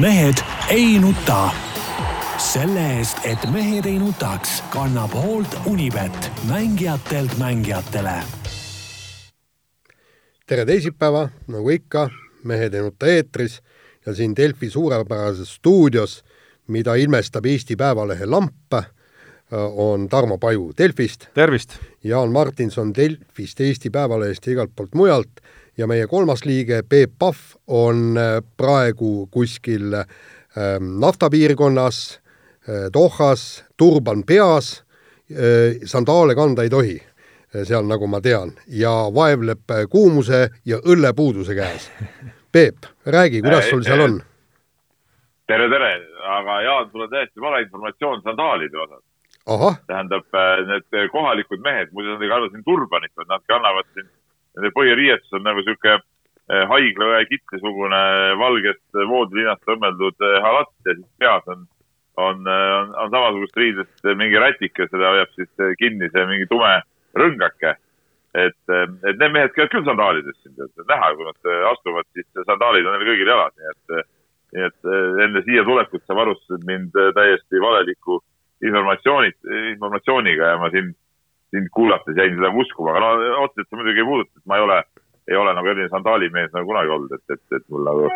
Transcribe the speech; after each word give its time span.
mehed 0.00 0.34
ei 0.70 0.98
nuta. 0.98 1.50
selle 2.38 2.82
eest, 2.98 3.18
et 3.24 3.38
mehed 3.52 3.86
ei 3.86 3.98
nutaks, 3.98 4.62
kannab 4.70 5.12
hoolt 5.14 5.54
Unibet, 5.66 6.30
mängijatelt 6.48 7.38
mängijatele. 7.38 8.14
tere 10.46 10.66
teisipäeva, 10.66 11.28
nagu 11.48 11.70
ikka, 11.70 12.10
Mehed 12.44 12.74
ei 12.74 12.82
nuta 12.82 13.06
eetris 13.06 13.62
ja 14.06 14.14
siin 14.14 14.36
Delfi 14.36 14.70
suurepärases 14.70 15.54
stuudios, 15.54 16.24
mida 16.66 16.94
ilmestab 16.94 17.46
Eesti 17.46 17.76
Päevalehe 17.76 18.26
lamp, 18.26 18.72
on 19.76 20.08
Tarmo 20.08 20.38
Paju 20.38 20.72
Delfist. 20.78 21.26
tervist! 21.34 21.78
Jaan 22.04 22.32
Martinson 22.32 22.94
Delfist, 22.94 23.60
Eesti 23.60 23.90
Päevalehest 23.90 24.46
ja 24.46 24.52
igalt 24.52 24.70
poolt 24.76 24.94
mujalt 24.94 25.40
ja 25.78 25.86
meie 25.86 26.06
kolmas 26.06 26.44
liige, 26.46 26.82
Peep 26.88 27.18
Pahv, 27.18 27.56
on 27.66 28.18
äh, 28.18 28.38
praegu 28.56 29.26
kuskil 29.30 29.94
ähm, 29.94 30.94
naftapiirkonnas, 31.00 32.20
äh, 32.68 32.86
Dohas, 32.92 33.64
turban 33.76 34.24
peas, 34.26 34.84
äh, 35.30 35.80
sandaale 35.84 36.34
kanda 36.34 36.62
ei 36.62 36.70
tohi 36.70 37.00
seal, 37.54 37.84
nagu 37.86 38.08
ma 38.10 38.18
tean, 38.18 38.50
ja 38.66 38.90
vaevleb 39.14 39.70
kuumuse 39.90 40.48
ja 40.66 40.80
õllepuuduse 40.82 41.54
käes. 41.54 41.84
Peep, 42.52 42.88
räägi, 43.06 43.42
kuidas 43.42 43.68
sul 43.70 43.84
seal 43.86 44.02
on? 44.02 44.16
tere, 45.46 45.68
tere, 45.70 45.90
aga 46.34 46.56
Jaan, 46.64 46.88
sul 46.90 47.04
on 47.04 47.12
täiesti 47.12 47.40
vale 47.40 47.60
informatsioon 47.62 48.24
sandaalide 48.26 48.80
osas. 48.82 49.04
tähendab, 49.86 50.26
need 50.66 51.10
kohalikud 51.12 51.62
mehed, 51.62 51.92
muidu 51.92 52.16
nad 52.16 52.22
ei 52.26 52.32
kanna 52.32 52.50
siin 52.50 52.64
turbanit, 52.66 53.12
vaid 53.16 53.30
nad 53.30 53.46
kannavad 53.46 53.86
siin 53.94 54.08
nende 54.54 54.72
põhiriietus 54.74 55.36
on 55.36 55.46
nagu 55.46 55.62
eh, 55.64 56.64
haiglaõe 56.70 57.22
kitlisugune 57.30 58.02
valgest 58.40 58.98
voodilinast 59.10 59.70
õmmeldud 59.74 60.26
eh, 60.26 60.40
halatt 60.44 60.74
ja 60.86 60.96
siis 60.96 61.06
peas 61.18 61.48
on, 61.50 61.64
on, 62.16 62.42
eh, 62.46 62.74
on, 62.80 62.92
on 63.04 63.14
samasugust 63.14 63.56
riidest 63.56 64.10
mingi 64.20 64.40
rätike, 64.40 64.88
seda 64.90 65.14
hoiab 65.14 65.32
siis 65.38 65.78
kinni 65.80 66.10
see 66.12 66.26
mingi 66.30 66.50
tume 66.50 66.76
rõngake. 67.18 67.76
et, 68.34 68.58
et 68.66 69.18
need 69.20 69.30
mehed 69.30 69.52
käivad 69.54 69.70
küll 69.70 69.86
sandaalides 69.86 70.36
siin, 70.42 70.56
näha, 70.88 71.12
kui 71.14 71.26
nad 71.28 71.50
astuvad, 71.70 72.06
siis 72.18 72.26
sandaalid 72.48 72.86
on 72.86 72.96
neil 72.96 73.06
kõigil 73.06 73.30
jalas, 73.30 73.54
nii 73.54 73.68
et, 73.70 74.08
nii 74.56 74.64
et 74.66 74.88
enne 75.26 75.42
siia 75.46 75.62
tulekut 75.66 76.02
sa 76.02 76.16
varustasid 76.18 76.66
mind 76.66 76.98
täiesti 77.14 77.62
valeliku 77.62 78.18
informatsiooni, 78.66 79.30
informatsiooniga 79.76 80.50
ja 80.50 80.58
ma 80.58 80.72
siin 80.74 80.90
sind 81.54 81.72
kuulates 81.74 82.18
jäin 82.18 82.36
seda 82.36 82.52
uskuma, 82.62 82.92
aga 82.92 83.02
no 83.04 83.42
otseselt 83.46 83.70
see 83.70 83.80
muidugi 83.80 84.02
ei 84.02 84.08
puuduta, 84.10 84.32
et 84.36 84.46
ma 84.50 84.58
ei 84.58 84.66
ole, 84.66 84.78
ei 85.30 85.40
ole 85.40 85.56
nagu 85.56 85.70
selline 85.70 85.90
sandaalimees 85.92 86.54
nagu 86.54 86.70
kunagi 86.70 86.94
olnud, 86.96 87.18
et, 87.18 87.36
et, 87.36 87.44
et 87.58 87.66
mul 87.72 87.86
nagu 87.88 88.08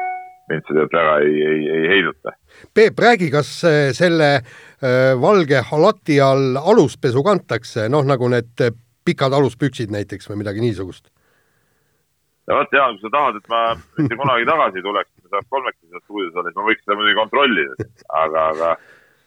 mind 0.49 0.65
see 0.65 0.75
tegelikult 0.75 0.97
väga 0.99 1.15
ei, 1.27 1.37
ei, 1.51 1.69
ei 1.77 1.87
heiduta. 1.93 2.35
Peep, 2.75 3.05
räägi, 3.05 3.31
kas 3.33 3.53
äh, 3.69 3.79
selle 3.97 4.31
äh, 4.39 5.13
valge 5.21 5.63
halati 5.71 6.19
all 6.25 6.59
aluspesu 6.59 7.23
kantakse, 7.27 7.89
noh 7.93 8.07
nagu 8.09 8.31
need 8.33 8.67
pikad 9.09 9.33
aluspüksid 9.33 9.93
näiteks 9.95 10.29
või 10.31 10.43
midagi 10.43 10.65
niisugust? 10.65 11.09
ja 12.49 12.57
vot 12.57 12.73
Jaan, 12.73 12.97
kui 12.97 13.05
sa 13.05 13.13
tahad, 13.13 13.37
et 13.37 13.51
ma 13.53 13.63
mitte 13.99 14.17
kunagi 14.17 14.47
tagasi 14.49 14.83
tuleks, 14.85 15.11
me 15.23 15.33
saaks 15.35 15.51
kolmekesi 15.53 15.91
seal 15.91 16.05
stuudios 16.05 16.37
olla, 16.37 16.49
siis 16.49 16.57
ma 16.57 16.69
võiks 16.69 16.85
seda 16.85 16.97
muidugi 16.97 17.19
kontrollida, 17.19 17.89
aga, 18.23 18.45
aga 18.55 18.71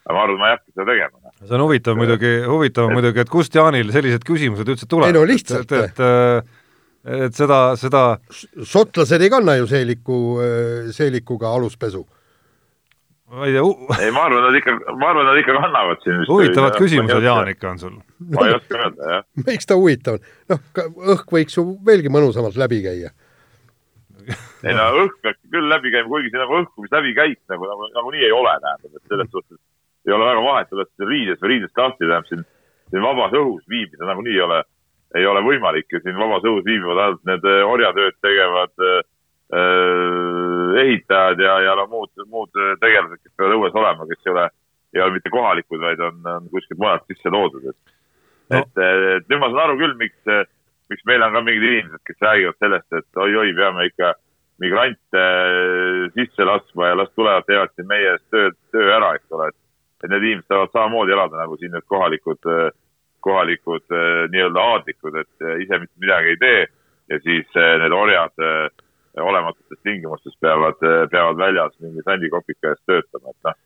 aga 0.05 0.15
ma 0.15 0.23
arvan, 0.25 0.35
et 0.35 0.41
ma 0.41 0.47
ei 0.47 0.55
hakka 0.55 0.73
seda 0.73 0.87
tegema. 0.89 1.19
Noh. 1.19 1.33
see 1.41 1.57
on 1.57 1.65
huvitav 1.65 1.99
muidugi, 1.99 2.31
huvitav 2.47 2.89
et... 2.89 2.95
muidugi, 2.97 3.21
et 3.23 3.31
kust 3.31 3.57
Jaanil 3.57 3.91
sellised 3.93 4.25
küsimused 4.27 4.73
üldse 4.73 4.89
tulevad? 4.89 5.11
ei 5.11 5.17
no 5.19 5.27
lihtsalt. 5.29 5.75
et, 5.77 6.01
et, 6.01 6.01
et, 7.05 7.21
et 7.27 7.37
seda, 7.37 7.59
seda 7.79 8.01
šotlased 8.73 9.21
ei 9.21 9.31
kanna 9.33 9.59
ju 9.59 9.69
seeliku, 9.69 10.17
seelikuga 10.95 11.53
aluspesu. 11.57 12.03
ma 13.31 13.47
ei 13.47 13.55
tea 13.55 13.63
uh... 13.63 13.95
ei, 13.99 14.11
ma 14.15 14.25
arvan, 14.27 14.47
nad 14.49 14.59
ikka, 14.59 14.77
ma 14.97 15.11
arvan, 15.13 15.29
nad 15.29 15.41
ikka 15.43 15.57
kannavad 15.59 16.05
siin 16.05 16.23
huvitavad 16.29 16.77
küsimused, 16.81 17.25
Jaan, 17.29 17.53
ikka 17.53 17.73
on 17.75 17.81
sul. 17.85 17.97
ma 18.33 18.47
ei 18.49 18.57
oska 18.57 18.85
öelda, 18.85 19.15
jah. 19.15 19.27
miks 19.45 19.69
ta 19.69 19.77
huvitav 19.79 20.17
on? 20.17 20.31
noh, 20.55 20.63
õhk 21.15 21.35
võiks 21.37 21.59
ju 21.59 21.67
veelgi 21.85 22.13
mõnusamalt 22.13 22.57
läbi 22.59 22.81
käia 22.89 23.13
ei 24.65 24.73
no 24.77 24.83
õhk 25.03 25.21
peaks 25.25 25.39
küll 25.53 25.69
läbi 25.69 25.91
käima, 25.93 26.09
kuigi 26.09 26.29
see 26.29 26.41
nagu 26.41 26.57
õhku, 26.59 26.83
mis 26.83 26.93
läbi 26.93 27.13
käiks 27.17 27.41
nagu, 27.49 27.65
nagu, 27.69 27.87
nagunii 27.95 28.25
ei 28.27 28.33
ole, 28.35 28.53
tähendab, 28.61 28.97
et 28.97 29.13
selles 29.13 29.29
suhtes 29.33 29.57
ei 30.07 30.13
ole 30.15 30.27
väga 30.27 30.43
vahet, 30.45 30.73
oled 30.75 30.91
sa 30.91 31.07
riides 31.07 31.41
või 31.41 31.53
riidest 31.55 31.77
lahti, 31.77 32.03
tähendab 32.03 32.29
siin, 32.29 32.43
siin 32.89 33.05
vabas 33.05 33.35
õhus 33.37 33.65
viibida 33.69 34.07
nagunii 34.09 34.37
ei 34.37 34.45
ole, 34.45 34.61
ei 35.19 35.27
ole 35.27 35.43
võimalik 35.45 35.91
ja 35.93 36.01
siin 36.03 36.17
vabas 36.19 36.45
õhus 36.47 36.65
viibivad 36.65 37.03
ainult 37.05 37.25
need 37.29 37.47
äh, 37.51 37.61
orjatööd 37.67 38.17
tegevad 38.25 38.87
äh, 38.87 39.01
ehitajad 40.81 41.39
ja, 41.43 41.59
ja 41.67 41.75
no 41.75 41.87
muud, 41.91 42.11
muud 42.31 42.51
tegelased, 42.79 43.19
kes 43.19 43.33
peavad 43.35 43.57
õues 43.57 43.75
olema, 43.75 44.07
kes 44.09 44.25
ei 44.25 44.33
ole, 44.33 44.45
ei 44.95 45.03
ole 45.03 45.17
mitte 45.17 45.33
kohalikud, 45.33 45.81
vaid 45.83 46.03
on, 46.07 46.21
on 46.37 46.47
kuskilt 46.53 46.79
mujalt 46.79 47.03
sisse 47.11 47.33
toodud, 47.33 47.67
et 47.67 47.77
no. 48.55 48.61
et, 48.61 48.81
et 49.17 49.27
nüüd 49.27 49.41
ma 49.41 49.51
saan 49.51 49.63
aru 49.65 49.77
küll, 49.81 49.95
miks, 49.99 50.19
miks 50.91 51.07
meil 51.09 51.25
on 51.25 51.35
ka 51.35 51.43
mingid 51.43 51.67
inimesed, 51.67 52.03
kes 52.07 52.23
räägivad 52.23 52.63
sellest, 52.63 52.99
et 52.99 53.23
oi-oi, 53.25 53.51
peame 53.59 53.89
ikka 53.91 54.13
migrante 54.61 55.25
sisse 56.15 56.47
laskma 56.47 56.91
ja 56.91 56.99
las 57.01 57.11
tulevad, 57.15 57.47
teevad 57.47 57.73
siin 57.75 57.89
meie 57.89 58.15
eest 58.15 58.27
töö, 58.31 58.51
töö 58.73 58.87
ära, 58.95 59.15
eks 59.17 59.35
ole, 59.35 59.49
et 59.51 59.59
et 60.01 60.09
need 60.09 60.27
inimesed 60.27 60.49
saavad 60.49 60.73
samamoodi 60.73 61.15
elada 61.15 61.41
nagu 61.43 61.57
siin 61.59 61.73
need 61.75 61.85
kohalikud, 61.89 62.47
kohalikud 63.25 63.97
nii-öelda 64.33 64.67
aadlikud, 64.73 65.17
et 65.21 65.49
ise 65.63 65.81
mitte 65.81 66.01
midagi 66.01 66.33
ei 66.33 66.39
tee 66.41 66.61
ja 67.11 67.19
siis 67.25 67.59
need 67.83 67.93
orjad 67.93 68.45
olematutes 69.21 69.81
tingimustes 69.83 70.37
peavad, 70.41 70.79
peavad 71.11 71.37
väljas 71.37 71.75
mingi 71.83 72.01
sandikopika 72.05 72.71
eest 72.71 72.85
töötama, 72.87 73.33
et 73.33 73.49
noh, 73.49 73.59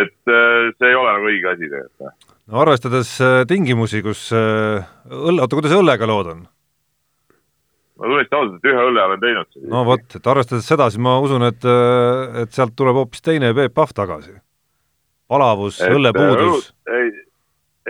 et 0.00 0.32
see 0.78 0.88
ei 0.88 0.96
ole 0.96 1.12
nagu 1.12 1.28
õige 1.28 1.50
asi 1.52 1.68
tegelikult. 1.68 2.00
Noh. 2.06 2.38
no 2.48 2.62
arvestades 2.64 3.12
tingimusi, 3.50 4.02
kus 4.02 4.30
õlle, 4.32 5.44
oota, 5.44 5.54
kuidas 5.58 5.76
õllega 5.76 6.08
lood 6.08 6.32
on? 6.32 6.46
ma 8.02 8.08
tunnistan 8.08 8.40
ausalt, 8.40 8.56
et 8.58 8.70
ühe 8.72 8.86
õlle 8.88 9.04
olen 9.04 9.20
teinud. 9.22 9.60
no 9.70 9.84
vot, 9.86 10.16
et 10.16 10.32
arvestades 10.34 10.66
seda, 10.66 10.88
siis 10.90 11.02
ma 11.04 11.18
usun, 11.22 11.44
et, 11.46 11.68
et 12.42 12.56
sealt 12.56 12.74
tuleb 12.78 12.98
hoopis 12.98 13.22
teine 13.22 13.52
Peep 13.54 13.76
Pahv 13.76 13.94
tagasi 13.94 14.34
palavus, 15.32 15.80
õllepuudus? 15.86 16.70
ei, 16.92 17.10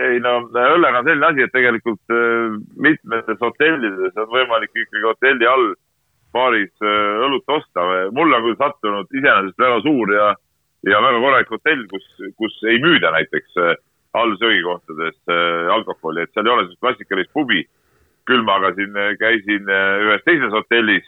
ei 0.01 0.19
no 0.23 0.39
õllega 0.49 1.01
on 1.01 1.07
selline 1.07 1.29
asi, 1.29 1.45
et 1.45 1.53
tegelikult 1.53 2.13
äh, 2.15 2.57
mitmetes 2.87 3.41
hotellides 3.41 4.19
on 4.23 4.29
võimalik 4.31 4.73
ikkagi 4.73 5.05
hotelli 5.05 5.49
all 5.49 5.73
baaris 6.33 6.73
äh, 6.81 7.23
õlut 7.27 7.55
osta. 7.57 7.85
mul 8.15 8.33
on 8.33 8.47
küll 8.47 8.59
sattunud 8.61 9.11
iseenesest 9.13 9.59
väga 9.65 9.81
suur 9.85 10.13
ja, 10.15 10.29
ja 10.89 11.01
väga 11.03 11.23
korralik 11.25 11.51
hotell, 11.53 11.87
kus, 11.91 12.07
kus 12.39 12.59
ei 12.69 12.81
müüda 12.83 13.13
näiteks 13.17 13.59
äh, 13.61 13.75
all 14.13 14.35
söögikohtades 14.37 15.15
alkoholi, 15.73 16.21
et 16.21 16.29
seal 16.35 16.45
ei 16.45 16.51
ole 16.53 16.65
sellist 16.67 16.81
klassikalist 16.85 17.31
pubi. 17.33 17.63
küll 18.29 18.43
ma 18.45 18.59
aga 18.59 18.69
siin 18.77 18.93
käisin 19.19 19.67
ühes 19.67 20.21
teises 20.23 20.53
hotellis 20.53 21.07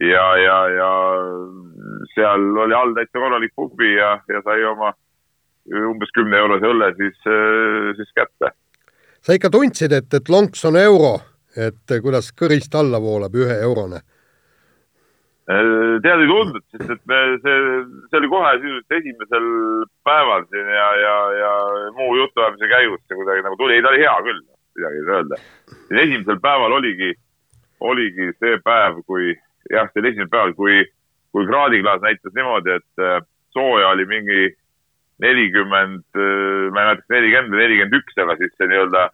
ja, 0.00 0.26
ja, 0.38 0.58
ja 0.68 0.90
seal 2.14 2.44
oli 2.64 2.76
all 2.76 2.92
täitsa 2.94 3.18
korralik 3.18 3.52
pubi 3.56 3.94
ja, 3.96 4.18
ja 4.28 4.42
sai 4.44 4.62
oma 4.68 4.92
umbes 5.68 6.12
kümne 6.16 6.38
eurose 6.40 6.70
õlle 6.70 6.92
siis, 6.96 7.18
äh, 7.28 7.90
siis 7.98 8.12
kätte. 8.16 8.52
sa 9.20 9.36
ikka 9.36 9.50
tundsid, 9.50 9.92
et, 9.92 10.08
et 10.14 10.28
lonks 10.32 10.64
on 10.64 10.78
euro, 10.80 11.18
et 11.56 12.00
kuidas 12.02 12.32
kõrist 12.36 12.74
alla 12.74 13.00
voolab 13.02 13.34
üheeurone? 13.36 14.00
Äh, 15.50 15.98
tead, 16.04 16.22
ei 16.22 16.30
tundnud, 16.30 16.64
sest 16.70 16.94
et 16.94 17.02
me, 17.10 17.18
see, 17.42 17.56
see 18.10 18.20
oli 18.20 18.30
kohe 18.30 18.52
sisuliselt 18.60 18.96
esimesel 19.00 19.48
päeval 20.06 20.46
siin 20.52 20.68
ja, 20.76 20.86
ja, 21.00 21.16
ja 21.40 21.50
muu 21.96 22.14
jutuajamise 22.20 22.70
käigus 22.70 23.02
see 23.06 23.18
kuidagi 23.18 23.44
nagu 23.46 23.58
tuli, 23.58 23.76
ei 23.76 23.82
ta 23.84 23.90
oli 23.90 24.04
hea 24.04 24.14
küll, 24.28 24.44
midagi 24.78 25.00
ei 25.00 25.08
saa 25.08 25.18
öelda. 25.18 25.40
esimesel 26.04 26.40
päeval 26.44 26.76
oligi, 26.78 27.10
oligi 27.80 28.30
see 28.38 28.60
päev, 28.62 29.02
kui 29.10 29.34
jah, 29.72 29.90
see 29.90 30.04
oli 30.04 30.12
esimene 30.12 30.30
päev, 30.30 30.54
kui, 30.60 30.84
kui 31.34 31.50
kraadiklaas 31.50 32.04
näitas 32.04 32.36
niimoodi, 32.36 32.78
et 32.78 33.26
sooja 33.56 33.90
oli 33.96 34.06
mingi 34.06 34.52
nelikümmend, 35.24 36.06
ma 36.14 36.22
ei 36.22 36.70
mäleta, 36.76 37.06
nelikümmend 37.14 37.54
või 37.56 37.64
nelikümmend 37.64 37.98
üks, 38.00 38.16
aga 38.22 38.36
siis 38.40 38.54
see 38.56 38.70
nii-öelda, 38.70 39.04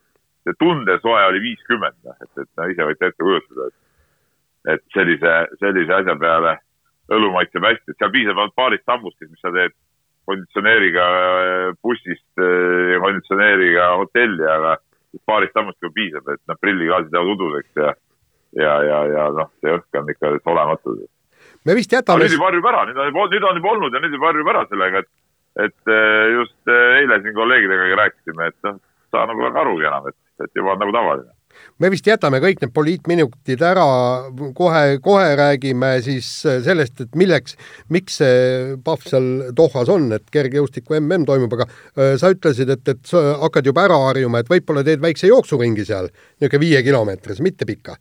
see 0.46 0.58
tundesoe 0.60 1.24
oli 1.30 1.42
viiskümmend, 1.44 1.98
noh, 2.06 2.16
et, 2.22 2.32
et 2.42 2.50
no 2.60 2.68
ise 2.72 2.86
võite 2.90 3.10
ette 3.10 3.24
kujutada, 3.24 3.68
et, 3.70 4.76
et 4.76 4.84
sellise, 4.94 5.34
sellise 5.62 5.98
asja 6.00 6.16
peale 6.20 6.56
õlu 7.16 7.32
maitseb 7.34 7.66
hästi, 7.66 7.92
et 7.92 8.00
seal 8.00 8.14
piisab 8.14 8.38
ainult 8.38 8.56
paarist 8.58 8.86
sammust, 8.86 9.18
mis 9.26 9.42
sa 9.42 9.52
teed 9.54 9.74
konditsioneeriga 10.26 11.04
bussist 11.82 12.42
ja 12.42 12.98
konditsioneeriga 13.02 13.90
hotelli, 14.00 14.46
aga 14.50 14.76
paarist 15.26 15.54
sammust 15.54 15.78
juba 15.82 15.94
piisab, 15.96 16.32
et 16.34 16.42
noh, 16.50 16.58
prilliklaasid 16.60 17.14
jäävad 17.14 17.34
uduseks 17.36 17.82
ja, 17.82 17.92
ja, 18.58 18.72
ja, 18.88 18.98
ja 19.12 19.28
noh, 19.36 19.52
see 19.62 19.76
õhk 19.76 20.00
on 20.00 20.10
ikka 20.12 20.32
olematu. 20.52 20.96
me 21.64 21.76
vist 21.78 21.92
jätame. 21.92 22.24
nüüd 22.24 22.36
juba 22.36 22.50
harjub 22.50 22.68
ära, 22.72 22.82
nüüd 22.90 22.98
on, 23.02 23.30
nüüd 23.30 23.46
on 23.50 23.60
juba 23.60 23.72
olnud 23.76 23.94
ja 23.94 24.02
nüüd 24.02 24.18
juba 24.18 24.32
harjub 24.32 24.50
ära 24.54 24.66
sellega, 24.70 25.04
et 25.04 25.12
et 25.64 25.92
eh, 25.92 26.26
just 26.34 26.58
eh, 26.70 27.00
eile 27.00 27.22
siin 27.22 27.34
kolleegidega 27.36 28.02
rääkisime, 28.02 28.50
et 28.52 28.68
noh, 28.68 28.78
saa 29.14 29.26
nagu 29.30 29.46
väga 29.46 29.64
arugi 29.64 29.88
enam, 29.88 30.12
et, 30.12 30.18
et 30.44 30.60
juba 30.60 30.74
on 30.74 30.82
nagu 30.84 30.94
tavaline. 30.94 31.32
me 31.80 31.88
vist 31.92 32.08
jätame 32.08 32.40
kõik 32.44 32.60
need 32.60 32.72
poliitminutid 32.76 33.62
ära, 33.64 33.86
kohe, 34.58 34.98
kohe 35.04 35.30
räägime 35.40 35.94
siis 36.04 36.28
sellest, 36.44 37.00
et 37.00 37.16
milleks, 37.16 37.56
miks 37.88 38.18
see 38.20 38.74
Pahv 38.84 39.06
seal 39.08 39.30
Dohas 39.56 39.88
on, 39.92 40.10
et 40.12 40.28
kergejõustiku 40.32 40.98
mm 40.98 41.24
toimub, 41.28 41.56
aga 41.56 41.68
sa 42.20 42.32
ütlesid, 42.34 42.74
et, 42.76 42.92
et 42.92 43.08
sa 43.08 43.38
hakkad 43.46 43.72
juba 43.72 43.86
ära 43.88 43.96
harjuma, 44.10 44.44
et 44.44 44.52
võib-olla 44.52 44.84
teed 44.84 45.00
väikse 45.00 45.32
jooksuringi 45.32 45.88
seal, 45.88 46.12
niisugune 46.36 46.66
viiekilomeetrise, 46.66 47.44
mitte 47.46 47.68
pika. 47.68 47.96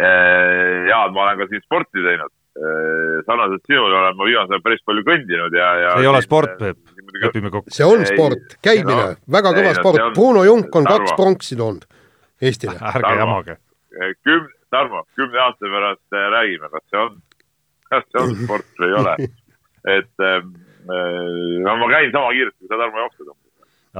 Äh, 0.00 0.86
jaa, 0.88 1.08
ma 1.12 1.26
olen 1.26 1.40
ka 1.40 1.46
siin 1.50 1.62
sporti 1.64 2.02
teinud. 2.04 2.32
Äh, 2.60 3.22
sarnaselt 3.26 3.62
sinule 3.66 3.94
olen 3.96 4.16
ma 4.16 4.26
viimasel 4.26 4.52
ajal 4.52 4.62
päris 4.64 4.82
palju 4.84 5.00
kõndinud 5.06 5.54
ja, 5.56 5.68
ja 5.80 5.92
see 5.94 6.04
ei 6.04 6.08
ole 6.10 6.18
sport, 6.20 6.58
Peep, 6.58 6.90
lepime 7.22 7.48
kokku. 7.54 7.72
see 7.72 7.86
on 7.88 8.02
sport, 8.04 8.56
käimine 8.60 8.96
no,, 8.98 9.04
väga 9.32 9.52
kõva 9.56 9.70
ei, 9.70 9.76
sport, 9.78 10.00
Bruno 10.18 10.42
Junk 10.44 10.76
on 10.76 10.84
Tarmo. 10.84 11.06
kaks 11.06 11.14
pronksi 11.16 11.56
toonud 11.56 11.86
Eestile. 12.44 12.74
ärge 12.90 13.12
jamage. 13.16 13.54
kümne, 14.26 14.52
Tarmo, 14.76 15.00
kümne 15.16 15.40
aasta 15.40 15.70
pärast 15.72 16.18
äh, 16.18 16.26
räägime, 16.34 16.68
kas 16.74 16.84
see 16.90 17.00
on, 17.00 17.14
kas 17.88 18.04
see 18.10 18.24
on 18.26 18.34
sport 18.42 18.82
või 18.82 18.90
ei 18.90 18.96
ole. 18.98 19.14
et 19.96 20.26
ähm, 20.28 20.50
äh, 20.84 21.32
no 21.64 21.78
ma 21.80 21.88
käin 21.94 22.12
sama 22.12 22.34
kiiresti, 22.36 22.58
kui 22.60 22.68
sa, 22.74 22.80
Tarmo, 22.82 23.06
jooksed. 23.06 23.30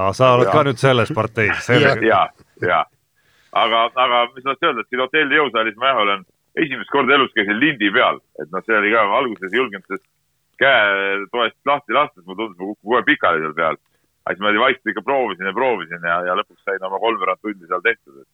no 0.03 0.11
sa 0.21 0.35
oled 0.35 0.51
ja. 0.51 0.59
ka 0.59 0.67
nüüd 0.69 0.83
selles 0.85 1.15
parteis. 1.17 1.71
ja, 1.73 1.95
ja, 2.11 2.21
ja., 2.67 2.83
aga, 3.65 3.87
aga 3.95 4.21
mis 4.35 4.45
ma 4.45 4.53
tahtsin 4.53 4.69
öelda, 4.75 4.85
et 4.85 4.93
siin 4.93 5.05
hotelli 5.07 5.41
jõusaalis 5.41 5.81
ma 5.81 5.95
jah 5.95 6.03
olen 6.05 6.29
esimest 6.58 6.91
korda 6.91 7.14
elus 7.14 7.35
käisin 7.37 7.61
lindi 7.61 7.93
peal, 7.94 8.19
et 8.43 8.50
noh, 8.50 8.64
see 8.67 8.79
oli 8.79 8.91
ka 8.94 9.05
alguses 9.19 9.52
ei 9.52 9.61
julgenud 9.61 9.87
sellest 9.87 10.08
käe 10.61 11.20
toest 11.32 11.56
lahti 11.64 11.94
lasta, 11.97 12.19
siis 12.19 12.26
mulle 12.26 12.43
tundus, 12.43 12.58
ma 12.58 12.67
kukun 12.73 12.91
kohe 12.93 13.06
pikali 13.06 13.44
seal 13.44 13.56
peal 13.56 13.79
aga 14.25 14.37
siis 14.37 14.44
ma 14.44 14.62
vaikselt 14.62 14.93
ikka 14.93 15.02
proovisin 15.02 15.49
ja 15.49 15.56
proovisin 15.56 16.06
ja, 16.06 16.17
ja 16.29 16.38
lõpuks 16.38 16.64
sain 16.64 16.87
oma 16.87 17.00
kolmveerand 17.02 17.41
tundi 17.43 17.69
seal 17.69 17.85
tehtud, 17.85 18.23
et, 18.23 18.29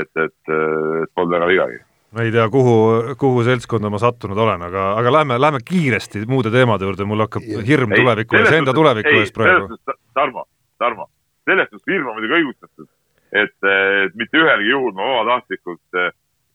et, 0.00 0.10
et, 0.24 0.52
et 0.52 1.14
polnud 1.14 1.34
väga 1.36 1.48
vigagi. 1.50 1.80
ma 2.14 2.26
ei 2.26 2.32
tea, 2.34 2.46
kuhu, 2.50 2.76
kuhu 3.18 3.42
seltskonda 3.46 3.90
ma 3.90 4.00
sattunud 4.02 4.38
olen, 4.38 4.62
aga, 4.66 4.86
aga 5.00 5.12
lähme, 5.18 5.40
lähme 5.40 5.60
kiiresti 5.66 6.24
muude 6.30 6.50
teemade 6.54 6.86
juurde, 6.86 7.06
mul 7.06 7.26
hakkab 7.26 7.44
hirm 7.66 7.94
ei, 7.94 8.02
tuleviku 8.02 8.38
ees, 8.38 8.54
enda 8.54 8.74
tuleviku 8.74 9.18
ees 9.18 9.34
praegu. 9.34 9.78
Tarmo, 10.14 10.46
Tarmo, 10.78 11.06
selles 11.46 11.70
suhtes 11.70 11.92
hirm 11.92 12.10
on 12.10 12.18
muidugi 12.18 12.38
õigustatud, 12.40 12.90
et, 13.30 13.56
et 14.06 14.18
mitte 14.18 14.42
ühelgi 14.42 14.72
juhul 14.72 14.94
ma 14.96 15.06
vabatahtlikult 15.12 16.02
äh, 16.02 16.10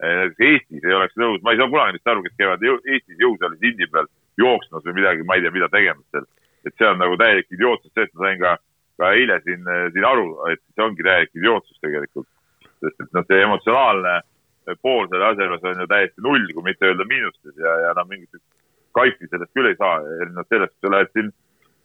Eestis 0.05 0.83
ei 0.85 0.95
oleks 0.95 1.15
nõus, 1.19 1.41
ma 1.43 1.53
ei 1.53 1.59
saa 1.59 1.71
kunagi 1.71 1.97
neist 1.97 2.11
aru, 2.11 2.23
kes 2.25 2.37
käivad 2.39 2.63
Eestis 2.65 3.21
jõusaalis 3.21 3.69
indi 3.71 3.87
peal 3.91 4.09
jooksmas 4.39 4.83
või 4.87 4.99
midagi, 4.99 5.23
ma 5.27 5.37
ei 5.37 5.45
tea, 5.45 5.53
mida 5.55 5.71
tegemas 5.71 6.07
seal 6.11 6.27
et 6.65 6.73
see 6.79 6.87
on 6.89 6.99
nagu 7.01 7.17
täielik 7.19 7.51
idiootsus, 7.53 7.91
sellest 7.93 8.15
ma 8.17 8.25
sain 8.25 8.41
ka, 8.41 8.55
ka 8.99 9.11
eile 9.17 9.37
siin, 9.45 9.67
siin 9.93 10.07
aru, 10.07 10.27
et 10.51 10.61
see 10.73 10.85
ongi 10.85 11.05
täielik 11.05 11.37
idiootsus 11.37 11.81
tegelikult. 11.83 12.29
sest 12.83 13.01
et 13.01 13.13
noh, 13.15 13.23
see 13.29 13.41
emotsionaalne 13.41 14.15
pool 14.83 15.07
selle 15.07 15.29
asja 15.29 15.45
juures 15.45 15.63
on 15.69 15.81
ju 15.81 15.87
täiesti 15.89 16.23
null, 16.25 16.45
kui 16.53 16.65
mitte 16.65 16.89
öelda 16.89 17.05
miinustes 17.07 17.55
ja, 17.61 17.73
ja 17.85 17.93
noh, 17.97 18.07
mingit 18.09 18.41
kaifi 18.97 19.29
sellest 19.29 19.53
küll 19.55 19.69
ei 19.69 19.77
saa, 19.79 19.99
erinevalt 20.19 20.51
sellest, 20.51 20.73
kui 20.75 20.87
sa 20.87 20.93
lähed 20.93 21.11
siin 21.13 21.31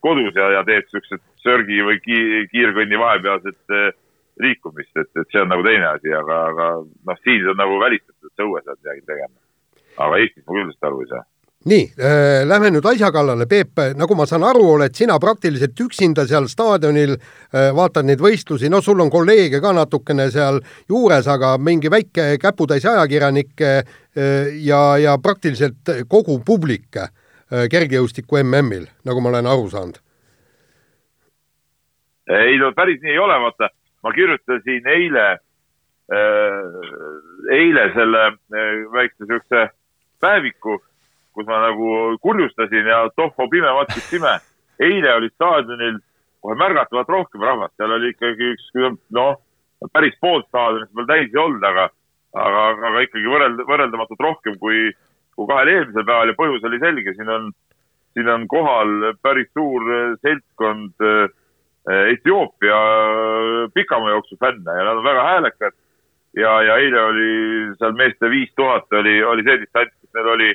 kodus 0.05 0.37
ja, 0.37 0.49
ja 0.57 0.63
teed 0.67 0.89
siuksed 0.91 1.23
sörgi 1.45 1.81
või 1.87 2.01
ki, 2.05 2.19
kiirkõnni 2.53 3.01
vahepealset 3.01 3.77
eh, 3.77 3.93
liikumist, 4.43 4.95
et, 4.97 5.11
et 5.17 5.29
see 5.33 5.43
on 5.43 5.51
nagu 5.53 5.65
teine 5.67 5.87
asi, 5.91 6.13
aga, 6.17 6.39
aga 6.53 6.71
noh, 6.83 7.21
siin 7.25 7.49
on 7.53 7.61
nagu 7.61 7.79
välistatud, 7.83 8.31
et 8.31 8.37
sa 8.37 8.47
õues 8.47 8.65
pead 8.67 8.81
midagi 8.81 9.07
tegema. 9.13 9.37
aga 10.01 10.23
Eestis 10.23 10.47
ma 10.47 10.57
küll 10.57 10.67
sellest 10.69 10.89
aru 10.89 11.05
ei 11.05 11.13
saa 11.13 11.25
nii 11.69 11.93
äh,, 12.01 12.49
lähme 12.49 12.71
nüüd 12.73 12.87
asja 12.89 13.11
kallale, 13.13 13.45
Peep, 13.47 13.77
nagu 13.99 14.17
ma 14.17 14.25
saan 14.29 14.47
aru, 14.49 14.63
oled 14.79 14.95
sina 14.97 15.19
praktiliselt 15.21 15.81
üksinda 15.85 16.25
seal 16.29 16.47
staadionil 16.49 17.13
äh,, 17.19 17.69
vaatad 17.77 18.09
neid 18.09 18.23
võistlusi, 18.25 18.71
no 18.73 18.81
sul 18.81 19.01
on 19.05 19.11
kolleege 19.13 19.61
ka 19.61 19.75
natukene 19.77 20.31
seal 20.33 20.63
juures, 20.89 21.29
aga 21.29 21.59
mingi 21.61 21.93
väike 21.93 22.39
käputäis 22.41 22.87
ajakirjanikke 22.89 23.73
äh, 23.77 24.55
ja, 24.65 24.81
ja 24.97 25.19
praktiliselt 25.21 25.93
kogu 26.09 26.39
publik 26.47 26.97
äh, 26.97 27.13
kergejõustiku 27.69 28.41
MM-il, 28.41 28.89
nagu 29.05 29.21
ma 29.21 29.35
olen 29.35 29.53
aru 29.53 29.69
saanud. 29.69 30.01
ei 32.41 32.57
no 32.57 32.73
päris 32.73 33.03
nii 33.05 33.13
ei 33.13 33.21
ole, 33.21 33.37
vaata, 33.43 33.69
ma 34.02 34.12
kirjutasin 34.17 34.87
eile 34.88 35.26
äh,, 36.11 36.62
eile 37.56 37.88
selle 37.94 38.26
äh, 38.26 38.87
väikse 38.93 39.26
siukse 39.26 39.69
päeviku 40.20 40.81
kus 41.35 41.47
ma 41.47 41.61
nagu 41.67 42.19
kurjustasin 42.23 42.87
ja 42.87 43.05
tohho 43.17 43.49
pime, 43.50 43.70
vaat 43.75 43.93
kus 43.94 44.11
pime. 44.11 44.38
eile 44.81 45.14
oli 45.14 45.29
staadionil 45.35 45.99
kohe 46.41 46.56
märgatavalt 46.56 47.08
rohkem 47.08 47.43
rahvast, 47.44 47.75
seal 47.76 47.93
oli 47.93 48.14
ikkagi 48.14 48.52
üks, 48.55 48.69
noh, 49.17 49.35
päris 49.93 50.17
pool 50.20 50.41
staadionit 50.49 50.94
veel 50.97 51.08
täis 51.11 51.29
ei 51.29 51.41
olnud, 51.41 51.64
aga, 51.69 51.88
aga, 52.44 52.62
aga 52.91 53.02
ikkagi 53.05 53.29
võrreld-, 53.29 53.64
võrreldamatult 53.69 54.25
rohkem 54.25 54.56
kui, 54.62 54.87
kui 55.37 55.50
kahel 55.50 55.73
eelmisel 55.75 56.06
päeval 56.06 56.32
ja 56.32 56.38
põhjus 56.38 56.64
oli 56.69 56.81
selge, 56.81 57.14
siin 57.19 57.35
on, 57.37 57.50
siin 58.17 58.32
on 58.32 58.47
kohal 58.49 59.12
päris 59.23 59.52
suur 59.52 59.85
seltskond 60.25 61.05
äh, 61.05 61.29
Etioopia 61.88 62.79
pikamäejooksu 63.75 64.37
fänne 64.41 64.73
ja 64.79 64.85
nad 64.85 64.99
on 64.99 65.05
väga 65.05 65.23
häälekad. 65.25 65.73
ja, 66.37 66.62
ja 66.62 66.77
eile 66.77 67.00
oli 67.03 67.31
seal 67.79 67.93
meeste 67.93 68.31
viis 68.31 68.53
tuhat 68.56 68.93
oli, 68.93 69.23
oli 69.25 69.43
see 69.43 69.61
distants, 69.61 69.94
kus 70.00 70.12
neil 70.15 70.29
oli 70.35 70.50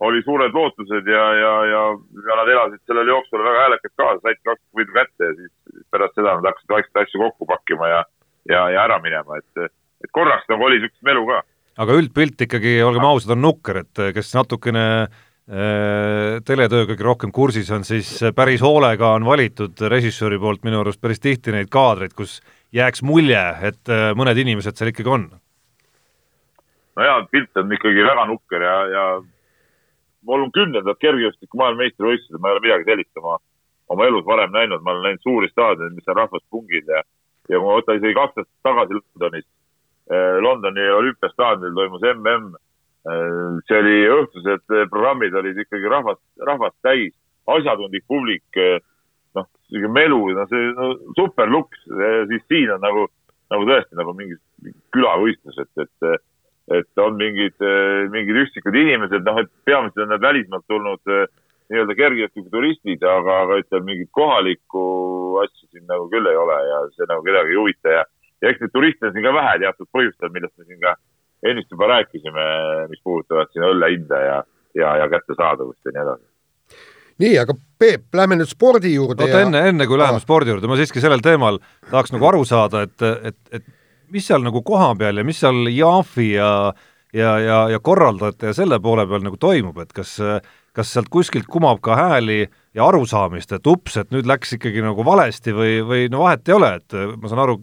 oli 0.00 0.22
suured 0.22 0.54
lootused 0.54 1.06
ja, 1.06 1.24
ja, 1.34 1.52
ja, 1.66 1.82
ja 2.28 2.36
nad 2.40 2.48
elasid 2.48 2.82
sellele 2.86 3.10
jooksule 3.10 3.44
väga 3.44 3.62
häälekalt 3.64 3.94
kaasa, 3.96 4.20
said 4.22 4.42
kaks 4.46 4.62
võidu 4.78 4.94
kätte 4.94 5.30
ja 5.30 5.36
siis 5.38 5.84
pärast 5.90 6.18
seda 6.18 6.34
nad 6.36 6.50
hakkasid 6.50 6.74
vaikselt 6.74 7.00
asju 7.02 7.22
kokku 7.22 7.48
pakkima 7.50 7.88
ja, 7.90 8.02
ja, 8.50 8.66
ja 8.74 8.84
ära 8.84 8.98
minema, 9.02 9.40
et, 9.40 9.70
et 10.04 10.12
korraks 10.14 10.46
nagu 10.52 10.68
oli 10.68 10.78
niisugust 10.78 11.08
melu 11.08 11.24
ka. 11.30 11.40
aga 11.86 11.98
üldpilt 12.02 12.46
ikkagi, 12.46 12.76
olgem 12.86 13.08
ausad, 13.08 13.34
on 13.34 13.42
nukker, 13.46 13.82
et 13.82 14.04
kes 14.14 14.34
natukene 14.38 14.86
äh, 15.06 15.18
teletööga 15.48 16.92
rohkem 17.00 17.30
kursis 17.32 17.70
on, 17.72 17.84
siis 17.88 18.10
päris 18.36 18.60
hoolega 18.60 19.14
on 19.16 19.24
valitud 19.24 19.80
režissööri 19.88 20.36
poolt 20.38 20.60
minu 20.66 20.82
arust 20.82 21.00
päris 21.00 21.22
tihti 21.24 21.54
neid 21.54 21.70
kaadreid, 21.72 22.12
kus 22.12 22.42
jääks 22.74 23.02
mulje, 23.02 23.42
et 23.70 23.92
äh, 23.92 24.10
mõned 24.18 24.36
inimesed 24.36 24.76
seal 24.76 24.92
ikkagi 24.92 25.08
on. 25.08 25.26
no 26.96 27.04
jaa, 27.04 27.22
pilt 27.32 27.56
on 27.56 27.72
ikkagi 27.72 28.04
väga 28.04 28.26
nukker 28.28 28.62
ja, 28.62 28.76
ja 28.92 29.04
mul 30.28 30.44
on 30.44 30.52
kümnendad 30.52 31.00
kergejõustiku 31.00 31.60
maailmameistrivõistlused, 31.62 32.40
ma 32.42 32.50
ei 32.50 32.58
ole 32.58 32.64
midagi 32.66 32.90
sellist 32.90 33.22
oma, 33.22 33.38
oma 33.88 34.08
elus 34.10 34.26
varem 34.26 34.52
näinud, 34.52 34.84
ma 34.84 34.92
olen 34.92 35.06
näinud 35.08 35.24
suuri 35.24 35.48
staadione, 35.52 35.94
mis 35.96 36.12
on 36.12 36.20
rahvast 36.20 36.44
pungil 36.50 36.84
ja, 36.84 37.00
ja 37.48 37.56
kui 37.56 37.64
ma 37.64 37.78
võtan 37.78 38.02
isegi 38.02 38.18
kaks 38.20 38.42
aastat 38.42 38.68
tagasi 38.68 39.00
Londonis 39.00 39.48
Londoni 40.40 40.86
olümpiastaadionil 40.88 41.74
toimus 41.76 42.04
mm 42.04 42.56
see 43.06 43.78
oli, 43.78 43.98
õhtused 44.12 44.64
programmid 44.90 45.34
olid 45.38 45.58
ikkagi 45.64 45.90
rahvast, 45.90 46.22
rahvast 46.44 46.76
täis, 46.84 47.14
asjatundlik 47.48 48.04
publik 48.10 48.58
eh,, 48.60 48.80
noh, 49.38 49.46
sihuke 49.70 49.90
melu, 49.92 50.18
no 50.36 50.46
see 50.50 50.72
no, 50.74 50.90
super 51.16 51.48
luks, 51.48 51.80
siis 52.32 52.44
siin 52.50 52.74
on 52.74 52.82
nagu, 52.84 53.06
nagu 53.54 53.68
tõesti 53.70 53.98
nagu 54.00 54.16
mingi, 54.18 54.36
külavõistlus, 54.94 55.62
et, 55.64 55.86
et 55.86 56.26
et 56.68 57.00
on 57.00 57.14
mingid, 57.16 57.54
eh, 57.64 58.10
mingid 58.12 58.36
üksikud 58.42 58.74
inimesed, 58.76 59.22
noh, 59.24 59.38
et 59.40 59.48
peamiselt 59.64 60.02
on 60.04 60.10
nad 60.12 60.20
välismaalt 60.20 60.66
tulnud 60.68 61.00
nii-öelda 61.68 61.96
kergejõustiku 61.96 62.52
turistid, 62.52 63.02
aga, 63.04 63.42
aga 63.44 63.58
ütleme, 63.62 63.86
mingit 63.90 64.10
kohalikku 64.16 64.84
asju 65.44 65.68
siin 65.68 65.84
nagu 65.88 66.08
küll 66.12 66.28
ei 66.30 66.38
ole 66.38 66.56
ja 66.68 66.80
see 66.94 67.08
nagu 67.10 67.24
kedagi 67.26 67.52
ei 67.52 67.60
huvita 67.60 67.96
ja, 67.98 68.04
ja 68.42 68.52
eks 68.52 68.62
neid 68.62 68.74
turiste 68.74 69.08
on 69.08 69.14
siin 69.14 69.26
ka 69.26 69.34
vähe 69.36 69.58
teatud 69.64 69.90
põhjustel, 69.96 70.32
millest 70.34 70.54
me 70.56 70.68
siin 70.68 70.80
ka 70.84 70.94
ennist 71.46 71.70
juba 71.70 71.90
rääkisime, 71.92 72.44
mis 72.90 73.00
puudutavad 73.04 73.52
siin 73.52 73.66
õlle 73.68 73.92
hinda 73.94 74.20
ja, 74.24 74.42
ja, 74.74 74.96
ja 75.02 75.08
kättesaadavust 75.12 75.86
ja 75.86 75.94
nii 75.94 76.04
edasi 76.06 76.26
nii, 77.18 77.34
aga 77.40 77.54
Peep, 77.78 78.08
lähme 78.14 78.34
nüüd 78.38 78.50
spordi 78.50 78.92
juurde. 78.94 79.22
oota 79.22 79.40
ja..., 79.40 79.46
enne, 79.46 79.62
enne 79.70 79.86
kui 79.86 79.98
läheme 79.98 80.18
spordi 80.22 80.50
juurde, 80.50 80.70
ma 80.70 80.78
siiski 80.78 81.02
sellel 81.02 81.22
teemal 81.22 81.60
tahaks 81.90 82.14
nagu 82.14 82.26
aru 82.30 82.44
saada, 82.46 82.84
et, 82.86 83.02
et, 83.30 83.38
et 83.54 83.66
mis 84.14 84.26
seal 84.26 84.42
nagu 84.42 84.62
kohapeal 84.66 85.18
ja 85.18 85.26
mis 85.26 85.38
seal 85.42 85.66
Jaafi 85.70 86.32
ja 86.36 86.52
ja, 87.14 87.38
ja, 87.40 87.58
ja 87.72 87.78
korraldajate 87.80 88.50
ja 88.50 88.54
selle 88.54 88.80
poole 88.84 89.06
peal 89.08 89.22
nagu 89.24 89.38
toimub, 89.40 89.78
et 89.80 89.94
kas 89.96 90.18
kas 90.78 90.92
sealt 90.94 91.10
kuskilt 91.10 91.48
kumab 91.50 91.80
ka 91.82 91.96
hääli 91.98 92.44
ja 92.76 92.86
arusaamist, 92.86 93.52
et 93.56 93.66
ups, 93.66 93.96
et 93.98 94.12
nüüd 94.14 94.28
läks 94.28 94.54
ikkagi 94.58 94.82
nagu 94.84 95.04
valesti 95.06 95.54
või, 95.56 95.78
või 95.86 96.06
no 96.12 96.22
vahet 96.22 96.48
ei 96.48 96.54
ole, 96.54 96.70
et 96.78 96.98
ma 97.18 97.30
saan 97.30 97.42
aru, 97.42 97.58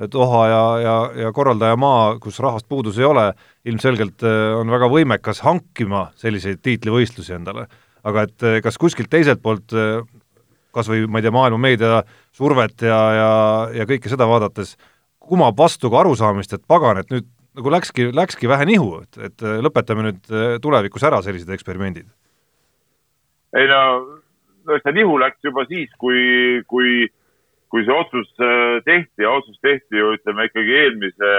et 0.00 0.14
OHA 0.14 0.42
ja, 0.48 0.62
ja, 0.80 0.94
ja 1.26 1.32
korraldajamaa, 1.36 2.18
kus 2.22 2.40
rahvast 2.40 2.68
puudus 2.68 2.98
ei 3.00 3.06
ole, 3.08 3.30
ilmselgelt 3.68 4.24
äh, 4.24 4.54
on 4.56 4.72
väga 4.72 4.88
võimekas 4.92 5.42
hankima 5.44 6.08
selliseid 6.20 6.62
tiitlivõistlusi 6.64 7.36
endale. 7.36 7.66
aga 8.04 8.22
et 8.24 8.46
äh, 8.48 8.60
kas 8.64 8.78
kuskilt 8.80 9.10
teiselt 9.12 9.42
poolt 9.42 9.74
äh, 9.76 10.00
kas 10.72 10.88
või 10.88 11.04
ma 11.06 11.20
ei 11.20 11.26
tea, 11.26 11.34
maailma 11.34 11.58
meedia 11.60 12.04
survet 12.32 12.86
ja, 12.86 13.00
ja, 13.16 13.32
ja 13.74 13.86
kõike 13.90 14.08
seda 14.08 14.28
vaadates, 14.30 14.76
kumab 15.20 15.58
vastu 15.58 15.90
ka 15.90 16.00
arusaamist, 16.00 16.54
et 16.54 16.64
pagan, 16.66 17.02
et 17.02 17.10
nüüd 17.10 17.26
nagu 17.58 17.72
läkski, 17.74 18.08
läkski 18.14 18.48
vähe 18.48 18.64
nihu, 18.70 19.02
et, 19.02 19.18
et 19.26 19.46
lõpetame 19.66 20.06
nüüd 20.06 20.32
tulevikus 20.62 21.04
ära 21.04 21.18
sellised 21.26 21.50
eksperimendid? 21.50 22.06
ei 23.58 23.66
no, 23.66 23.80
no 24.70 24.78
see 24.78 24.94
nihu 24.94 25.18
läks 25.18 25.42
juba 25.44 25.66
siis, 25.68 25.90
kui, 25.98 26.62
kui, 26.70 27.10
kui 27.70 27.86
see 27.86 27.94
otsus 27.94 28.30
äh, 28.42 28.78
tehti 28.86 29.24
ja 29.24 29.32
otsus 29.38 29.58
tehti 29.62 29.98
ju 29.98 30.14
ütleme 30.18 30.48
ikkagi 30.50 30.78
eelmise 30.84 31.32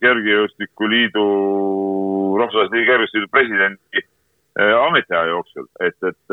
kergejõustikuliidu, 0.00 1.22
rahvusvahelise 2.40 2.78
kergejõustikuliidu 2.88 3.28
presidendi 3.28 4.04
ametiaja 4.56 5.28
jooksul, 5.34 5.66
et, 5.84 5.96
et, 6.08 6.32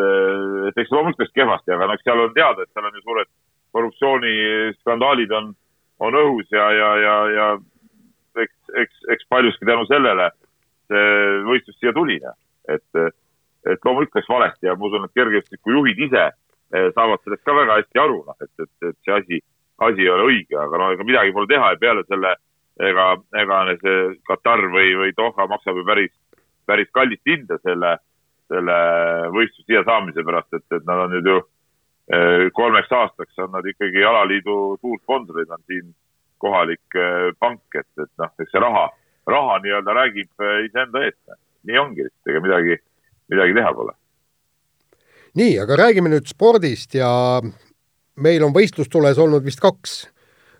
et 0.69 0.79
eks 0.79 0.93
loomulikult 0.93 1.25
läks 1.25 1.35
kehvasti, 1.35 1.73
aga 1.75 1.89
noh, 1.91 1.99
seal 2.01 2.23
on 2.23 2.31
teada, 2.35 2.63
et 2.63 2.71
seal 2.71 2.87
on 2.87 2.95
ju 2.95 3.03
suured 3.03 3.29
korruptsiooniskandaalid 3.75 5.35
on, 5.37 5.51
on 5.99 6.17
õhus 6.23 6.49
ja, 6.51 6.65
ja, 6.73 6.89
ja, 7.03 7.15
ja 7.35 7.47
eks, 8.43 8.57
eks, 8.83 9.05
eks 9.13 9.29
paljuski 9.29 9.67
tänu 9.69 9.85
sellele 9.89 10.31
see 10.87 11.07
võistlus 11.47 11.77
siia 11.81 11.93
tuli, 11.93 12.17
et, 12.71 13.01
et 13.67 13.85
loomulikult 13.85 14.21
läks 14.21 14.31
valesti 14.31 14.69
ja 14.69 14.75
ma 14.75 14.87
usun, 14.89 15.07
et 15.07 15.19
kergejõustikujuhid 15.19 16.03
ise 16.07 16.29
saavad 16.71 17.21
sellest 17.23 17.45
ka 17.47 17.55
väga 17.55 17.79
hästi 17.79 18.01
aru, 18.01 18.17
noh, 18.27 18.35
et, 18.43 18.51
et, 18.59 18.89
et 18.89 18.97
see 19.05 19.13
asi, 19.15 19.39
asi 19.87 20.03
ei 20.03 20.09
ole 20.11 20.25
õige, 20.31 20.57
aga 20.59 20.81
no 20.81 20.91
ega 20.91 21.05
midagi 21.07 21.33
pole 21.35 21.47
teha 21.47 21.71
ja 21.73 21.79
peale 21.79 22.03
selle 22.07 22.33
ega, 22.83 23.05
ega 23.41 23.59
see 23.81 24.01
Katar 24.27 24.65
või, 24.73 24.95
või 24.99 25.13
Doha 25.17 25.47
maksab 25.49 25.79
ju 25.79 25.85
päris, 25.87 26.13
päris 26.67 26.89
kallist 26.93 27.23
hinda 27.29 27.59
selle, 27.63 27.97
selle 28.51 28.77
võistluse 29.35 29.65
siia 29.65 29.83
saamise 29.87 30.25
pärast, 30.27 30.53
et, 30.53 30.67
et 30.75 30.85
nad 30.89 31.05
on 31.05 31.15
nüüd 31.15 31.31
ju 31.31 31.37
eh, 31.39 32.49
kolmeks 32.57 32.91
aastaks 32.91 33.39
on 33.45 33.53
nad 33.55 33.65
ikkagi 33.65 34.03
alaliidu 34.03 34.77
suursponsorid, 34.81 35.51
on 35.55 35.63
siin 35.71 35.93
kohalik 36.43 36.99
eh, 36.99 37.31
pank, 37.39 37.65
et, 37.73 37.89
et 37.97 38.11
noh, 38.21 38.33
eks 38.37 38.53
see 38.53 38.63
raha, 38.63 38.89
raha 39.27 39.59
nii-öelda 39.63 39.95
räägib 40.01 40.47
iseenda 40.67 41.07
eest. 41.07 41.23
nii 41.67 41.79
ongi, 41.81 42.05
ega 42.29 42.39
midagi 42.43 42.77
midagi 43.31 43.55
teha 43.57 43.73
pole. 43.75 43.93
Nii, 45.37 45.57
aga 45.61 45.77
räägime 45.83 46.11
nüüd 46.11 46.27
spordist 46.29 46.95
ja 46.97 47.09
meil 48.17 48.45
on 48.45 48.53
võistlustules 48.55 49.19
olnud 49.21 49.45
vist 49.45 49.61
kaks, 49.61 49.97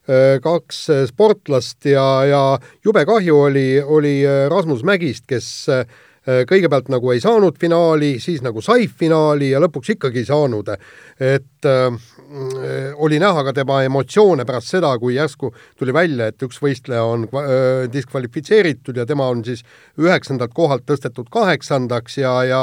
äh, 0.10 0.38
kaks 0.44 0.84
sportlast 1.10 1.90
ja, 1.90 2.08
ja 2.30 2.44
jube 2.86 3.06
kahju 3.10 3.40
oli, 3.48 3.70
oli 3.82 4.20
Rasmus 4.52 4.86
Mägist, 4.86 5.26
kes 5.30 5.50
äh, 5.74 5.88
kõigepealt 6.28 6.90
nagu 6.92 7.12
ei 7.14 7.22
saanud 7.24 7.56
finaali, 7.60 8.18
siis 8.20 8.42
nagu 8.44 8.62
sai 8.62 8.88
finaali 8.88 9.54
ja 9.54 9.62
lõpuks 9.64 9.94
ikkagi 9.96 10.24
ei 10.24 10.28
saanud. 10.28 10.74
et 11.20 11.57
äh, 11.66 11.96
Äh, 12.28 12.94
oli 12.96 13.20
näha 13.24 13.40
ka 13.48 13.54
tema 13.56 13.78
emotsioone 13.88 14.44
pärast 14.44 14.74
seda, 14.74 14.90
kui 15.00 15.14
järsku 15.16 15.48
tuli 15.80 15.94
välja, 15.96 16.26
et 16.28 16.44
üks 16.44 16.58
võistleja 16.60 17.06
on 17.08 17.24
äh, 17.24 17.86
diskvalifitseeritud 17.88 19.00
ja 19.00 19.06
tema 19.08 19.30
on 19.32 19.46
siis 19.48 19.62
üheksandalt 19.96 20.52
kohalt 20.52 20.84
tõstetud 20.90 21.30
kaheksandaks 21.32 22.18
ja, 22.20 22.34
ja 22.44 22.62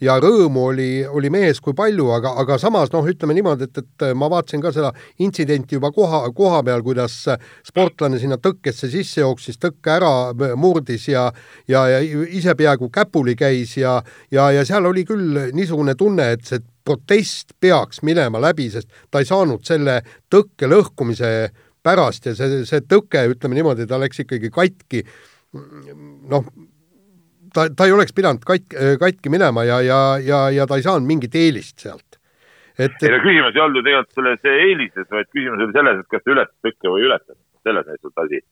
ja 0.00 0.16
rõõmu 0.16 0.64
oli, 0.70 0.88
oli 1.04 1.28
mees 1.30 1.60
kui 1.60 1.76
palju, 1.76 2.08
aga, 2.16 2.32
aga 2.40 2.56
samas 2.58 2.88
noh, 2.94 3.04
ütleme 3.04 3.36
niimoodi, 3.36 3.68
et, 3.68 3.82
et 3.84 4.06
ma 4.16 4.30
vaatasin 4.32 4.64
ka 4.64 4.72
seda 4.72 4.94
intsidenti 5.20 5.76
juba 5.76 5.92
koha, 5.92 6.24
koha 6.32 6.62
peal, 6.64 6.80
kuidas 6.82 7.20
sportlane 7.68 8.16
sinna 8.18 8.40
tõkkesse 8.40 8.88
sisse 8.96 9.20
jooksis, 9.20 9.60
tõkke 9.60 9.92
ära 9.98 10.14
murdis 10.56 11.10
ja 11.12 11.28
ja, 11.68 11.84
ja 11.84 12.00
ise 12.00 12.56
peaaegu 12.56 12.88
käpuli 12.88 13.36
käis 13.36 13.76
ja 13.76 13.98
ja, 14.32 14.48
ja 14.56 14.64
seal 14.64 14.88
oli 14.88 15.04
küll 15.04 15.50
niisugune 15.52 16.00
tunne, 16.00 16.32
et 16.32 16.48
see 16.48 16.64
protest 16.84 17.54
peaks 17.60 18.02
minema 18.06 18.40
läbi, 18.42 18.68
sest 18.72 18.90
ta 19.10 19.22
ei 19.22 19.28
saanud 19.28 19.64
selle 19.66 20.00
tõkke 20.32 20.68
lõhkumise 20.70 21.32
pärast 21.82 22.28
ja 22.28 22.34
see, 22.38 22.62
see 22.68 22.82
tõke, 22.86 23.24
ütleme 23.32 23.58
niimoodi, 23.58 23.86
ta 23.90 23.98
läks 24.00 24.22
ikkagi 24.24 24.50
katki, 24.54 25.02
noh, 26.30 26.46
ta, 27.54 27.66
ta 27.76 27.88
ei 27.88 27.94
oleks 27.94 28.14
pidanud 28.16 28.44
katki, 28.46 28.96
katki 29.02 29.32
minema 29.32 29.66
ja, 29.68 29.80
ja, 29.84 30.00
ja, 30.22 30.42
ja 30.54 30.66
ta 30.68 30.78
ei 30.78 30.86
saanud 30.86 31.08
mingit 31.08 31.34
eelist 31.38 31.82
sealt. 31.82 32.18
et, 32.78 32.94
ei 33.02 33.12
no 33.12 33.20
küsimus 33.24 33.56
ei 33.56 33.64
olnud 33.66 33.80
ju 33.80 33.86
tegelikult 33.88 34.18
selles 34.18 34.50
eelises, 34.54 35.08
vaid 35.10 35.30
küsimus 35.30 35.66
oli 35.66 35.76
selles, 35.76 36.02
et 36.02 36.10
kas 36.14 36.24
ta 36.24 36.34
ületas 36.36 36.68
tõkke 36.68 36.92
või 36.92 37.02
ei 37.02 37.08
ületanud, 37.10 37.40
selles 37.62 37.88
on 37.88 37.98
lihtsalt 37.98 38.26
asi. 38.26 38.42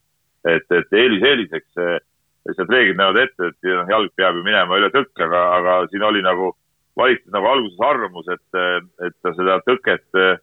et, 0.54 0.78
et 0.80 0.98
eelis 1.02 1.28
eeliseks, 1.30 1.70
lihtsalt 2.48 2.74
reeglid 2.74 2.98
näevad 2.98 3.22
ette, 3.24 3.52
et 3.52 3.70
jalg 3.94 4.12
peab 4.16 4.38
ju 4.38 4.44
minema 4.44 4.80
üle 4.80 4.90
tõkke, 4.94 5.26
aga, 5.28 5.44
aga 5.60 5.78
siin 5.92 6.04
oli 6.10 6.24
nagu 6.26 6.54
valitses 6.98 7.32
nagu 7.34 7.50
alguses 7.50 7.82
arvamus, 7.86 8.28
et, 8.32 8.60
et 9.06 9.16
ta 9.22 9.32
seda 9.36 9.58
tõket 9.66 10.20
eh, 10.20 10.40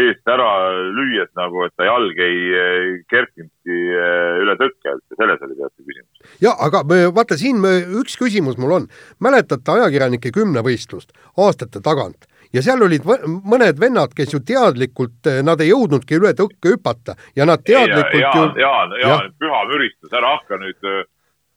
eest 0.00 0.30
ära 0.30 0.48
lüües 0.94 1.30
nagu, 1.38 1.64
et 1.66 1.74
ta 1.78 1.88
jalg 1.88 2.18
ei 2.22 2.40
eh, 2.54 2.88
kerkinudki 3.10 3.78
eh, 3.98 4.40
üle 4.44 4.56
tõkke, 4.60 4.96
et 4.96 5.18
selles 5.18 5.46
oli 5.46 5.58
teatud 5.58 5.86
küsimus. 5.90 6.34
ja 6.42 6.54
aga 6.66 6.84
vaata 7.16 7.38
siin 7.40 7.62
üks 8.00 8.18
küsimus 8.20 8.58
mul 8.60 8.76
on, 8.80 8.90
mäletate 9.22 9.78
ajakirjanike 9.78 10.34
kümnevõistlust 10.36 11.14
aastate 11.36 11.82
tagant 11.82 12.28
ja 12.54 12.62
seal 12.66 12.82
olid 12.86 13.06
mõned 13.06 13.78
vennad, 13.82 14.14
kes 14.16 14.34
ju 14.34 14.42
teadlikult, 14.46 15.26
nad 15.46 15.60
ei 15.62 15.70
jõudnudki 15.70 16.18
üle 16.18 16.34
tõkke 16.38 16.76
hüpata 16.76 17.18
ja 17.38 17.46
nad 17.46 17.62
teadlikult 17.66 18.14
ei, 18.14 18.22
Jaan, 18.22 18.54
ju. 18.54 18.62
Jaan, 18.62 18.94
Jaan, 18.94 19.00
Jaan, 19.06 19.32
püha 19.38 19.64
müristus, 19.70 20.12
ära 20.14 20.36
hakka 20.38 20.58
nüüd 20.62 20.92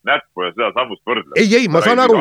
näppu 0.07 0.45
ja 0.45 0.51
seda 0.53 0.69
sammust 0.75 1.03
võrdlema. 1.07 1.37
ei, 1.39 1.49
ei, 1.59 1.69
ma 1.71 1.81
saan 1.85 2.01
aru. 2.03 2.17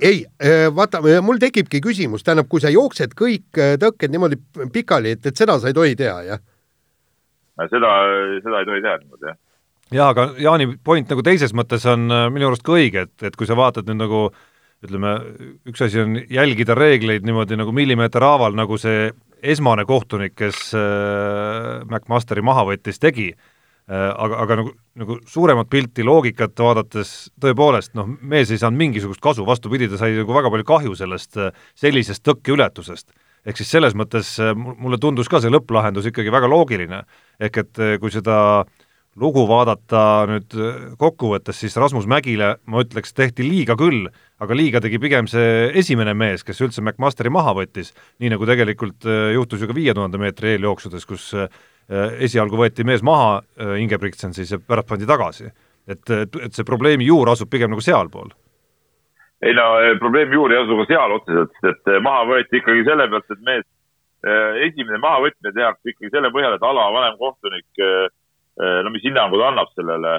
ei, 0.00 0.24
äh, 0.42 0.66
vaata, 0.74 1.02
mul 1.24 1.40
tekibki 1.42 1.82
küsimus, 1.84 2.24
tähendab, 2.26 2.48
kui 2.52 2.62
sa 2.64 2.72
jooksed 2.72 3.16
kõik 3.18 3.60
äh, 3.60 3.74
tõkked 3.82 4.12
niimoodi 4.12 4.40
pikali, 4.74 5.16
et, 5.16 5.26
et 5.26 5.38
seda 5.38 5.58
sa 5.60 5.72
ei 5.72 5.76
tohi 5.76 5.96
teha, 5.98 6.18
jah? 6.30 6.44
seda, 7.70 7.96
seda 8.44 8.62
ei 8.62 8.70
tohi 8.70 8.84
teha 8.84 8.96
niimoodi, 9.02 9.28
jah. 9.30 9.40
jaa, 9.98 10.12
aga 10.14 10.30
Jaani 10.40 10.70
point 10.84 11.12
nagu 11.12 11.26
teises 11.26 11.54
mõttes 11.56 11.84
on 11.90 12.08
minu 12.08 12.48
arust 12.48 12.64
ka 12.66 12.78
õige, 12.78 13.06
et, 13.08 13.28
et 13.30 13.36
kui 13.36 13.48
sa 13.48 13.58
vaatad 13.58 13.90
nüüd 13.90 14.02
nagu 14.04 14.26
ütleme, 14.82 15.12
üks 15.70 15.84
asi 15.84 16.00
on 16.02 16.16
jälgida 16.30 16.74
reegleid 16.74 17.26
niimoodi 17.26 17.58
nagu 17.58 17.74
millimeeter 17.74 18.24
haaval, 18.26 18.56
nagu 18.58 18.78
see 18.80 19.12
esmane 19.42 19.84
kohtunik, 19.86 20.34
kes 20.38 20.70
äh, 20.78 21.82
McMasteri 21.88 22.42
maha 22.46 22.64
võttis, 22.70 23.00
tegi 23.02 23.32
aga, 23.90 24.38
aga 24.44 24.58
nagu, 24.60 24.74
nagu 24.98 25.16
suuremat 25.28 25.70
pilti, 25.70 26.04
loogikat 26.06 26.54
vaadates 26.58 27.32
tõepoolest 27.42 27.96
noh, 27.98 28.06
mees 28.20 28.52
ei 28.52 28.60
saanud 28.60 28.78
mingisugust 28.78 29.22
kasu, 29.22 29.46
vastupidi, 29.46 29.88
ta 29.90 29.98
sai 30.00 30.14
nagu 30.20 30.36
väga 30.36 30.52
palju 30.52 30.68
kahju 30.68 30.94
sellest 30.98 31.40
äh, 31.40 31.50
sellisest 31.78 32.22
tõkkeületusest. 32.28 33.10
ehk 33.46 33.58
siis 33.58 33.74
selles 33.74 33.96
mõttes 33.98 34.36
äh, 34.38 34.54
mulle 34.54 35.00
tundus 35.02 35.28
ka 35.28 35.40
see 35.42 35.50
lõpplahendus 35.50 36.06
ikkagi 36.12 36.30
väga 36.30 36.50
loogiline. 36.50 37.02
ehk 37.40 37.58
et 37.64 37.84
kui 38.00 38.10
seda 38.10 38.64
lugu 39.16 39.42
vaadata 39.44 40.24
nüüd 40.30 40.54
kokkuvõttes, 40.96 41.58
siis 41.58 41.76
Rasmus 41.76 42.06
Mägile 42.08 42.54
ma 42.64 42.80
ütleks, 42.80 43.12
tehti 43.12 43.44
liiga 43.44 43.74
küll, 43.76 44.06
aga 44.40 44.56
liiga 44.56 44.80
tegi 44.80 44.96
pigem 44.98 45.26
see 45.28 45.68
esimene 45.76 46.14
mees, 46.14 46.40
kes 46.46 46.62
üldse 46.64 46.80
McMasteri 46.80 47.28
maha 47.28 47.52
võttis, 47.58 47.92
nii 48.22 48.32
nagu 48.32 48.48
tegelikult 48.48 49.04
juhtus 49.34 49.60
ju 49.60 49.68
ka 49.68 49.76
viie 49.76 49.92
tuhande 49.92 50.22
meetri 50.22 50.54
eeljooksudes, 50.54 51.04
kus 51.04 51.28
Äh, 51.34 51.48
esialgu 51.90 52.56
võeti 52.56 52.86
mees 52.86 53.02
maha, 53.04 53.42
äh, 53.60 53.74
Ingebrigtsen 53.82 54.34
siis, 54.36 54.52
ja 54.54 54.60
pärast 54.60 54.88
pandi 54.88 55.08
tagasi. 55.08 55.50
et, 55.88 56.10
et 56.14 56.54
see 56.54 56.62
probleemi 56.62 57.02
juur 57.08 57.26
asub 57.32 57.50
pigem 57.50 57.72
nagu 57.72 57.82
sealpool. 57.82 58.30
ei 59.42 59.54
no 59.54 59.64
äh, 59.82 59.98
probleemi 59.98 60.38
juur 60.38 60.52
ei 60.52 60.62
asu 60.62 60.76
ka 60.78 60.88
seal 60.88 61.16
otseselt, 61.18 61.56
et 61.66 61.94
maha 62.02 62.24
võeti 62.30 62.60
ikkagi 62.60 62.84
selle 62.86 63.08
pealt, 63.10 63.30
et 63.30 63.46
mees, 63.46 63.66
esimene 64.68 65.00
mahavõtmine 65.02 65.50
tehakse 65.54 65.90
ikkagi 65.90 66.12
selle 66.14 66.30
põhjal, 66.30 66.54
et 66.54 66.62
ala 66.62 66.84
vanemkohtunik, 66.94 67.80
no 68.86 68.92
mis 68.94 69.02
hinnangu 69.02 69.40
ta 69.40 69.48
annab 69.50 69.72
sellele 69.74 70.12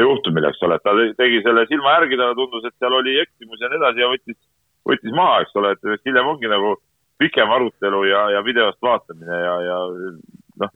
juhtumile, 0.00 0.50
eks 0.50 0.64
ole, 0.66 0.80
et 0.80 0.82
ta 0.82 0.96
tegi 1.20 1.38
selle 1.44 1.62
silma 1.70 1.94
järgi, 1.94 2.18
talle 2.18 2.34
tundus, 2.34 2.66
et 2.66 2.74
seal 2.82 2.98
oli 2.98 3.14
eksimus 3.22 3.62
ja 3.62 3.70
nii 3.70 3.78
edasi 3.78 4.02
ja 4.02 4.10
võttis, 4.10 4.38
võttis 4.90 5.14
maha, 5.14 5.40
eks 5.44 5.54
ole, 5.62 5.76
et 5.76 6.06
hiljem 6.08 6.32
ongi 6.32 6.50
nagu 6.50 6.74
pikem 7.18 7.50
arutelu 7.50 8.02
ja, 8.04 8.24
ja 8.36 8.42
videost 8.44 8.82
vaatamine 8.82 9.38
ja, 9.40 9.54
ja 9.64 9.78
noh, 10.62 10.74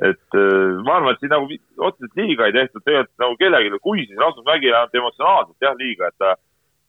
et 0.00 0.38
äh, 0.38 0.78
ma 0.84 0.96
arvan, 0.98 1.14
et 1.14 1.22
siin 1.22 1.32
nagu 1.34 1.48
otseselt 1.88 2.16
liiga 2.16 2.48
ei 2.48 2.54
tehtud. 2.56 2.84
Tegelikult 2.86 3.24
nagu 3.24 3.36
kellelegi, 3.40 3.82
kui 3.84 4.06
siis 4.06 4.20
Rasmus 4.20 4.46
Mägi 4.46 4.70
ainult 4.72 4.96
emotsionaalselt 4.96 5.66
jah, 5.66 5.76
liiga, 5.78 6.08
et 6.08 6.18
ta 6.22 6.36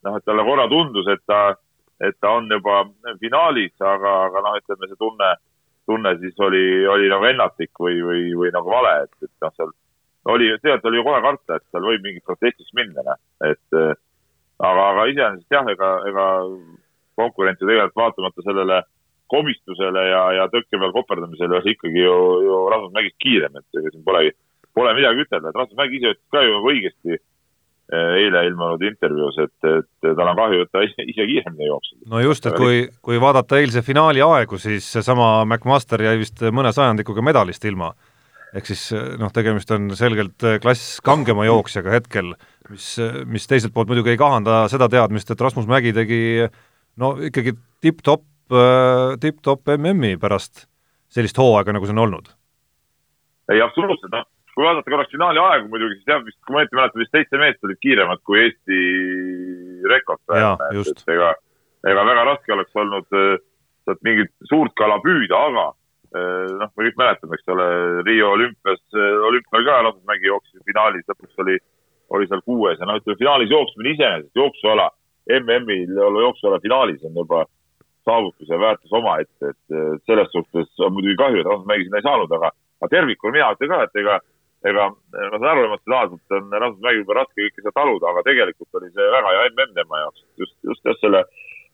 noh, 0.06 0.18
et 0.18 0.26
talle 0.26 0.44
korra 0.46 0.66
tundus, 0.70 1.08
et 1.12 1.22
ta, 1.28 1.40
et 2.02 2.16
ta 2.20 2.34
on 2.38 2.48
juba 2.50 2.82
finaalis, 3.20 3.74
aga, 3.80 4.14
aga 4.28 4.44
noh, 4.46 4.58
ütleme 4.62 4.88
see 4.90 5.00
tunne, 5.00 5.30
tunne 5.86 6.14
siis 6.22 6.40
oli, 6.42 6.64
oli 6.88 7.10
nagu 7.12 7.28
ennatlik 7.28 7.82
või, 7.82 8.00
või, 8.06 8.24
või 8.38 8.52
nagu 8.54 8.72
vale, 8.72 8.94
et, 9.06 9.14
et 9.26 9.44
noh, 9.44 9.54
seal 9.58 9.74
oli, 10.32 10.48
tegelikult 10.62 10.88
oli 10.90 11.00
ju 11.00 11.06
kohe 11.06 11.20
karta, 11.26 11.58
et 11.58 11.66
seal 11.70 11.86
võib 11.86 12.06
mingit 12.06 12.26
protestiks 12.26 12.74
minna, 12.78 13.04
noh, 13.06 13.20
et 13.50 13.78
äh, 13.78 13.92
aga, 14.62 14.88
aga 14.88 15.06
iseenesest 15.12 15.58
jah, 15.58 15.68
ega, 15.74 15.92
ega 16.10 16.26
konkurentsi 17.18 17.66
tegelikult 17.66 17.98
vaatamata 18.02 18.44
sellele 18.46 18.82
komistusele 19.32 20.06
ja, 20.10 20.22
ja 20.38 20.48
tõkke 20.52 20.78
peal 20.78 20.94
koperdamisele 20.94 21.60
oli 21.60 21.76
ikkagi 21.76 22.04
ju, 22.04 22.16
ju 22.46 22.62
Rasmus 22.72 22.94
Mägist 22.96 23.18
kiirem, 23.22 23.58
et 23.58 23.80
ega 23.80 23.92
siin 23.92 24.04
polegi, 24.04 24.32
pole 24.76 24.94
midagi 24.98 25.24
ütelda, 25.24 25.50
et 25.52 25.60
Rasmus 25.60 25.78
Mägi 25.80 26.00
ise 26.00 26.12
ütles 26.12 26.34
ka 26.34 26.42
ju 26.44 26.58
õigesti 26.60 27.14
eh, 27.16 28.12
eile 28.20 28.44
ilmunud 28.50 28.84
intervjuus, 28.90 29.38
et, 29.46 29.68
et 29.70 30.08
tal 30.08 30.32
on 30.34 30.38
kahju, 30.38 30.66
et 30.66 30.72
ta 30.74 30.84
ise, 30.88 31.06
ise 31.14 31.28
kiiremini 31.30 31.68
jookseb. 31.70 32.00
no 32.12 32.22
just, 32.24 32.48
et 32.48 32.58
kui, 32.58 32.86
kui 33.04 33.20
vaadata 33.22 33.60
eilse 33.60 33.84
finaali 33.86 34.24
aegu, 34.26 34.60
siis 34.60 34.88
seesama 34.98 35.34
McMaster 35.46 36.04
jäi 36.04 36.18
vist 36.20 36.44
mõne 36.52 36.74
sajandikuga 36.76 37.24
medalist 37.24 37.64
ilma. 37.68 37.94
ehk 38.52 38.68
siis 38.68 38.90
noh, 39.16 39.32
tegemist 39.32 39.70
on 39.72 39.94
selgelt 39.96 40.44
klass 40.60 40.98
kangema 41.00 41.46
jooksjaga 41.48 41.94
hetkel, 41.94 42.34
mis, 42.68 42.98
mis 43.24 43.48
teiselt 43.48 43.72
poolt 43.72 43.88
muidugi 43.88 44.12
ei 44.12 44.20
kahanda 44.20 44.66
seda 44.68 44.90
teadmist, 44.92 45.32
et 45.32 45.40
Rasmus 45.40 45.64
Mägi 45.70 45.94
tegi 45.96 46.20
no 47.00 47.14
ikkagi 47.28 47.54
tipp-topp, 47.84 48.24
äh, 48.52 49.14
tipp-topp 49.22 49.74
MM-i 49.78 50.18
pärast 50.20 50.66
sellist 51.12 51.38
hooaega, 51.40 51.74
nagu 51.76 51.88
see 51.88 51.96
on 51.96 52.04
olnud. 52.06 52.30
ei, 53.52 53.60
absoluutselt, 53.60 54.12
noh, 54.14 54.26
kui 54.54 54.64
vaadata 54.64 54.90
korraks 54.90 55.12
finaali 55.12 55.40
aegu 55.42 55.68
muidugi, 55.72 55.98
siis 55.98 56.12
jah, 56.12 56.22
vist, 56.24 56.38
kui 56.46 56.54
ma 56.54 56.62
õieti 56.62 56.78
mäletan, 56.78 57.02
vist 57.02 57.16
seitse 57.16 57.40
meest 57.40 57.66
olid 57.66 57.80
kiiremad 57.84 58.22
kui 58.28 58.40
Eesti 58.42 58.80
rekord. 59.92 60.22
ega, 61.16 61.34
ega 61.88 62.08
väga 62.08 62.26
raske 62.30 62.56
oleks 62.56 62.82
olnud 62.84 63.18
äh, 63.18 63.36
sealt 63.86 64.02
mingit 64.06 64.32
suurt 64.50 64.74
kala 64.78 65.00
püüda, 65.04 65.42
aga 65.50 65.66
äh, 65.68 66.48
noh, 66.60 66.70
me 66.70 66.88
kõik 66.88 67.00
mäletame, 67.00 67.38
eks 67.38 67.54
ole, 67.56 67.68
Riio 68.08 68.32
olümpias, 68.36 68.82
olümpial 69.28 69.68
ka 69.68 69.82
Lasnamägi 69.88 70.30
jooksis 70.30 70.64
finaalis, 70.68 71.08
lõpuks 71.10 71.44
oli, 71.44 71.58
oli 72.12 72.28
seal 72.30 72.44
kuues 72.46 72.80
ja 72.80 72.88
noh, 72.88 73.00
ütleme 73.00 73.20
finaalis 73.20 73.52
jooksmine 73.52 73.96
iseenesest, 73.96 74.36
jooksuala, 74.38 74.90
MM-il 75.30 75.98
olla 75.98 76.24
jooksuala 76.26 76.60
finaalis 76.62 77.04
on 77.04 77.14
juba 77.14 77.44
saavutuse 78.04 78.58
väärtus 78.58 78.92
omaette, 78.92 79.52
et 79.52 80.02
selles 80.06 80.30
suhtes 80.34 80.80
on 80.82 80.92
muidugi 80.92 81.16
kahju, 81.20 81.40
et 81.40 81.46
Rasmus 81.46 81.84
sinna 81.84 82.00
ei 82.00 82.06
saanud, 82.08 82.32
aga, 82.38 82.50
aga 82.80 82.90
tervikuna 82.90 83.36
mina 83.36 83.50
ütlen 83.54 83.70
ka, 83.70 83.82
et 83.86 84.00
ega, 84.02 84.16
ega 84.72 84.88
ma 84.90 85.38
saan 85.38 85.50
aru, 85.52 85.64
emotsionaalselt 85.68 86.36
on 86.38 86.56
Rasmus 86.64 86.82
Mägi 86.82 87.02
võib-olla 87.02 87.22
raske 87.22 87.38
kõike 87.38 87.62
seda 87.62 87.74
taluda, 87.78 88.10
aga 88.10 88.24
tegelikult 88.26 88.80
oli 88.80 88.90
see 88.90 89.08
väga 89.16 89.34
hea 89.36 89.48
mm 89.52 89.74
tema 89.78 90.02
jaoks, 90.02 90.24
just, 90.42 90.56
just 90.66 90.90
jah, 90.90 90.98
selle 91.04 91.22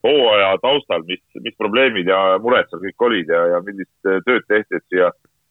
hooaja 0.04 0.50
taustal, 0.62 1.06
mis, 1.08 1.22
mis 1.42 1.56
probleemid 1.58 2.06
ja 2.12 2.20
mured 2.44 2.68
seal 2.68 2.84
kõik 2.84 3.06
olid 3.08 3.32
ja, 3.32 3.46
ja 3.54 3.62
millist 3.64 3.96
tööd 4.04 4.44
tehti, 4.46 4.76
et 4.76 4.86
siia 4.92 5.08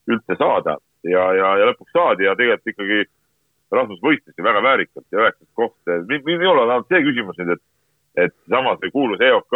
üldse 0.08 0.38
saada 0.40 0.78
ja, 1.04 1.24
ja, 1.36 1.54
ja 1.62 1.72
lõpuks 1.72 1.94
saadi 1.96 2.28
ja 2.28 2.36
tegelikult 2.38 2.74
ikkagi 2.74 3.02
Rasmus 3.74 4.00
võitles 4.00 4.38
ju 4.38 4.46
väga 4.46 4.62
väärikalt 4.64 5.06
ja 5.12 5.26
üheksas 5.26 5.50
koht. 5.58 5.76
minul 6.08 6.62
on 6.62 6.70
ainult 6.72 6.88
see 6.88 7.02
küsimus 7.04 7.40
nüüd, 7.42 7.58
et, 7.58 7.64
et 8.18 8.34
samas 8.50 8.80
see 8.82 8.92
kuulus 8.92 9.22
EOK 9.22 9.54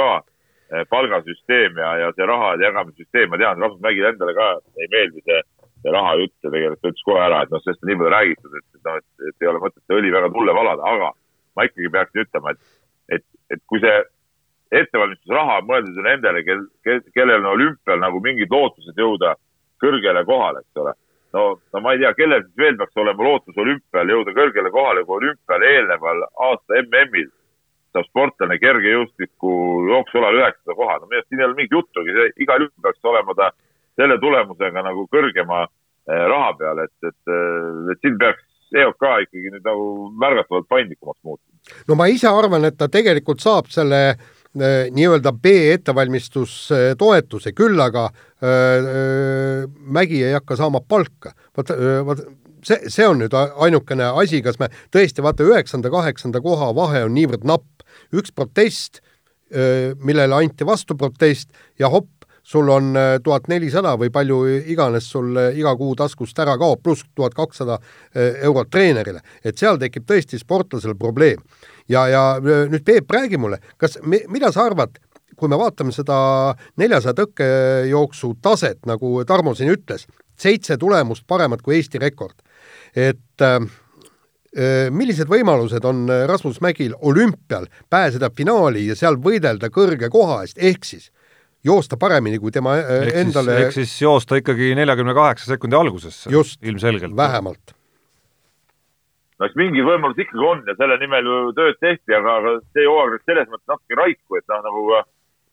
Eh, 0.71 0.85
palgasüsteem 0.89 1.75
ja, 1.77 1.89
ja 1.99 2.11
see 2.15 2.25
raha 2.27 2.53
jagamissüsteem, 2.61 3.27
ma 3.29 3.37
tean, 3.41 3.59
Rasmus 3.59 3.81
Mägile 3.83 4.13
endale 4.13 4.31
ka 4.37 4.45
ei 4.79 4.85
meeldi 4.93 5.19
see, 5.25 5.39
see 5.83 5.91
raha 5.91 6.13
jutt 6.21 6.45
ja 6.45 6.51
tegelikult 6.53 6.79
ta 6.79 6.91
ütles 6.93 7.07
kohe 7.09 7.25
ära, 7.25 7.41
et 7.43 7.51
noh, 7.51 7.59
sellest 7.65 7.83
on 7.83 7.91
nii 7.91 7.97
palju 7.99 8.11
räägitud, 8.13 8.53
et, 8.55 8.79
noh, 8.87 8.99
et, 9.01 9.25
et 9.27 9.43
ei 9.43 9.49
ole 9.51 9.59
mõtet 9.65 9.81
see 9.83 9.97
õli 9.97 10.13
väga 10.15 10.29
tulle 10.31 10.55
valada, 10.55 10.93
aga 10.93 11.09
ma 11.59 11.65
ikkagi 11.67 11.91
peaksin 11.97 12.23
ütlema, 12.23 12.53
et, 12.55 12.71
et, 13.17 13.25
et 13.51 13.63
kui 13.67 13.83
see 13.83 13.97
ettevalmistusraha 14.79 15.59
on 15.59 15.67
mõeldud 15.73 15.99
ju 15.99 16.07
nendele, 16.07 16.45
kel, 16.47 16.63
kel, 16.87 17.03
kellel 17.19 17.43
on 17.43 17.49
olümpial 17.57 17.99
nagu 18.05 18.23
mingid 18.23 18.55
lootused 18.55 19.03
jõuda 19.03 19.35
kõrgele 19.83 20.23
kohale, 20.31 20.63
eks 20.63 20.83
ole. 20.85 20.95
no, 21.35 21.45
no 21.59 21.83
ma 21.83 21.97
ei 21.97 22.05
tea, 22.05 22.13
kellel 22.15 22.47
siis 22.47 22.63
veel 22.63 22.79
peaks 22.79 23.03
olema 23.03 23.27
lootus 23.27 23.59
olümpial 23.59 24.15
jõuda 24.15 24.39
kõrgele 24.39 24.71
kohale, 24.71 25.03
kui 25.03 25.19
olümpial 25.19 25.67
eelneval 25.73 26.23
aasta 26.31 26.79
MM-il 26.85 27.27
saab 27.95 28.05
sportlane 28.07 28.57
kergejõustiku 28.61 29.51
jooksualal 29.89 30.35
üheksanda 30.39 30.73
koha, 30.77 30.93
no 30.99 31.05
minu 31.09 31.17
arust 31.19 31.29
siin 31.29 31.41
ei 31.41 31.47
ole 31.47 31.57
mingit 31.57 31.75
juttugi, 31.77 32.11
igal 32.43 32.59
juhul 32.65 32.83
peaks 32.85 33.01
olema 33.11 33.31
ta 33.37 33.45
selle 33.99 34.17
tulemusega 34.21 34.79
nagu 34.87 35.01
kõrgema 35.11 35.57
eh, 35.65 36.25
raha 36.33 36.51
peal, 36.59 36.77
et, 36.85 36.97
et, 37.07 37.21
eh, 37.27 37.33
et 37.93 37.99
siin 38.03 38.15
peaks 38.21 38.43
EOK 38.71 39.03
ikkagi 39.25 39.47
nüüd 39.51 39.65
nagu 39.67 39.85
märgatavalt 40.19 40.67
paindlikumaks 40.71 41.21
muutuma. 41.27 41.55
no 41.87 41.93
ma 41.99 42.05
ise 42.11 42.29
arvan, 42.31 42.63
et 42.69 42.77
ta 42.79 42.85
tegelikult 42.91 43.39
saab 43.43 43.65
selle 43.73 44.01
äh, 44.11 44.17
nii-öelda 44.95 45.31
B-ettevalmistustoetuse, 45.43 47.49
küll 47.57 47.77
aga 47.83 48.03
äh, 48.07 48.13
Mägi 49.67 50.19
ei 50.23 50.33
hakka 50.37 50.53
saama 50.55 50.79
palka. 50.87 51.29
vot, 51.57 51.67
vot 52.07 52.19
see, 52.65 52.89
see 52.89 53.07
on 53.07 53.21
nüüd 53.21 53.35
ainukene 53.35 54.11
asi, 54.21 54.41
kas 54.45 54.59
me 54.61 54.69
tõesti, 54.93 55.23
vaata 55.25 55.45
üheksanda, 55.47 55.91
kaheksanda 55.93 56.41
koha 56.43 56.71
vahe 56.77 57.05
on 57.07 57.15
niivõrd 57.17 57.45
napp, 57.47 57.80
üks 58.13 58.33
protest, 58.35 59.01
millele 59.51 60.37
anti 60.37 60.63
vastuprotest 60.63 61.49
ja 61.79 61.89
hopp, 61.91 62.23
sul 62.43 62.69
on 62.71 62.93
tuhat 63.23 63.49
nelisada 63.51 63.97
või 63.99 64.07
palju 64.15 64.37
iganes 64.71 65.09
sul 65.11 65.35
iga 65.35 65.73
kuu 65.75 65.91
taskust 65.99 66.39
ära 66.39 66.55
kaob, 66.57 66.79
pluss 66.83 67.03
tuhat 67.15 67.35
kakssada 67.35 67.75
eurot 68.15 68.71
treenerile. 68.71 69.19
et 69.43 69.57
seal 69.57 69.77
tekib 69.77 70.07
tõesti 70.07 70.39
sportlasel 70.39 70.95
probleem. 70.95 71.43
ja, 71.89 72.07
ja 72.07 72.23
nüüd 72.41 72.83
Peep, 72.85 73.11
räägi 73.11 73.37
mulle, 73.37 73.59
kas, 73.77 73.99
mida 74.05 74.51
sa 74.51 74.65
arvad, 74.71 74.95
kui 75.41 75.49
me 75.49 75.57
vaatame 75.57 75.93
seda 75.95 76.17
neljasaja 76.77 77.17
tõkkejooksu 77.17 78.35
taset, 78.45 78.79
nagu 78.85 79.23
Tarmo 79.27 79.55
siin 79.57 79.73
ütles, 79.73 80.05
seitse 80.37 80.77
tulemust 80.81 81.25
paremat 81.29 81.63
kui 81.65 81.79
Eesti 81.79 82.01
rekord, 82.01 82.37
et 82.95 83.45
äh, 83.45 83.57
millised 84.91 85.29
võimalused 85.31 85.85
on 85.87 86.09
Rasmus 86.27 86.57
Mägil 86.59 86.91
olümpial 87.07 87.69
pääseda 87.89 88.27
finaali 88.35 88.81
ja 88.89 88.97
seal 88.99 89.15
võidelda 89.15 89.69
kõrge 89.71 90.09
koha 90.11 90.41
eest, 90.43 90.57
ehk 90.59 90.83
siis 90.83 91.05
joosta 91.63 91.97
paremini 91.97 92.39
kui 92.41 92.51
tema 92.53 92.77
ehk 92.79 93.19
endale 93.21 93.57
ehk 93.65 93.75
siis 93.75 93.93
joosta 94.01 94.39
ikkagi 94.41 94.73
neljakümne 94.77 95.13
kaheksa 95.17 95.53
sekundi 95.53 95.77
algusesse, 95.77 96.29
ilmselgelt. 96.61 97.15
vähemalt. 97.17 97.75
no 99.39 99.45
eks 99.45 99.57
mingi 99.59 99.85
võimalus 99.85 100.19
ikkagi 100.21 100.47
on 100.47 100.63
ja 100.67 100.75
selle 100.79 100.97
nimel 101.01 101.29
ju 101.29 101.37
tööd 101.57 101.77
tehti, 101.79 102.15
aga, 102.17 102.39
aga 102.41 102.55
see 102.73 102.87
hooaeg 102.87 103.15
läks 103.15 103.29
selles 103.29 103.53
mõttes 103.53 103.73
natuke 103.73 103.99
raiku, 104.01 104.39
et 104.39 104.47
noh, 104.49 104.65
nagu 104.67 104.87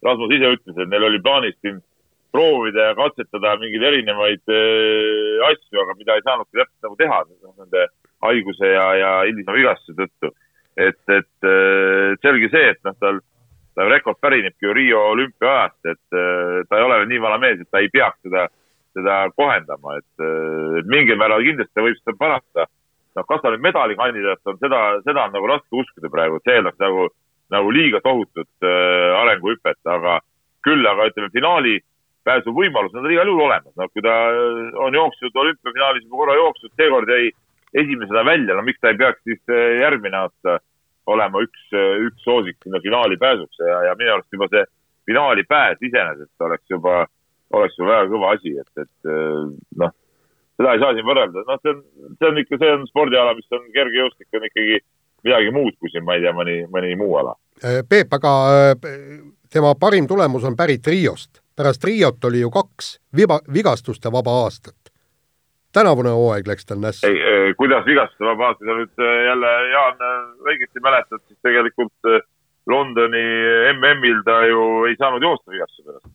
Rasmus 0.07 0.35
ise 0.37 0.51
ütles, 0.55 0.77
et 0.79 0.91
neil 0.91 1.05
oli 1.09 1.21
plaanis 1.21 1.57
siin 1.59 1.81
proovida 2.33 2.91
ja 2.91 2.97
katsetada 2.97 3.57
mingeid 3.59 3.83
erinevaid 3.89 4.53
äh, 4.53 5.47
asju, 5.49 5.81
aga 5.83 5.97
mida 5.99 6.17
ei 6.17 6.25
saanudki 6.25 6.61
täpselt 6.61 6.87
nagu 6.87 6.99
teha 7.01 7.23
nende 7.29 7.87
haiguse 8.25 8.71
ja, 8.73 8.87
ja 8.99 9.11
hilisema 9.27 9.57
vigastuse 9.57 9.97
tõttu. 9.99 10.33
et, 10.79 11.01
et 11.11 11.49
äh, 11.49 12.15
selge 12.23 12.51
see, 12.53 12.71
et 12.71 12.79
noh, 12.87 12.95
tal, 13.03 13.17
tal 13.75 13.89
rekord 13.91 14.19
pärinebki 14.23 14.67
ju 14.67 14.75
Riio 14.77 15.01
olümpiaajast, 15.15 15.79
et 15.91 16.15
äh, 16.15 16.61
ta 16.69 16.79
ei 16.79 16.87
ole 16.87 17.01
veel 17.01 17.11
nii 17.11 17.23
vana 17.25 17.39
mees, 17.43 17.63
et 17.63 17.71
ta 17.71 17.83
ei 17.83 17.91
peaks 17.91 18.21
seda, 18.23 18.47
seda 18.95 19.17
kohendama, 19.35 19.97
et 19.99 20.23
äh, 20.23 20.79
mingil 20.87 21.19
määral 21.19 21.43
kindlasti 21.47 21.75
ta 21.75 21.87
võib 21.87 21.99
seda 21.99 22.15
parata. 22.19 22.69
noh, 23.19 23.27
kas 23.27 23.43
ta 23.43 23.51
nüüd 23.51 23.65
medalikandidaat 23.67 24.47
on, 24.47 24.59
seda, 24.63 24.81
seda 25.03 25.27
on 25.27 25.35
nagu 25.35 25.51
raske 25.51 25.75
uskuda 25.83 26.11
praegu, 26.13 26.39
et 26.39 26.47
see 26.47 26.59
eeldaks 26.61 26.79
nagu, 26.79 27.09
nagu 27.51 27.71
liiga 27.75 27.99
tohutut 28.05 28.67
arenguhüpet, 28.69 29.81
aga 29.91 30.21
küll 30.63 30.87
aga 30.87 31.09
ütleme, 31.11 31.31
finaali 31.35 31.79
pääsu 32.29 32.53
võimalus 32.55 32.95
on 32.95 33.09
igal 33.11 33.27
juhul 33.27 33.49
olemas, 33.49 33.75
noh, 33.75 33.91
kui 33.91 34.05
ta 34.05 34.15
on 34.85 34.95
jooksnud 34.95 35.43
olümpiafinaalis 35.43 36.05
juba 36.07 36.21
korra 36.23 36.37
jooksnud, 36.39 36.75
seekord 36.79 37.11
jäi 37.11 37.33
esimesena 37.75 38.25
välja, 38.25 38.55
no 38.55 38.63
miks 38.63 38.81
ta 38.81 38.93
ei 38.93 38.99
peaks 38.99 39.23
siis 39.25 39.41
eh, 39.53 39.81
järgmine 39.83 40.17
aasta 40.17 40.59
olema 41.09 41.43
üks, 41.45 41.65
eh, 41.73 41.95
üks 42.09 42.25
soosik 42.25 42.59
sinna 42.65 42.81
finaali 42.85 43.17
pääsuks 43.21 43.61
ja, 43.61 43.83
ja 43.89 43.95
minu 43.99 44.15
arust 44.15 44.33
juba 44.33 44.49
see 44.53 44.65
finaali 45.09 45.45
pääs 45.49 45.81
iseenesest 45.83 46.47
oleks 46.49 46.65
juba, 46.71 47.07
oleks 47.53 47.79
juba 47.79 47.97
väga 47.97 48.13
kõva 48.13 48.35
asi, 48.37 48.55
et, 48.61 48.85
et 48.85 49.11
eh, 49.13 49.43
noh, 49.83 49.95
seda 50.59 50.75
ei 50.75 50.85
saa 50.85 50.95
siin 50.97 51.09
võrrelda, 51.09 51.45
noh, 51.49 51.61
see 51.63 51.75
on, 51.75 51.83
see 52.17 52.31
on 52.31 52.41
ikka, 52.45 52.61
see 52.63 52.73
on 52.79 52.89
spordiala, 52.91 53.37
mis 53.39 53.59
on 53.59 53.69
kergejõustik, 53.77 54.31
on 54.37 54.49
ikkagi 54.51 54.81
midagi 55.27 55.53
muud 55.55 55.77
kui 55.79 55.93
siin, 55.93 56.07
ma 56.07 56.17
ei 56.17 56.25
tea, 56.25 56.33
mõni, 56.37 56.61
mõni 56.73 56.95
muu 56.99 57.17
ala. 57.21 57.35
Peep, 57.89 58.13
aga 58.15 58.33
tema 59.51 59.73
parim 59.81 60.07
tulemus 60.07 60.45
on 60.47 60.55
pärit 60.57 60.87
Riost. 60.87 61.43
pärast 61.59 61.85
Riot 61.85 62.25
oli 62.25 62.45
ju 62.45 62.51
kaks 62.55 62.93
viba, 63.17 63.41
vigastuste 63.51 64.13
vaba 64.15 64.37
aastat 64.45 64.88
tänavune 65.73 66.13
hooaeg 66.17 66.47
läks 66.49 66.67
tal 66.67 66.81
nässu. 66.83 67.07
kuidas 67.57 67.85
vigastada, 67.87 68.31
ma 68.31 68.37
vaatasin, 68.45 68.71
nüüd 68.81 69.03
äh, 69.05 69.17
jälle, 69.29 69.53
Jaan, 69.73 69.99
äh, 70.11 70.23
õigesti 70.53 70.85
mäletad, 70.85 71.23
siis 71.27 71.39
tegelikult 71.45 72.09
äh, 72.09 72.23
Londoni 72.69 73.25
MM-il 73.75 74.23
ta 74.25 74.41
ju 74.49 74.65
ei 74.89 74.97
saanud 75.01 75.25
joosta 75.25 75.53
vigastuse 75.53 75.87
pärast. 75.87 76.09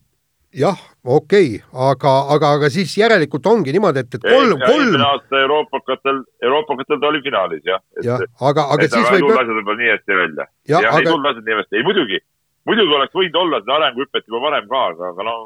jah, 0.54 0.82
okei 1.04 1.56
okay., 1.56 1.80
aga, 1.90 2.12
aga, 2.36 2.52
aga 2.58 2.70
siis 2.70 2.92
järelikult 2.98 3.46
ongi 3.46 3.74
niimoodi, 3.74 4.04
et, 4.04 4.18
et 4.18 4.26
kolm, 4.26 4.58
kolm. 4.66 5.00
aasta 5.06 5.40
euroopakatel, 5.46 6.22
euroopakatel 6.42 7.00
ta 7.00 7.10
oli 7.10 7.22
finaalis 7.26 7.66
jah. 7.70 7.82
jah, 8.02 8.22
aga, 8.40 8.68
aga 8.76 8.88
siis 8.90 9.10
võib. 9.10 9.18
ei 9.18 9.26
tulnud 9.26 9.42
asjad 9.42 9.58
võib-olla 9.58 9.82
nii 9.82 9.92
hästi 9.94 10.22
välja. 10.22 10.48
jah, 10.74 10.88
ei 10.92 11.10
tulnud 11.10 11.32
asjad 11.32 11.50
nii 11.50 11.60
hästi, 11.60 11.80
ei 11.80 11.90
muidugi, 11.90 12.22
muidugi 12.70 12.98
oleks 13.00 13.18
võinud 13.18 13.42
olla 13.42 13.62
seda 13.64 13.78
arenguhüpet 13.80 14.30
juba 14.30 14.46
varem 14.48 14.70
ka, 14.70 14.86
aga, 14.94 15.12
aga 15.14 15.28
noh, 15.30 15.44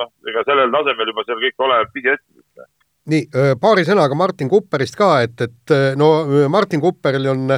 noh, 0.00 0.14
ega 0.32 0.44
sellel 0.48 0.76
tasemel 0.76 1.12
juba 1.12 1.26
seal 1.28 1.44
kõik 1.46 1.66
oleneb 1.68 1.96
pisiasjadest 1.96 2.70
nii, 3.10 3.26
paari 3.60 3.84
sõnaga 3.86 4.14
Martin 4.14 4.50
Kupperist 4.50 4.96
ka, 4.98 5.08
et, 5.26 5.40
et 5.42 5.72
no 5.98 6.10
Martin 6.52 6.80
Kupperil 6.82 7.26
on 7.32 7.54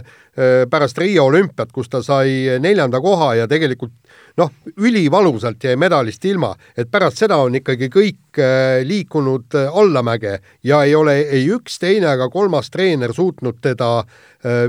pärast 0.70 0.98
Riia 0.98 1.22
olümpiat, 1.22 1.72
kus 1.72 1.90
ta 1.92 2.00
sai 2.02 2.56
neljanda 2.62 3.00
koha 3.02 3.34
ja 3.38 3.48
tegelikult 3.50 3.92
noh, 4.40 4.50
ülivalusalt 4.80 5.62
jäi 5.64 5.76
medalist 5.78 6.24
ilma, 6.24 6.54
et 6.76 6.90
pärast 6.90 7.20
seda 7.20 7.38
on 7.44 7.54
ikkagi 7.60 7.90
kõik 7.92 8.40
liikunud 8.88 9.54
allamäge 9.68 10.38
ja 10.64 10.82
ei 10.82 10.94
ole 10.98 11.18
ei 11.36 11.44
üks, 11.54 11.78
teine 11.78 12.14
ega 12.16 12.30
kolmas 12.32 12.72
treener 12.72 13.12
suutnud 13.14 13.60
teda 13.62 13.90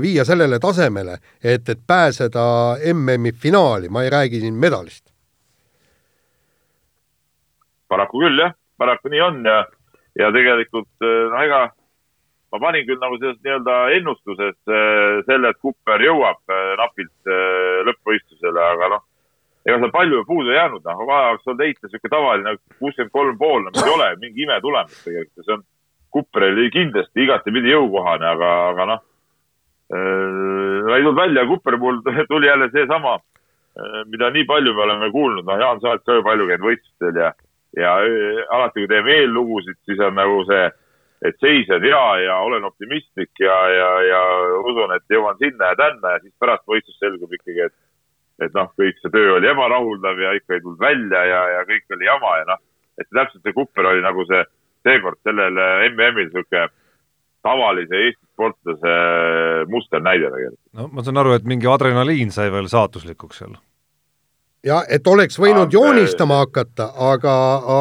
viia 0.02 0.24
sellele 0.24 0.60
tasemele, 0.62 1.18
et, 1.42 1.68
et 1.68 1.80
pääseda 1.86 2.44
MM-i 2.92 3.32
finaali, 3.32 3.88
ma 3.88 4.04
ei 4.04 4.12
räägi 4.12 4.44
siin 4.44 4.54
medalist. 4.54 5.04
paraku 7.88 8.18
küll 8.18 8.40
jah, 8.42 8.54
paraku 8.78 9.08
nii 9.08 9.20
on 9.22 9.44
ja 9.46 9.60
ja 10.20 10.30
tegelikult 10.34 11.04
eh, 11.04 11.26
noh, 11.30 11.42
ega 11.44 11.60
ma 12.52 12.60
panin 12.62 12.86
küll 12.88 13.00
nagu 13.02 13.18
selles 13.20 13.38
nii-öelda 13.44 13.76
ennustuses 13.98 14.56
eh, 14.70 15.20
selle, 15.28 15.52
et 15.52 15.60
Cooper 15.62 16.04
jõuab 16.06 16.40
eh, 16.54 16.72
napilt 16.80 17.32
lõppvõistlusele, 17.88 18.64
aga 18.72 18.90
noh, 18.96 19.04
ega 19.66 19.80
seal 19.82 19.94
palju 19.94 20.24
puudu 20.28 20.52
ei 20.52 20.60
jäänud, 20.60 20.84
noh, 20.86 21.04
vaja 21.08 21.32
oleks 21.34 21.50
olnud 21.50 21.64
heita 21.66 21.88
niisugune 21.88 22.14
tavaline 22.14 22.56
kuuskümmend 22.78 23.14
kolm 23.14 23.40
pool, 23.40 23.64
no 23.64 23.74
mis 23.74 23.84
ei 23.84 23.94
ole 23.96 24.10
mingi 24.22 24.46
imetulemus 24.46 25.02
tegelikult, 25.04 25.44
see 25.44 25.58
on 25.58 25.66
Kupper 26.16 26.46
oli 26.46 26.70
kindlasti 26.72 27.26
igatepidi 27.26 27.74
jõukohane, 27.74 28.28
aga, 28.30 28.50
aga 28.70 28.84
noh 28.92 29.04
ei 29.86 31.02
tulnud 31.04 31.18
välja, 31.18 31.44
Kupperi 31.46 31.78
puhul 31.78 31.98
tuli 32.30 32.48
jälle 32.48 32.66
seesama 32.72 33.18
mida 34.10 34.30
nii 34.32 34.46
palju 34.48 34.72
me 34.74 34.82
oleme 34.82 35.10
kuulnud, 35.12 35.44
noh, 35.46 35.58
Jaan, 35.60 35.78
sa 35.82 35.92
oled 35.92 36.02
ka 36.06 36.16
ju 36.16 36.24
palju 36.26 36.46
käinud 36.48 36.64
võistlustel 36.64 37.20
ja, 37.20 37.28
ja 37.76 37.94
äh, 38.02 38.42
alati, 38.56 38.82
kui 38.82 38.90
teeme 38.90 39.16
eellugusid, 39.20 39.78
siis 39.88 40.00
on 40.04 40.16
nagu 40.18 40.42
see, 40.48 40.68
et 41.28 41.40
seis 41.42 41.70
on 41.74 41.84
hea 41.84 42.04
ja 42.24 42.38
olen 42.44 42.64
optimistlik 42.68 43.42
ja, 43.42 43.56
ja, 43.72 43.90
ja 44.10 44.22
usun, 44.62 44.94
et 44.96 45.04
jõuan 45.12 45.38
sinna 45.40 45.72
ja 45.72 45.80
tänna 45.80 46.16
ja 46.16 46.22
siis 46.24 46.34
pärast 46.40 46.66
võistlust 46.68 47.02
selgub 47.02 47.32
ikkagi, 47.32 47.68
et 47.70 47.76
et 48.44 48.52
noh, 48.52 48.68
kõik 48.76 48.98
see 49.00 49.12
töö 49.14 49.38
oli 49.38 49.48
ebarahuldav 49.48 50.18
ja 50.20 50.34
ikka 50.36 50.58
ei 50.58 50.60
tulnud 50.60 50.80
välja 50.80 51.22
ja, 51.24 51.38
ja 51.54 51.62
kõik 51.68 51.94
oli 51.96 52.04
jama 52.04 52.34
ja 52.42 52.48
noh, 52.50 52.60
et 53.00 53.08
täpselt 53.08 53.40
see 53.40 53.56
Kupper 53.56 53.88
oli 53.92 54.04
nagu 54.04 54.26
see 54.28 54.42
seekord 54.84 55.20
sellel 55.24 55.56
MM-il 55.88 56.28
niisugune 56.28 56.66
tavalise 57.46 58.02
Eesti 58.02 58.26
sportlase 58.34 58.94
musternäide 59.72 60.28
tegelikult. 60.32 60.60
no 60.76 60.88
ma 60.92 61.04
saan 61.06 61.22
aru, 61.22 61.36
et 61.38 61.48
mingi 61.48 61.68
adrenaliin 61.70 62.32
sai 62.34 62.50
veel 62.52 62.68
saatuslikuks 62.72 63.42
seal. 63.42 63.56
Ja 64.66 64.80
et 64.90 65.06
oleks 65.06 65.38
võinud 65.40 65.68
aga... 65.68 65.76
joonistama 65.78 66.40
hakata, 66.42 66.88
aga, 67.08 67.34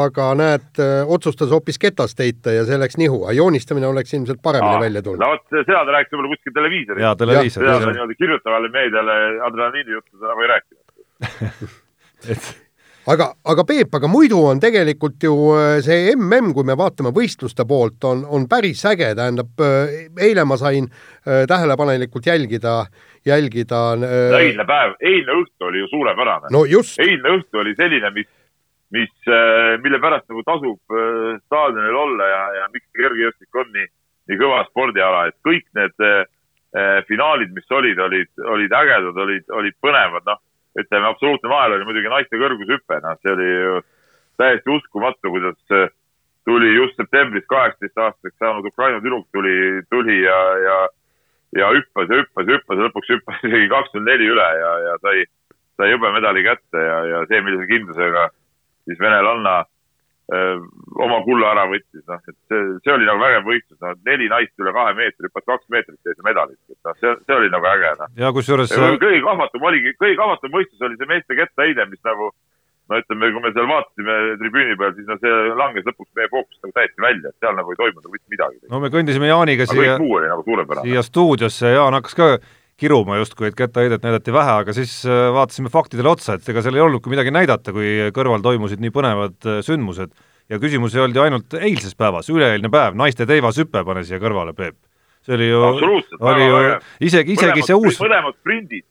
aga 0.06 0.32
näed, 0.40 0.82
otsustas 1.18 1.54
hoopis 1.54 1.80
ketast 1.82 2.20
heita 2.22 2.54
ja 2.56 2.66
see 2.68 2.80
läks 2.82 3.00
nihu, 3.02 3.24
aga 3.26 3.38
joonistamine 3.40 3.88
oleks 3.90 4.14
ilmselt 4.14 4.42
paremini 4.46 4.78
Aa, 4.78 4.84
välja 4.86 5.06
tulnud. 5.06 5.24
no 5.24 5.32
vot, 5.34 5.48
seda 5.56 5.86
ta 5.86 5.98
rääkis 5.98 6.14
võib-olla 6.14 6.36
kuskil 6.36 6.58
televiisoris. 6.60 7.06
jaa, 7.08 7.16
televiisoris. 7.24 7.72
seda 7.72 7.96
niimoodi 7.96 8.20
kirjutavale 8.20 8.70
meediale 8.76 9.18
adrenaliini 9.48 9.98
juttu 9.98 10.20
ta 10.20 10.30
nagu 10.34 10.46
ei 10.46 10.54
rääkinud 10.54 11.74
et 12.36 12.54
aga, 13.12 13.30
aga 13.46 13.66
Peep, 13.68 13.96
aga 13.98 14.10
muidu 14.10 14.40
on 14.50 14.62
tegelikult 14.62 15.24
ju 15.24 15.34
äh, 15.56 15.78
see 15.86 16.14
mm, 16.16 16.54
kui 16.56 16.68
me 16.68 16.76
vaatame 16.78 17.14
võistluste 17.16 17.66
poolt, 17.68 18.00
on, 18.10 18.24
on 18.26 18.48
päris 18.52 18.84
äge, 18.90 19.12
tähendab 19.18 19.64
äh, 19.64 20.08
eile 20.28 20.46
ma 20.48 20.58
sain 20.62 20.90
äh, 20.90 21.46
tähelepanelikult 21.50 22.26
jälgida, 22.32 22.84
jälgida 23.26 23.82
eilne 24.40 24.66
päev, 24.70 24.96
eilne 25.02 25.38
õhtu 25.42 25.70
oli 25.70 25.84
ju 25.84 25.92
suurepärane. 25.92 26.52
no 26.54 26.64
eilne 26.66 27.36
õhtu 27.40 27.62
oli 27.64 27.76
selline, 27.80 28.12
mis, 28.16 28.30
mis, 28.94 29.14
mille 29.84 30.00
pärast 30.04 30.28
nagu 30.30 30.44
tasub 30.46 30.98
staadionil 31.46 32.02
olla 32.06 32.32
ja, 32.32 32.42
ja 32.62 32.72
miks 32.74 32.88
kergejõustik 32.98 33.62
on 33.62 33.72
nii, 33.74 33.88
nii 34.30 34.42
kõva 34.42 34.64
spordiala, 34.70 35.28
et 35.30 35.38
kõik 35.46 35.66
need 35.78 36.10
finaalid, 37.08 37.54
mis 37.56 37.72
olid, 37.72 38.00
olid, 38.04 38.32
olid 38.52 38.74
ägedad, 38.76 39.18
olid, 39.26 39.46
olid 39.58 39.78
põnevad, 39.82 40.26
noh 40.28 40.42
ütleme, 40.80 41.08
absoluutne 41.08 41.50
nael 41.50 41.78
oli 41.78 41.88
muidugi 41.88 42.12
naiste 42.12 42.40
kõrgushüpe, 42.40 43.00
noh, 43.04 43.20
see 43.22 43.32
oli 43.32 43.48
ju 43.48 43.78
täiesti 44.40 44.74
uskumatu, 44.76 45.32
kuidas 45.32 45.76
äh, 45.76 45.88
tuli 46.48 46.74
just 46.76 47.00
septembris 47.00 47.48
kaheksateist 47.52 48.02
aastaseks 48.06 48.38
saanud 48.42 48.68
Ukraina 48.68 49.00
tüdruk 49.04 49.28
tuli, 49.34 49.56
tuli 49.94 50.20
ja, 50.24 50.40
ja, 50.66 50.78
ja 51.56 51.70
hüppas 51.74 52.10
ja 52.10 52.22
hüppas 52.22 52.50
ja 52.50 52.58
hüppas 52.58 52.80
ja 52.80 52.90
lõpuks 52.90 53.14
hüppas 53.14 53.44
isegi 53.48 53.70
kakskümmend 53.72 54.12
neli 54.12 54.32
üle 54.34 54.50
ja, 54.62 54.74
ja 54.90 54.98
sai, 55.04 55.24
sai 55.80 55.94
hõbemedali 55.94 56.44
kätte 56.48 56.84
ja, 56.90 57.00
ja 57.12 57.24
see, 57.30 57.42
millise 57.46 57.70
kindlusega 57.72 58.28
siis 58.86 59.00
venelanna 59.02 59.56
öö, 60.34 60.58
oma 61.06 61.22
kulla 61.26 61.52
ära 61.54 61.66
võttis, 61.70 62.04
noh, 62.10 62.22
et 62.28 62.38
see, 62.50 62.64
see 62.86 62.94
oli 62.94 63.08
nagu 63.08 63.22
vägev 63.22 63.48
võistlus, 63.48 63.80
noh, 63.82 63.96
neli 64.08 64.30
naist 64.32 64.54
üle 64.62 64.74
kahe 64.76 64.96
meetri, 64.98 65.30
hüppas 65.30 65.46
kaks 65.52 65.70
meetrit 65.74 66.00
sees 66.02 66.20
medalit, 66.26 66.60
et 66.70 66.80
noh, 66.90 66.98
see, 67.02 67.14
see 67.26 67.38
oli 67.38 67.52
nagu 67.54 67.70
äge, 67.72 67.94
noh. 68.02 68.12
ja 68.22 68.34
kusjuures 68.36 68.74
kõige 68.74 69.22
kahvatum 69.26 69.70
oligi, 69.70 69.96
kõige 70.02 70.20
kahvatum 70.22 70.54
võistlus 70.58 70.86
oli 70.90 71.00
see 71.00 71.12
meeste 71.12 71.40
kettaheide, 71.40 71.88
mis 71.92 72.02
nagu 72.08 72.32
no 72.90 73.00
ütleme, 73.02 73.32
kui 73.34 73.44
me 73.46 73.54
seal 73.56 73.70
vaatasime 73.70 74.18
tribüüni 74.42 74.76
peal, 74.82 74.94
siis 74.98 75.08
no 75.10 75.18
see 75.22 75.40
langes 75.62 75.88
lõpuks 75.88 76.12
meie 76.18 76.30
fookusest 76.34 76.66
nagu 76.66 76.76
täiesti 76.76 77.08
välja, 77.08 77.32
et 77.32 77.46
seal 77.46 77.58
nagu 77.58 77.74
ei 77.74 77.82
toimunud 77.82 78.12
mitte 78.14 78.36
midagi. 78.36 78.62
no 78.74 78.84
me 78.84 78.92
kõndisime 78.94 79.32
Jaaniga 79.32 79.68
siia, 79.70 79.98
nagu 79.98 80.78
siia 80.84 81.04
stuudiosse 81.06 81.72
ja 81.72 81.80
Jaan 81.80 81.98
hakkas 82.00 82.18
ka 82.20 82.30
kiruma 82.80 83.18
justkui, 83.22 83.50
et 83.50 83.58
kettaheidet 83.58 84.04
näidati 84.04 84.34
vähe, 84.36 84.56
aga 84.62 84.76
siis 84.76 84.98
äh, 85.08 85.28
vaatasime 85.34 85.72
faktidele 85.72 86.12
otsa, 86.12 86.36
et 86.36 86.50
ega 86.52 86.64
seal 86.64 86.76
ei 86.76 86.84
olnudki 86.84 87.12
midagi 87.12 87.32
näidata, 87.32 87.74
kui 87.76 88.10
kõrval 88.16 88.44
toimusid 88.44 88.84
nii 88.84 88.94
põnevad 88.96 89.48
äh, 89.48 89.62
sündmused 89.66 90.12
ja 90.52 90.60
küsimus 90.62 90.96
ei 90.96 91.06
olnud 91.06 91.18
ju 91.18 91.24
ainult 91.24 91.56
eilses 91.58 91.96
päevas, 91.98 92.30
üleeilne 92.34 92.70
päev, 92.74 92.98
naiste 93.00 93.28
teivashüpe, 93.30 93.86
pane 93.88 94.04
siia 94.06 94.20
kõrvale, 94.22 94.54
Peep. 94.58 94.78
see 95.26 95.38
oli 95.38 95.48
ju, 95.48 95.62
oli 96.20 96.50
ju 96.50 96.60
isegi, 97.08 97.38
isegi 97.40 97.64
see 97.66 97.80
uus 97.80 97.98
mõlemad 98.04 98.36
sprindid. 98.38 98.86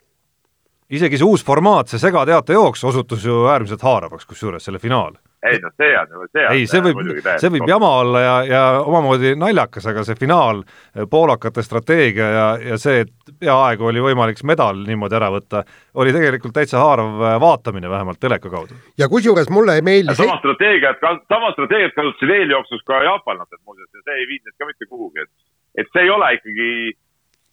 Isegi 0.91 1.21
see 1.21 1.29
uus 1.29 1.45
formaat, 1.45 1.89
see 1.89 2.03
segateatejooks 2.03 2.85
osutus 2.85 3.25
ju 3.25 3.47
äärmiselt 3.53 3.83
haaravaks, 3.83 4.27
kusjuures 4.27 4.65
selle 4.65 4.83
finaal 4.83 5.17
ei 5.45 5.59
no 5.61 5.71
see 5.77 5.99
on, 5.99 6.29
see 6.33 6.47
on 6.47 6.55
ei, 6.57 6.67
see 6.69 6.81
võib, 6.85 7.01
see 7.41 7.51
võib 7.53 7.69
jama 7.69 7.91
olla 8.01 8.21
ja, 8.23 8.35
ja 8.49 8.63
omamoodi 8.81 9.35
naljakas, 9.39 9.87
aga 9.93 10.05
see 10.07 10.17
finaal, 10.19 10.63
poolakate 11.11 11.65
strateegia 11.65 12.29
ja, 12.33 12.47
ja 12.73 12.79
see, 12.81 13.05
et 13.05 13.35
peaaegu 13.41 13.91
oli 13.91 14.03
võimalik 14.05 14.41
medal 14.49 14.81
niimoodi 14.87 15.19
ära 15.19 15.31
võtta, 15.35 15.65
oli 16.01 16.15
tegelikult 16.17 16.57
täitsa 16.57 16.81
haarav 16.81 17.41
vaatamine, 17.45 17.91
vähemalt 17.93 18.21
teleka 18.21 18.53
kaudu. 18.53 18.79
ja 18.99 19.09
kusjuures 19.13 19.51
mulle 19.53 19.77
ei 19.79 19.85
meeldi 19.85 20.17
sama 20.17 20.39
strateegiat, 20.41 21.05
sama 21.29 21.53
strateegiat 21.53 21.97
kasutasid 21.99 22.37
eeljooksus 22.39 22.85
ka 22.89 23.03
jaapanlased 23.05 23.61
muuseas 23.65 23.91
ja 23.93 24.05
see 24.09 24.21
ei 24.23 24.31
viinud 24.33 24.57
ka 24.57 24.71
mitte 24.71 24.89
kuhugi, 24.89 25.27
et 25.27 25.83
et 25.83 25.89
see 25.93 26.07
ei 26.07 26.11
ole 26.15 26.35
ikkagi 26.39 26.71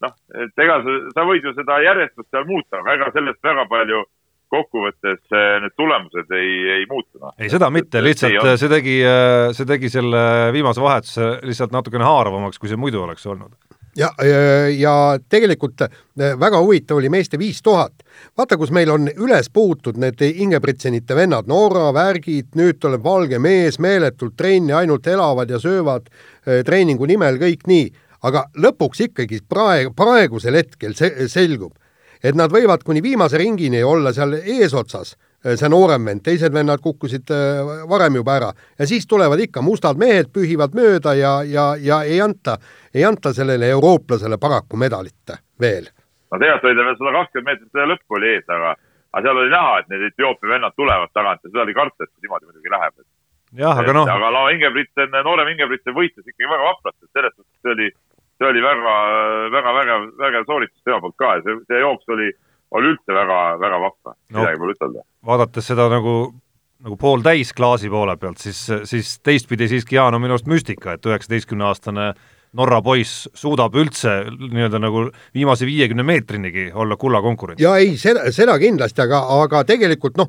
noh, 0.02 0.16
et 0.44 0.64
ega 0.64 0.80
sa, 0.82 0.98
sa 1.14 1.28
võid 1.28 1.46
ju 1.46 1.54
seda 1.56 1.78
järjestust 1.84 2.30
seal 2.30 2.48
muuta, 2.48 2.80
aga 2.82 2.98
ega 2.98 3.12
sellest 3.14 3.42
väga 3.44 3.68
palju 3.70 4.02
kokkuvõttes 4.52 5.20
eh, 5.32 5.58
need 5.64 5.74
tulemused 5.78 6.32
ei, 6.36 6.54
ei 6.76 6.88
muutu. 6.90 7.20
Noh. 7.20 7.34
ei, 7.38 7.50
seda 7.52 7.70
mitte, 7.72 8.02
lihtsalt 8.04 8.54
see 8.60 8.72
tegi, 8.72 8.96
eh, 9.06 9.50
see 9.56 9.68
tegi 9.68 9.92
selle 9.92 10.24
viimase 10.54 10.82
vahetuse 10.82 11.36
lihtsalt 11.48 11.74
natukene 11.74 12.08
haaravamaks, 12.08 12.60
kui 12.60 12.70
see 12.70 12.80
muidu 12.80 13.02
oleks 13.06 13.24
olnud. 13.30 13.54
ja, 13.96 14.08
ja, 14.24 14.42
ja 14.76 14.94
tegelikult 15.32 15.86
eh, 15.86 15.96
väga 16.40 16.60
huvitav 16.60 17.00
oli 17.00 17.08
meeste 17.12 17.40
viis 17.40 17.62
tuhat. 17.64 18.04
vaata, 18.38 18.58
kus 18.60 18.74
meil 18.76 18.92
on 18.92 19.08
üles 19.14 19.48
puutud 19.52 20.00
need 20.00 20.20
Ingebritsenite 20.32 21.16
vennad, 21.16 21.48
Norra 21.48 21.88
värgid, 21.96 22.52
nüüd 22.58 22.80
tuleb 22.80 23.04
valge 23.04 23.40
mees, 23.40 23.80
meeletult 23.80 24.36
trenni, 24.36 24.76
ainult 24.76 25.06
elavad 25.06 25.50
ja 25.50 25.60
söövad 25.62 26.12
treeningu 26.66 27.06
nimel, 27.06 27.38
kõik 27.38 27.68
nii. 27.70 27.90
Aga 28.28 28.46
lõpuks 28.64 29.06
ikkagi 29.08 29.42
praegu, 29.48 29.92
praegusel 29.96 30.58
hetkel 30.60 30.94
see 30.98 31.28
selgub, 31.30 31.74
et 32.22 32.38
nad 32.38 32.52
võivad 32.54 32.84
kuni 32.86 33.02
viimase 33.02 33.40
ringini 33.40 33.82
olla 33.82 34.12
seal 34.14 34.36
eesotsas, 34.38 35.16
eh, 35.44 35.56
see 35.58 35.70
noorem 35.72 36.06
vend, 36.06 36.22
teised 36.26 36.54
vennad 36.54 36.82
kukkusid 36.82 37.32
eh, 37.34 37.72
varem 37.90 38.20
juba 38.20 38.36
ära 38.38 38.52
ja 38.78 38.86
siis 38.86 39.08
tulevad 39.10 39.42
ikka 39.42 39.64
mustad 39.64 39.98
mehed, 39.98 40.30
pühivad 40.34 40.76
mööda 40.78 41.16
ja, 41.18 41.34
ja, 41.42 41.72
ja 41.78 42.02
ei 42.06 42.20
anta, 42.22 42.58
ei 42.94 43.04
anta 43.08 43.34
sellele 43.34 43.70
eurooplasele 43.74 44.38
paraku 44.38 44.78
medalit 44.78 45.36
veel. 45.60 45.90
no 46.30 46.38
tegelikult 46.38 46.70
oli 46.70 46.78
ta 46.78 46.86
veel 46.86 47.00
sada 47.00 47.16
kakskümmend 47.18 47.66
meetrit 47.66 47.90
lõppu 47.94 48.20
oli 48.20 48.36
ees, 48.36 48.46
aga, 48.46 48.76
aga 49.12 49.24
seal 49.26 49.42
oli 49.42 49.56
näha, 49.56 49.80
et 49.80 49.90
need 49.90 50.06
Etioopia 50.12 50.54
vennad 50.54 50.78
tulevad 50.78 51.10
tagant 51.14 51.42
ja 51.42 51.50
seda 51.50 51.66
oli 51.66 51.74
karta, 51.74 52.06
et 52.06 52.14
niimoodi 52.22 52.46
muidugi 52.46 52.70
läheb. 52.76 53.02
jah, 53.58 53.82
aga 53.82 53.98
noh. 53.98 54.14
aga 54.14 54.30
no 54.30 54.46
Ingebrigtsen, 54.54 55.10
noorem 55.26 55.50
Ingebrigtsen 55.56 55.98
võitles 55.98 56.22
ikkagi 56.22 56.54
väga 56.54 56.70
vapralt, 56.70 57.00
et 57.02 57.18
selles 57.18 57.34
suhtes 57.34 57.58
see 57.66 57.74
oli 57.74 57.90
see 58.42 58.50
oli 58.50 58.62
väga, 58.64 58.94
väga 59.54 59.74
vägev, 59.78 60.06
vägev 60.18 60.46
sooritus 60.48 60.82
tema 60.84 61.00
poolt 61.02 61.18
ka 61.20 61.36
ja 61.38 61.44
see, 61.46 61.58
see 61.70 61.82
jooks 61.82 62.14
oli, 62.16 62.28
oli 62.78 62.92
üldse 62.92 63.16
väga, 63.16 63.40
väga 63.62 63.80
vahva 63.86 64.14
no,, 64.14 64.40
midagi 64.40 64.62
pole 64.62 64.76
ütelda. 64.76 65.06
vaadates 65.30 65.70
seda 65.70 65.88
nagu, 65.92 66.16
nagu 66.82 66.98
pooltäis 67.00 67.54
klaasi 67.56 67.90
poole 67.92 68.16
pealt, 68.20 68.42
siis, 68.42 68.60
siis 68.90 69.16
teistpidi 69.22 69.70
siiski 69.70 69.98
Jaan 69.98 70.18
on 70.18 70.24
minu 70.24 70.36
arust 70.36 70.50
müstika, 70.50 70.96
et 70.96 71.10
üheksateistkümneaastane 71.10 72.12
Norra 72.52 72.82
poiss 72.84 73.30
suudab 73.32 73.72
üldse 73.80 74.10
nii-öelda 74.28 74.76
nagu 74.82 75.06
viimase 75.32 75.64
viiekümne 75.64 76.04
meetrinigi 76.04 76.66
olla 76.76 76.98
kulla 77.00 77.22
konkurents. 77.24 77.62
ja 77.62 77.78
ei, 77.80 77.94
seda, 77.96 78.26
seda 78.34 78.58
kindlasti, 78.60 79.00
aga, 79.06 79.22
aga 79.40 79.62
tegelikult 79.68 80.20
noh, 80.20 80.28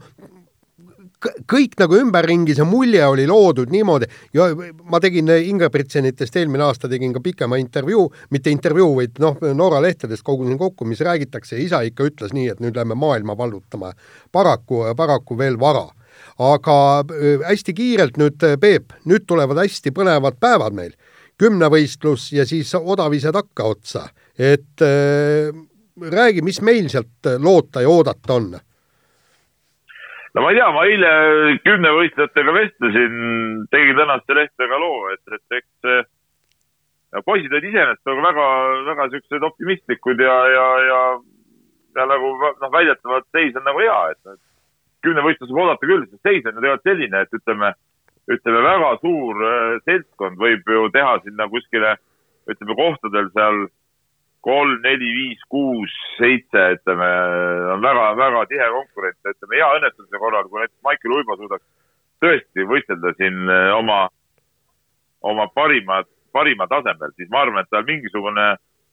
kõik 1.49 1.77
nagu 1.79 1.97
ümberringi, 1.99 2.55
see 2.57 2.65
mulje 2.67 3.03
oli 3.07 3.25
loodud 3.29 3.71
niimoodi 3.73 4.07
ja 4.35 4.49
ma 4.89 4.99
tegin 5.03 5.29
Ingebritsenitest 5.33 6.35
eelmine 6.39 6.65
aasta 6.67 6.89
tegin 6.91 7.13
ka 7.15 7.21
pikema 7.23 7.59
intervjuu, 7.61 8.05
mitte 8.33 8.53
intervjuu, 8.53 8.91
vaid 8.99 9.19
noh, 9.23 9.39
Norra 9.55 9.81
lehtedest 9.83 10.25
kogusin 10.25 10.57
kokku, 10.59 10.87
mis 10.89 11.01
räägitakse, 11.03 11.57
isa 11.61 11.81
ikka 11.87 12.07
ütles 12.09 12.33
nii, 12.35 12.49
et 12.53 12.63
nüüd 12.63 12.77
lähme 12.77 12.97
maailma 12.99 13.37
vallutama. 13.37 13.93
paraku, 14.31 14.83
paraku 14.97 15.37
veel 15.37 15.59
vara. 15.59 15.87
aga 16.39 16.75
äh, 16.99 17.41
hästi 17.47 17.73
kiirelt 17.73 18.17
nüüd, 18.17 18.43
äh, 18.43 18.57
Peep, 18.59 18.93
nüüd 19.05 19.25
tulevad 19.27 19.57
hästi 19.57 19.91
põnevad 19.91 20.39
päevad 20.39 20.73
meil. 20.73 20.93
kümnevõistlus 21.37 22.31
ja 22.31 22.45
siis 22.45 22.75
odavise 22.75 23.31
takkaotsa, 23.31 24.09
et 24.37 24.81
äh, 24.81 25.49
räägi, 26.01 26.41
mis 26.41 26.61
meil 26.61 26.89
sealt 26.89 27.33
loota 27.39 27.81
ja 27.81 27.89
oodata 27.89 28.33
on 28.33 28.53
no 30.33 30.41
ma 30.41 30.51
ei 30.51 30.57
tea, 30.57 30.71
ma 30.73 30.83
eile 30.89 31.13
kümnevõistlejatega 31.65 32.57
vestlesin, 32.57 33.15
tegin 33.73 33.99
tänaste 33.99 34.37
lehte 34.37 34.69
ka 34.69 34.81
loo, 34.81 35.07
et, 35.13 35.37
et 35.37 35.57
eks 35.59 35.93
ja 37.13 37.21
poisid 37.25 37.53
olid 37.53 37.67
iseenesest 37.69 38.09
nagu 38.09 38.23
väga, 38.25 38.47
väga 38.89 39.07
siuksed 39.13 39.45
optimistlikud 39.49 40.23
ja, 40.23 40.37
ja, 40.49 40.65
ja, 40.87 41.01
ja 41.99 42.07
nagu 42.09 42.33
noh, 42.41 42.71
väidetavalt 42.73 43.27
seis 43.35 43.55
on 43.59 43.67
nagu 43.67 43.83
hea, 43.83 43.99
et 44.15 44.39
kümnevõistlus 45.05 45.51
võib 45.51 45.65
oodata 45.65 45.89
küll, 45.89 46.07
sest 46.09 46.25
seis 46.25 46.47
on 46.47 46.57
ju 46.57 46.63
tegelikult 46.63 46.89
selline, 46.89 47.21
et 47.21 47.37
ütleme, 47.37 47.71
ütleme, 48.31 48.65
väga 48.65 48.89
suur 49.03 49.45
äh, 49.45 49.77
seltskond 49.85 50.41
võib 50.41 50.73
ju 50.75 50.89
teha 50.95 51.15
sinna 51.25 51.47
kuskile, 51.51 51.95
ütleme 52.49 52.77
kohtadel 52.79 53.29
seal 53.35 53.65
kolm, 54.43 54.79
neli, 54.83 55.11
viis, 55.17 55.43
kuus, 55.51 55.93
seitse, 56.17 56.65
ütleme, 56.77 57.07
on 57.73 57.83
väga-väga 57.83 58.43
tihe 58.51 58.67
konkurents, 58.75 59.31
ütleme 59.31 59.59
hea 59.59 59.69
õnnetuse 59.77 60.19
korral, 60.19 60.49
kui 60.49 60.59
näiteks 60.59 60.83
Maicel 60.87 61.15
Uibo 61.15 61.37
suudaks 61.39 61.65
tõesti 62.23 62.67
võistelda 62.67 63.13
siin 63.19 63.39
äh, 63.47 63.69
oma, 63.77 64.01
oma 65.31 65.47
parima, 65.55 66.01
parima 66.35 66.67
tasemel, 66.71 67.15
siis 67.15 67.31
ma 67.31 67.43
arvan, 67.43 67.63
et 67.63 67.71
tal 67.71 67.87
mingisugune 67.87 68.49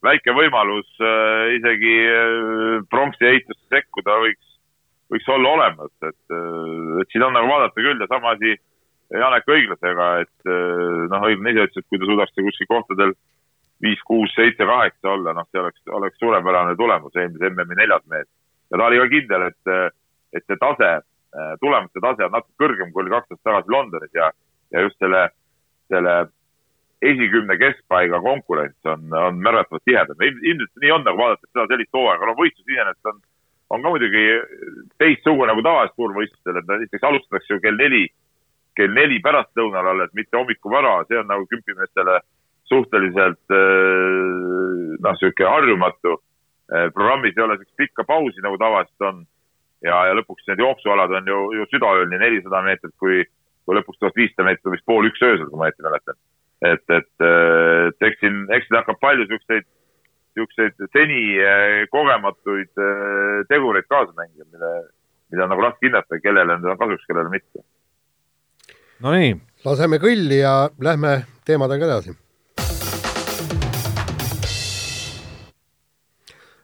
väike 0.07 0.35
võimalus 0.37 0.89
äh, 1.03 1.57
isegi 1.59 1.97
äh, 2.07 2.79
pronksi 2.91 3.29
ehitusse 3.33 3.67
sekkuda 3.75 4.21
võiks, 4.23 4.57
võiks 5.11 5.29
olla 5.35 5.57
olemas, 5.59 5.93
et, 6.07 6.23
äh, 6.31 7.03
et 7.03 7.11
siin 7.11 7.27
on 7.27 7.35
nagu 7.37 7.51
vaadata 7.51 7.79
küll 7.81 7.99
ja 7.99 8.11
sama 8.11 8.37
asi 8.37 8.55
Janek 9.11 9.51
Õiglasega, 9.51 10.09
et 10.23 10.47
äh, 10.47 11.05
noh, 11.11 11.27
Õiglane 11.27 11.57
ise 11.57 11.67
ütles, 11.67 11.83
et 11.83 11.91
kui 11.91 11.99
ta 11.99 12.07
suudaks 12.07 12.39
kuskil 12.39 12.71
kohtadel 12.71 13.15
viis, 13.83 14.01
kuus, 14.07 14.33
seitse, 14.37 14.67
kaheksa 14.67 15.15
olla, 15.15 15.35
noh, 15.37 15.47
see 15.51 15.61
oleks, 15.61 15.81
oleks 15.89 16.19
suurepärane 16.21 16.77
tulemus 16.77 17.17
eelmise 17.17 17.51
MM-i 17.51 17.79
neljas 17.79 18.05
mees. 18.13 18.29
ja 18.71 18.79
ta 18.79 18.87
oli 18.87 19.01
ka 19.01 19.09
kindel, 19.15 19.47
et, 19.51 19.95
et 20.37 20.45
see 20.47 20.59
tase, 20.61 20.91
äh, 21.37 21.55
tulemuste 21.61 22.03
tase 22.05 22.27
on 22.27 22.37
natuke 22.37 22.65
kõrgem, 22.65 22.93
kui 22.93 23.05
oli 23.05 23.15
kaks 23.15 23.31
aastat 23.31 23.49
tagasi 23.49 23.75
Londonis 23.75 24.13
ja, 24.15 24.31
ja 24.75 24.85
just 24.85 24.99
selle, 25.03 25.25
selle 25.91 26.17
esikümne 27.03 27.57
keskpaiga 27.57 28.21
konkurents 28.21 28.93
on, 28.93 29.09
on 29.17 29.41
märgatavalt 29.41 29.85
tihedam. 29.89 30.25
ilmselt 30.29 30.85
nii 30.85 30.95
on, 30.97 31.05
nagu 31.09 31.19
vaadates 31.19 31.49
seda 31.53 31.67
sellist 31.73 31.93
hooaega, 31.97 32.29
no 32.29 32.37
võistlus 32.39 32.69
iseenesest 32.69 33.13
on, 33.13 33.23
on 33.71 33.85
ka 33.85 33.95
muidugi 33.95 34.25
teistsugune 35.01 35.49
nagu 35.53 35.65
tavalistel 35.65 35.97
suurvõistlustel, 35.97 36.61
et 36.61 36.69
näiteks 36.69 37.07
alustatakse 37.09 37.55
ju 37.55 37.63
kell 37.65 37.81
neli, 37.81 38.05
kell 38.77 38.93
neli 38.93 39.21
pärastlõunal 39.25 39.89
alles, 39.95 40.13
mitte 40.15 40.37
hommikuvara, 40.37 40.99
see 41.09 41.19
on 41.23 41.31
nagu 41.33 41.49
kümpimeestele 41.49 42.21
suhteliselt 42.71 43.53
noh, 43.53 45.11
niisugune 45.11 45.51
harjumatu. 45.51 46.17
programmis 46.95 47.37
ei 47.37 47.45
ole 47.45 47.57
niisugust 47.57 47.83
pikka 47.83 48.05
pausi, 48.07 48.41
nagu 48.45 48.59
tavaliselt 48.59 49.07
on. 49.09 49.23
ja, 49.83 49.97
ja 50.07 50.15
lõpuks 50.15 50.47
need 50.47 50.63
jooksualad 50.63 51.13
on 51.19 51.27
ju, 51.27 51.39
ju 51.59 51.67
südaööl 51.73 52.09
nii 52.11 52.21
nelisada 52.23 52.63
meetrit 52.63 52.95
kui, 53.03 53.25
kui 53.65 53.79
lõpuks 53.79 53.99
tuhat 53.99 54.17
viissada 54.17 54.47
meetrit 54.47 54.75
vist 54.77 54.87
pool 54.87 55.09
üks 55.09 55.23
öösel, 55.25 55.49
kui 55.49 55.59
ma 55.59 55.71
õieti 55.71 55.87
mäletan 55.87 56.19
et, 56.61 56.85
et, 56.93 57.11
et 57.25 58.09
eks 58.09 58.21
siin, 58.21 58.41
eks 58.53 58.69
siin 58.69 58.79
hakkab 58.81 59.01
palju 59.03 59.27
siukseid, 59.31 59.67
siukseid 60.37 60.89
seni 60.95 61.21
eh, 61.41 61.85
kogematuid 61.93 62.71
eh, 62.85 63.37
tegureid 63.51 63.89
kaasa 63.91 64.15
mängima, 64.17 64.49
mille, 64.53 64.73
mida 65.33 65.47
on 65.47 65.55
nagu 65.55 65.65
raske 65.65 65.89
hinnata, 65.89 66.21
kellele 66.23 66.59
need 66.59 66.73
on 66.73 66.81
kasuks, 66.81 67.07
kellele 67.09 67.33
mitte. 67.33 67.65
Nonii. 69.01 69.37
laseme 69.65 70.01
kõlli 70.01 70.43
ja 70.43 70.55
lähme 70.81 71.23
teemadega 71.49 71.89
edasi. 71.89 72.17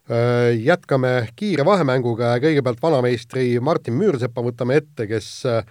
Jätkame 0.07 1.11
kiire 1.35 1.65
vahemänguga 1.67 2.37
ja 2.37 2.43
kõigepealt 2.45 2.79
vanameistri 2.83 3.57
Martin 3.59 3.97
Müürsepa 3.99 4.45
võtame 4.45 4.77
ette, 4.79 5.09
kes 5.11 5.31
äh, 5.51 5.65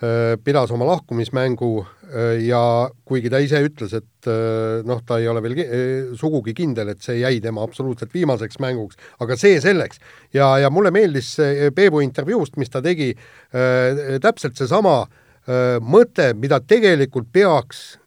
Äh, 0.00 0.38
pidas 0.44 0.70
oma 0.72 0.86
lahkumismängu 0.88 1.82
äh, 2.08 2.38
ja 2.46 2.88
kuigi 3.04 3.28
ta 3.28 3.36
ise 3.44 3.58
ütles, 3.60 3.92
et 3.92 4.28
äh, 4.32 4.78
noh, 4.88 5.02
ta 5.04 5.18
ei 5.20 5.26
ole 5.28 5.42
veel 5.44 5.58
sugugi 6.16 6.54
kindel, 6.56 6.94
et 6.94 7.04
see 7.04 7.18
jäi 7.18 7.34
tema 7.44 7.60
absoluutselt 7.66 8.14
viimaseks 8.16 8.56
mänguks, 8.64 8.96
aga 9.20 9.36
see 9.36 9.58
selleks. 9.60 10.00
ja, 10.32 10.54
ja 10.56 10.70
mulle 10.72 10.88
meeldis 10.88 11.34
Peebu 11.76 12.00
intervjuust, 12.00 12.56
mis 12.56 12.72
ta 12.72 12.80
tegi, 12.80 13.10
täpselt 14.24 14.56
seesama 14.56 15.02
mõte, 15.84 16.32
mida 16.32 16.62
tegelikult 16.64 17.28
peaks 17.32 17.98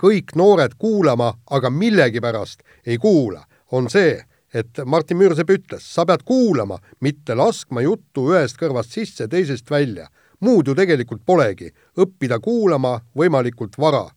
kõik 0.00 0.32
noored 0.40 0.78
kuulama, 0.80 1.34
aga 1.52 1.68
millegipärast 1.68 2.64
ei 2.86 2.96
kuula, 2.96 3.44
on 3.76 3.92
see, 3.92 4.16
et 4.54 4.82
Martin 4.84 5.16
Müürsepp 5.16 5.50
ütles, 5.50 5.84
sa 5.94 6.04
pead 6.06 6.24
kuulama, 6.28 6.78
mitte 7.00 7.36
laskma 7.38 7.82
juttu 7.84 8.28
ühest 8.32 8.58
kõrvast 8.60 8.92
sisse, 8.92 9.28
teisest 9.28 9.70
välja. 9.70 10.08
Muud 10.42 10.66
ju 10.68 10.74
tegelikult 10.74 11.22
polegi, 11.26 11.70
õppida 11.96 12.40
kuulama 12.42 12.98
võimalikult 13.16 13.78
vara. 13.78 14.08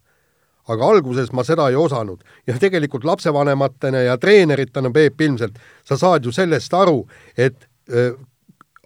aga 0.67 0.85
alguses 0.85 1.29
ma 1.31 1.43
seda 1.45 1.67
ei 1.69 1.75
osanud. 1.77 2.23
Ja 2.47 2.55
tegelikult 2.57 3.03
lapsevanematena 3.05 3.99
ja 4.01 4.17
treeneritena, 4.17 4.89
Peep, 4.89 5.21
ilmselt 5.21 5.59
sa 5.85 5.97
saad 5.97 6.25
ju 6.25 6.31
sellest 6.31 6.73
aru, 6.73 7.05
et 7.37 7.67
äh, 7.93 8.17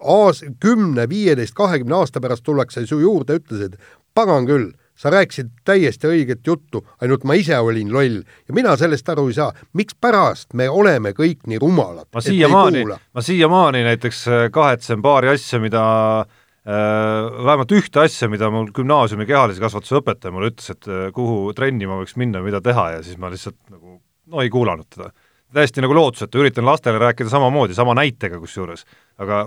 aas-, 0.00 0.44
kümne, 0.60 1.08
viieteist, 1.08 1.54
kahekümne 1.54 1.94
aasta 1.94 2.20
pärast 2.20 2.44
tullakse 2.44 2.84
su 2.86 3.00
juurde, 3.00 3.38
ütlesid, 3.40 3.78
pagan 4.14 4.44
küll, 4.46 4.72
sa 5.00 5.12
rääkisid 5.12 5.54
täiesti 5.64 6.10
õiget 6.10 6.44
juttu, 6.46 6.82
ainult 7.00 7.24
ma 7.24 7.38
ise 7.40 7.56
olin 7.58 7.92
loll 7.92 8.20
ja 8.20 8.56
mina 8.56 8.76
sellest 8.76 9.08
aru 9.08 9.30
ei 9.30 9.38
saa, 9.38 9.48
mikspärast 9.72 10.52
me 10.54 10.68
oleme 10.68 11.14
kõik 11.16 11.46
nii 11.48 11.62
rumalad. 11.62 12.10
ma 12.14 12.20
siiamaani, 12.24 12.84
ma 12.84 13.24
siiamaani 13.24 13.82
näiteks 13.88 14.26
kahetsen 14.52 15.02
paari 15.02 15.32
asja, 15.32 15.60
mida 15.62 15.86
äh, 16.20 16.38
Äh, 16.60 17.44
vähemalt 17.44 17.72
ühte 17.72 18.02
asja, 18.02 18.26
mida 18.28 18.50
mul 18.52 18.66
gümnaasiumi 18.76 19.24
kehalise 19.24 19.62
kasvatuse 19.62 19.96
õpetaja 19.96 20.34
mulle 20.34 20.50
ütles, 20.50 20.66
et 20.74 20.88
äh, 20.92 21.06
kuhu 21.16 21.54
trenni 21.56 21.86
ma 21.88 21.96
võiks 22.02 22.18
minna, 22.20 22.42
mida 22.44 22.60
teha 22.60 22.84
ja 22.98 22.98
siis 23.06 23.16
ma 23.16 23.30
lihtsalt 23.32 23.56
nagu 23.72 23.96
no 24.28 24.42
ei 24.44 24.52
kuulanud 24.52 24.84
teda. 24.92 25.08
täiesti 25.56 25.80
nagu 25.80 25.96
lootusetu, 25.96 26.42
üritan 26.44 26.68
lastele 26.68 27.00
rääkida 27.00 27.32
samamoodi, 27.32 27.74
sama 27.74 27.94
näitega 27.96 28.36
kusjuures, 28.42 28.84
aga 29.18 29.46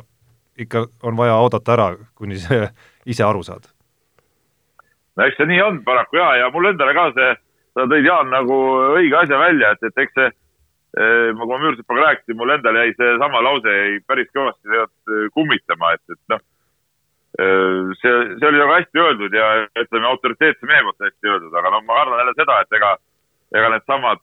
ikka 0.57 0.87
on 1.05 1.19
vaja 1.19 1.37
oodata 1.37 1.75
ära, 1.77 1.87
kuni 2.17 2.41
sa 2.41 2.63
ise 3.13 3.23
aru 3.23 3.45
saad. 3.45 3.69
No 5.17 5.27
eks 5.27 5.39
see 5.39 5.49
nii 5.49 5.61
on 5.65 5.81
paraku 5.87 6.19
ja, 6.19 6.29
ja 6.43 6.53
mul 6.53 6.71
endale 6.71 6.95
ka 6.97 7.09
see, 7.17 7.33
sa 7.73 7.89
tõid 7.89 8.07
Jaan 8.07 8.31
nagu 8.33 8.61
õige 8.99 9.19
asja 9.19 9.41
välja, 9.41 9.73
et, 9.73 9.89
et 9.89 10.05
eks 10.05 10.17
see 10.19 10.29
eh, 10.29 11.29
ma, 11.33 11.45
kui 11.45 11.53
ma 11.53 11.61
Müürsepaga 11.65 12.07
rääkisin, 12.07 12.39
mul 12.39 12.55
endal 12.55 12.81
jäi 12.81 12.95
seesama 12.97 13.43
lause 13.45 13.77
jäi 13.77 14.01
päris 14.07 14.31
kõvasti 14.33 15.29
kummitama, 15.37 15.93
et, 15.97 16.03
et 16.17 16.33
noh 16.33 16.43
Äh, 17.39 17.93
see, 17.97 18.37
see 18.37 18.47
oli 18.47 18.59
väga 18.61 18.75
hästi 18.77 18.99
öeldud 19.01 19.33
ja 19.33 19.45
ütleme, 19.81 20.05
autoriteetse 20.05 20.67
mehe 20.69 20.83
poolt 20.85 21.01
hästi 21.01 21.31
öeldud, 21.31 21.55
aga 21.57 21.71
no 21.73 21.79
ma 21.87 21.95
arvan 22.03 22.19
jälle 22.21 22.33
seda, 22.37 22.59
et 22.61 22.75
ega, 22.77 22.91
ega 23.57 23.71
needsamad, 23.73 24.21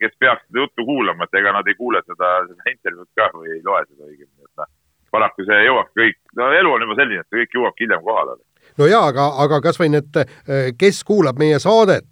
kes 0.00 0.14
peaks 0.24 0.46
seda 0.46 0.62
juttu 0.62 0.86
kuulama, 0.88 1.26
et 1.28 1.36
ega 1.36 1.52
nad 1.52 1.68
ei 1.68 1.76
kuule 1.76 2.00
seda, 2.06 2.30
seda 2.48 2.72
intervjuud 2.72 3.10
ka 3.20 3.26
või 3.34 3.52
ei 3.58 3.60
loe 3.66 3.82
seda 3.90 4.08
õigemini, 4.08 4.48
et 4.48 4.62
noh, 4.62 4.70
paraku 5.12 5.44
see 5.50 5.60
jõuab 5.66 5.92
kõik, 6.00 6.16
no 6.40 6.48
elu 6.62 6.72
on 6.72 6.86
juba 6.86 6.96
selline, 7.02 7.26
et 7.26 7.36
kõik 7.36 7.58
jõuab 7.58 7.84
hiljem 7.84 8.08
kohale 8.08 8.38
no 8.78 8.86
jaa, 8.86 9.06
aga, 9.10 9.26
aga 9.44 9.60
kas 9.64 9.80
või 9.80 9.90
need, 9.96 10.16
äh, 10.16 10.70
kes 10.78 11.02
kuulab 11.04 11.40
meie 11.40 11.58
saadet, 11.62 12.08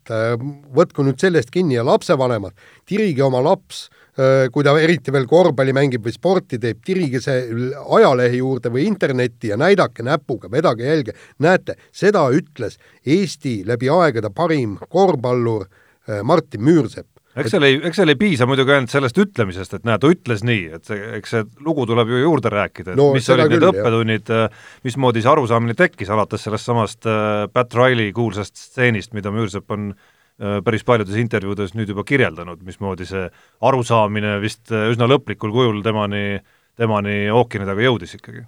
võtku 0.75 1.05
nüüd 1.07 1.21
sellest 1.21 1.51
kinni 1.55 1.79
ja 1.79 1.85
lapsevanemad, 1.87 2.57
tirige 2.89 3.23
oma 3.27 3.43
laps 3.45 3.89
Äh, 4.19 4.49
kui 4.51 4.65
ta 4.67 4.73
eriti 4.83 5.13
veel 5.15 5.29
korvpalli 5.31 5.71
mängib 5.77 6.03
või 6.03 6.11
sporti 6.11 6.59
teeb, 6.59 6.81
tirige 6.83 7.21
see 7.23 7.69
ajalehe 7.79 8.41
juurde 8.41 8.73
või 8.75 8.89
internetti 8.91 9.53
ja 9.53 9.59
näidake 9.61 10.03
näpuga, 10.03 10.51
vedage 10.51 10.89
jälge. 10.89 11.15
näete, 11.39 11.77
seda 11.95 12.25
ütles 12.35 12.81
Eesti 13.07 13.63
läbi 13.67 13.87
aegade 13.95 14.33
parim 14.35 14.75
korvpallur 14.91 15.69
äh, 15.69 16.25
Martin 16.27 16.67
Müürsepp. 16.67 17.18
Eks 17.37 17.53
seal 17.55 17.67
ei, 17.69 17.81
eks 17.91 18.01
seal 18.01 18.13
ei 18.13 18.19
piisa 18.19 18.47
muidugi 18.49 18.75
ainult 18.77 18.93
sellest 18.93 19.19
ütlemisest, 19.21 19.79
et 19.79 19.89
näe, 19.89 20.01
ta 20.01 20.11
ütles 20.13 20.45
nii, 20.47 20.69
et 20.79 20.89
see, 20.89 21.01
eks 21.21 21.35
see 21.35 21.49
lugu 21.67 21.87
tuleb 21.89 22.13
ju 22.13 22.23
juurde 22.25 22.53
rääkida, 22.55 22.95
et 22.95 23.01
no, 23.01 23.11
mis 23.17 23.29
olid 23.35 23.53
need 23.53 23.67
õppetunnid, 23.69 24.35
äh, 24.35 24.69
mismoodi 24.87 25.25
see 25.25 25.33
arusaamine 25.33 25.77
tekkis, 25.79 26.13
alates 26.15 26.47
sellest 26.49 26.71
samast 26.71 27.11
Pat 27.53 27.75
Riley 27.79 28.15
kuulsast 28.17 28.57
stseenist, 28.57 29.13
mida 29.17 29.33
Müürsepp 29.35 29.77
on 29.77 29.91
äh, 29.93 30.07
Äh, 30.39 30.61
päris 30.63 30.85
paljudes 30.87 31.17
intervjuudes 31.19 31.73
nüüd 31.75 31.91
juba 31.91 32.05
kirjeldanud, 32.07 32.61
mismoodi 32.63 33.09
see 33.09 33.25
arusaamine 33.67 34.37
vist 34.39 34.71
äh, 34.71 34.85
üsna 34.93 35.09
lõplikul 35.11 35.51
kujul 35.51 35.81
temani, 35.83 36.39
temani 36.79 37.25
ookeani 37.35 37.67
taga 37.67 37.83
jõudis 37.83 38.15
ikkagi. 38.21 38.45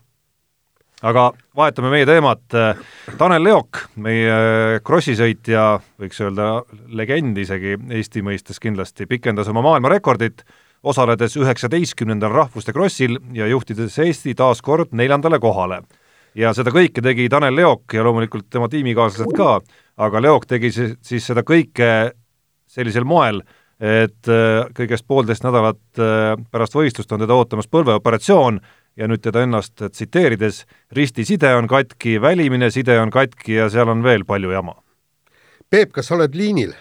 Aga 1.07 1.31
vahetame 1.57 1.91
meie 1.93 2.07
teemat, 2.09 2.43
äh, 2.55 2.81
Tanel 3.19 3.45
Leok, 3.45 3.85
meie 4.05 4.81
krossisõitja, 4.85 5.67
võiks 6.01 6.21
öelda 6.25 6.51
legend 6.97 7.39
isegi 7.41 7.77
Eesti 8.01 8.25
mõistes 8.27 8.61
kindlasti, 8.63 9.09
pikendas 9.11 9.49
oma 9.53 9.63
maailmarekordit, 9.65 10.45
osaledes 10.83 11.37
üheksateistkümnendal 11.37 12.33
rahvuste 12.33 12.73
krossil 12.73 13.19
ja 13.37 13.49
juhtides 13.51 13.99
Eesti 14.01 14.35
taas 14.35 14.63
kord 14.63 14.93
neljandale 14.93 15.41
kohale. 15.41 15.83
ja 16.35 16.53
seda 16.55 16.71
kõike 16.71 17.03
tegi 17.03 17.29
Tanel 17.29 17.57
Leok 17.57 17.95
ja 17.95 18.05
loomulikult 18.07 18.47
tema 18.51 18.69
tiimikaaslased 18.69 19.33
ka, 19.37 19.61
aga 19.99 20.21
Leok 20.23 20.47
tegi 20.47 20.71
siis 20.73 21.27
seda 21.27 21.43
kõike 21.43 22.13
sellisel 22.71 23.05
moel, 23.05 23.43
et 23.81 24.29
äh, 24.29 24.69
kõigest 24.77 25.07
poolteist 25.09 25.45
nädalat 25.45 25.81
äh, 25.99 26.37
pärast 26.53 26.77
võistlust 26.77 27.13
on 27.13 27.25
teda 27.25 27.35
ootamas 27.35 27.69
põlveoperatsioon 27.73 28.61
ja 29.01 29.09
nüüd 29.09 29.23
teda 29.25 29.47
ennast 29.47 29.81
tsiteerides, 29.81 30.65
ristiside 30.93 31.55
on 31.57 31.69
katki, 31.71 32.19
välimine 32.21 32.69
side 32.71 32.99
on 33.01 33.11
katki 33.11 33.57
ja 33.57 33.71
seal 33.73 33.89
on 33.89 34.05
veel 34.05 34.27
palju 34.29 34.53
jama. 34.53 34.77
Peep, 35.71 35.95
kas 35.97 36.11
sa 36.11 36.19
oled 36.19 36.37
liinil? 36.37 36.77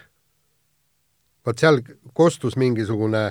vot 1.49 1.57
seal 1.61 1.79
kostus 2.13 2.57
mingisugune 2.59 3.29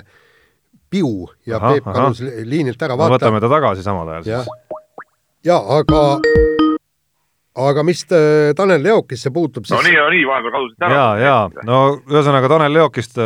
piu 0.89 1.29
ja 1.47 1.59
aha, 1.59 1.75
Peep 1.75 1.85
kadus 1.87 2.23
liinilt 2.49 2.81
ära, 2.81 2.97
vaata. 2.97 3.15
võtame 3.17 3.43
ta 3.43 3.51
tagasi 3.51 3.85
samal 3.85 4.15
ajal 4.15 4.27
siis. 4.27 4.49
jaa, 5.45 5.61
aga 5.79 6.03
aga 7.57 7.83
mis 7.83 8.03
Tanel 8.55 8.83
Leokisse 8.83 9.31
puutub, 9.33 9.65
siis 9.65 9.75
no 9.75 9.81
nii, 9.83 9.95
no 9.97 10.09
nii, 10.13 10.25
vahepeal 10.29 10.53
kadusid 10.53 10.85
ära. 10.85 10.99
jaa, 10.99 11.13
jaa, 11.23 11.63
no 11.67 11.79
ühesõnaga 12.11 12.51
Tanel 12.51 12.75
Leokist, 12.77 13.17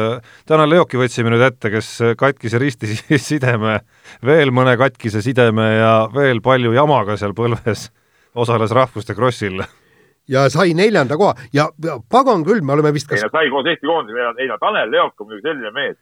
Tanel 0.50 0.72
Leoki 0.72 1.02
võtsime 1.02 1.34
nüüd 1.34 1.44
ette, 1.46 1.72
kes 1.74 1.90
katkise 2.20 2.62
risti 2.62 2.96
sideme, 3.30 3.82
veel 4.26 4.54
mõne 4.56 4.78
katkise 4.80 5.22
sideme 5.26 5.68
ja 5.76 5.94
veel 6.16 6.42
palju 6.46 6.74
jamaga 6.74 7.20
seal 7.20 7.36
põlves 7.38 7.90
osales 8.34 8.72
Rahvuste 8.72 9.16
Krossil. 9.16 9.62
Ja 10.28 10.48
sai 10.50 10.74
neljanda 10.74 11.18
koha. 11.20 11.36
Ja, 11.54 11.68
ja 11.84 11.98
pagan 12.12 12.46
küll, 12.48 12.64
me 12.64 12.74
oleme 12.78 12.94
vist 12.96 13.10
kas... 13.10 13.20
ei 13.20 13.28
no 13.28 13.34
sai 13.34 13.50
koos 13.52 13.68
Eesti 13.68 13.90
koondisega, 13.90 14.34
ei 14.40 14.48
no 14.48 14.58
Tanel 14.62 14.92
Leok 14.92 15.20
on 15.20 15.30
muidugi 15.30 15.50
selline 15.50 15.72
mees, 15.76 15.98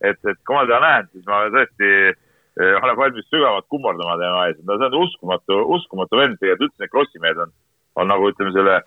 et, 0.00 0.16
et 0.16 0.38
kui 0.48 0.56
ma 0.56 0.64
teda 0.64 0.80
näen, 0.80 1.10
siis 1.12 1.26
ma 1.28 1.42
tõesti 1.52 1.90
eh, 2.08 2.72
olen 2.80 2.96
valmis 3.02 3.28
sügavalt 3.28 3.68
kummardama 3.72 4.16
tema 4.22 4.46
ees, 4.48 4.62
no 4.64 4.78
see 4.80 4.88
on 4.88 4.98
uskumatu, 5.04 5.60
uskumatu 5.76 6.22
vend, 6.22 6.40
tegelikult 6.40 6.70
üldse 6.70 6.84
need 6.84 6.94
krossimehed 6.94 7.44
on, 7.44 7.52
on 7.96 8.12
nagu 8.12 8.28
ütleme 8.32 8.52
selle, 8.56 8.80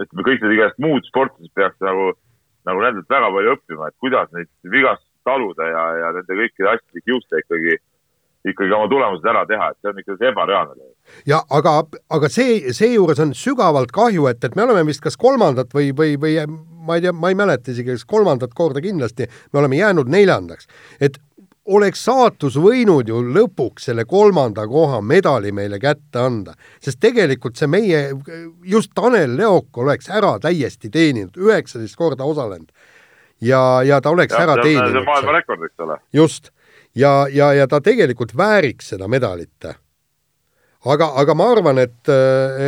ütleme 0.00 0.28
kõik 0.28 0.44
need 0.44 0.56
igast 0.58 0.78
muud 0.82 1.08
sportlased 1.08 1.52
peaks 1.58 1.78
nagu, 1.84 2.12
nagu 2.68 2.84
nendelt 2.84 3.10
väga 3.10 3.32
palju 3.34 3.56
õppima, 3.56 3.90
et 3.90 3.98
kuidas 4.02 4.32
neid 4.36 4.50
vigast 4.70 5.04
taluda 5.26 5.68
ja, 5.68 5.84
ja 6.02 6.14
nende 6.16 6.40
kõikide 6.40 6.72
asjade 6.72 7.04
kiuste 7.04 7.42
ikkagi 7.42 7.78
ikkagi 8.46 8.70
oma 8.74 8.86
tulemused 8.90 9.26
ära 9.26 9.42
teha, 9.48 9.72
et 9.72 9.78
see 9.80 9.90
on 9.90 10.00
ikka 10.02 10.16
ebareaalne. 10.28 10.88
ja 11.26 11.40
aga, 11.58 11.72
aga 12.14 12.30
see, 12.30 12.72
seejuures 12.76 13.20
on 13.22 13.34
sügavalt 13.34 13.90
kahju, 13.94 14.28
et, 14.30 14.44
et 14.44 14.54
me 14.54 14.62
oleme 14.66 14.84
vist 14.86 15.02
kas 15.02 15.18
kolmandat 15.18 15.74
või, 15.74 15.90
või, 15.96 16.14
või 16.22 16.36
ma 16.86 16.98
ei 16.98 17.04
tea, 17.04 17.14
ma 17.16 17.32
ei 17.32 17.38
mäleta 17.38 17.72
isegi, 17.72 17.96
kas 17.96 18.06
kolmandat 18.06 18.54
korda 18.54 18.82
kindlasti, 18.84 19.26
me 19.52 19.62
oleme 19.62 19.80
jäänud 19.80 20.10
neljandaks. 20.12 20.70
et 21.00 21.18
oleks 21.66 22.04
saatus 22.06 22.56
võinud 22.60 23.08
ju 23.10 23.20
lõpuks 23.34 23.88
selle 23.88 24.04
kolmanda 24.08 24.66
koha 24.70 25.00
medali 25.02 25.52
meile 25.52 25.78
kätte 25.82 26.20
anda, 26.22 26.54
sest 26.82 27.00
tegelikult 27.02 27.58
see 27.58 27.70
meie, 27.70 28.02
just 28.64 28.92
Tanel 28.94 29.36
Leok 29.38 29.78
oleks 29.82 30.10
ära 30.10 30.36
täiesti 30.42 30.90
teeninud, 30.92 31.36
üheksateist 31.36 31.96
korda 31.96 32.24
osalenud. 32.24 32.70
ja, 33.40 33.82
ja 33.82 34.00
ta 34.00 34.10
oleks 34.10 34.34
ja, 34.34 34.44
ära 34.46 34.60
teeninud. 34.62 34.92
see 34.92 35.02
on 35.02 35.10
maailmarekord, 35.10 35.66
eks 35.66 35.86
ole. 35.86 35.98
just 36.12 36.52
ja, 36.96 37.26
ja, 37.32 37.52
ja 37.52 37.66
ta 37.66 37.80
tegelikult 37.80 38.36
vääriks 38.36 38.94
seda 38.94 39.08
medalit. 39.08 39.70
aga, 40.84 41.10
aga 41.20 41.34
ma 41.34 41.50
arvan, 41.52 41.78
et, 41.82 42.08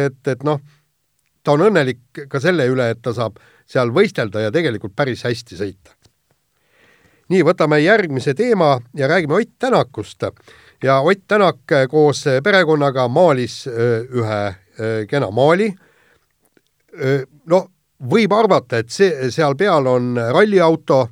et, 0.06 0.20
et 0.26 0.42
noh, 0.44 0.61
ta 1.42 1.54
on 1.54 1.68
õnnelik 1.70 2.26
ka 2.28 2.40
selle 2.42 2.66
üle, 2.68 2.90
et 2.92 3.02
ta 3.02 3.14
saab 3.16 3.38
seal 3.68 3.92
võistelda 3.94 4.48
ja 4.48 4.52
tegelikult 4.52 4.96
päris 4.96 5.24
hästi 5.24 5.58
sõita. 5.58 5.94
Nii, 7.29 7.43
võtame 7.45 7.81
järgmise 7.83 8.35
teema 8.35 8.79
ja 8.97 9.09
räägime 9.09 9.35
Ott 9.35 9.59
Tänakust. 9.59 10.23
ja 10.83 11.01
Ott 11.01 11.27
Tänak 11.29 11.59
koos 11.88 12.25
perekonnaga 12.45 13.09
maalis 13.09 13.67
ühe 13.67 14.55
kena 15.09 15.31
maali. 15.31 15.75
no 17.47 17.67
võib 18.11 18.33
arvata, 18.33 18.79
et 18.79 18.91
see, 18.91 19.31
seal 19.31 19.57
peal 19.57 19.87
on 19.87 20.17
ralliauto 20.17 21.09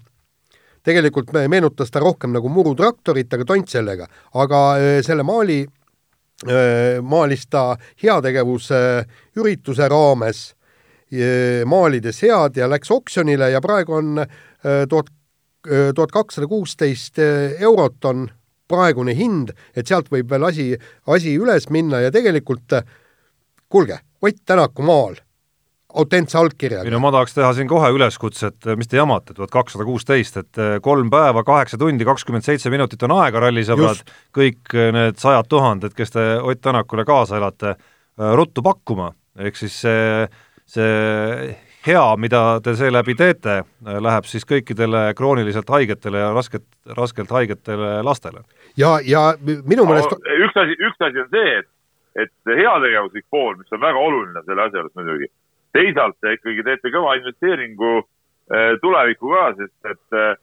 tegelikult 0.82 1.32
meenutas 1.48 1.90
ta 1.90 2.00
rohkem 2.00 2.30
nagu 2.32 2.48
murutraktorit, 2.48 3.32
aga 3.32 3.44
tont 3.44 3.68
sellega, 3.68 4.06
aga 4.34 4.60
selle 5.02 5.22
maali 5.22 5.64
maalis 7.02 7.46
ta 7.50 7.76
heategevuse 8.02 8.78
ürituse 9.36 9.88
raames 9.88 10.52
maalides 11.64 12.22
head 12.22 12.56
ja 12.56 12.68
läks 12.68 12.90
oksjonile 12.90 13.50
ja 13.50 13.60
praegu 13.60 13.94
on 13.94 14.26
tuhat, 14.88 15.10
tuhat 15.66 16.12
kakssada 16.14 16.46
kuusteist 16.46 17.18
eurot 17.18 18.04
on 18.06 18.26
praegune 18.68 19.14
hind, 19.14 19.52
et 19.74 19.86
sealt 19.86 20.10
võib 20.10 20.30
veel 20.30 20.46
asi, 20.46 20.72
asi 21.10 21.36
üles 21.38 21.68
minna 21.74 22.00
ja 22.04 22.14
tegelikult 22.14 22.78
kuulge, 23.68 24.00
Ott 24.26 24.38
Tänaku 24.48 24.82
maal 24.82 25.18
autentse 25.96 26.38
allkirjaga. 26.38 26.84
ei 26.86 26.92
no 26.92 27.00
ma 27.02 27.12
tahaks 27.14 27.36
teha 27.36 27.52
siin 27.56 27.68
kohe 27.70 27.88
üleskutse, 27.94 28.50
et 28.52 28.68
mis 28.78 28.88
te 28.90 28.98
jamate, 28.98 29.34
tuhat 29.36 29.52
kakssada 29.54 29.86
kuusteist, 29.86 30.40
et 30.42 30.60
eh, 30.62 30.76
kolm 30.84 31.10
päeva, 31.12 31.44
kaheksa 31.46 31.78
tundi, 31.80 32.06
kakskümmend 32.08 32.46
seitse 32.46 32.72
minutit 32.72 33.02
on 33.06 33.16
aega, 33.18 33.40
rallisõbrad, 33.46 34.02
kõik 34.36 34.74
eh, 34.76 34.90
need 34.96 35.20
sajad 35.22 35.48
tuhanded, 35.50 35.94
kes 35.96 36.16
te 36.16 36.26
Ott 36.42 36.62
Tänakule 36.64 37.06
kaasa 37.08 37.40
elate, 37.40 37.76
eh, 37.76 38.34
ruttu 38.38 38.64
pakkuma, 38.66 39.12
ehk 39.38 39.60
siis 39.60 39.78
see, 39.84 40.26
see 40.76 41.54
hea, 41.86 42.04
mida 42.20 42.42
te 42.64 42.74
seeläbi 42.78 43.14
teete, 43.18 43.60
läheb 43.84 44.28
siis 44.28 44.46
kõikidele 44.48 45.08
krooniliselt 45.18 45.70
haigetele 45.70 46.20
ja 46.24 46.32
rasket, 46.34 46.66
raskelt 46.98 47.30
haigetele 47.30 48.02
lastele. 48.06 48.44
ja, 48.76 48.98
ja 49.06 49.32
minu 49.42 49.86
meelest 49.88 50.12
no, 50.12 50.20
üks 50.46 50.60
asi, 50.62 50.78
üks 50.82 51.08
asi 51.08 51.24
on 51.24 51.32
see, 51.32 51.56
et, 51.62 51.72
et 52.26 52.54
heategevuslik 52.58 53.26
pool, 53.30 53.56
mis 53.60 53.72
on 53.72 53.82
väga 53.82 54.06
oluline 54.08 54.42
selle 54.46 54.66
asja 54.66 54.82
juures 54.82 54.94
muidugi 54.98 55.30
teisalt 55.76 56.18
te 56.20 56.36
ikkagi 56.36 56.64
teete 56.66 56.92
kõva 56.94 57.16
investeeringu 57.20 57.92
äh, 58.00 58.74
tulevikku 58.82 59.32
ka, 59.32 59.46
sest 59.60 59.90
et 59.92 60.18
äh, 60.18 60.36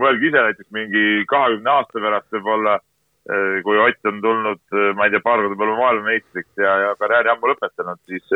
mõelge 0.00 0.30
ise 0.30 0.44
näiteks 0.46 0.70
mingi 0.74 1.04
kahekümne 1.30 1.74
aasta 1.74 2.02
pärast 2.02 2.36
võib-olla, 2.36 2.78
äh, 3.30 3.60
kui 3.66 3.78
Ott 3.84 4.10
on 4.10 4.20
tulnud, 4.24 4.62
ma 4.96 5.06
ei 5.06 5.14
tea, 5.14 5.22
paar 5.24 5.42
korda 5.44 5.58
peale 5.60 5.78
maailmameistriks 5.78 6.64
ja, 6.64 6.76
ja 6.86 6.92
karjääri 7.00 7.34
ammu 7.34 7.52
lõpetanud, 7.52 8.02
siis, 8.10 8.26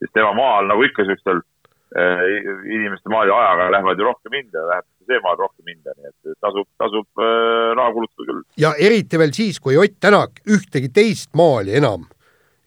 siis 0.00 0.12
tema 0.16 0.32
maal 0.36 0.70
nagu 0.70 0.86
ikka 0.86 1.06
siukestel 1.06 1.44
inimeste 1.90 3.10
maal 3.10 3.30
ja 3.30 3.38
ajaga 3.40 3.70
lähevad 3.74 3.98
ju 3.98 4.04
rohkem 4.06 4.36
hinda, 4.38 4.62
läheb 4.68 4.86
see 5.10 5.22
maal 5.24 5.40
rohkem 5.40 5.72
hinda, 5.72 5.94
nii 5.96 6.12
et 6.12 6.36
tasub, 6.38 6.68
tasub 6.78 7.24
raha 7.24 7.90
kulutada 7.96 8.28
küll. 8.28 8.44
ja 8.62 8.70
eriti 8.78 9.18
veel 9.18 9.34
siis, 9.34 9.58
kui 9.58 9.78
Ott 9.80 9.98
Tänak 10.00 10.38
ühtegi 10.46 10.92
teist 10.94 11.34
maali 11.34 11.74
enam 11.80 12.06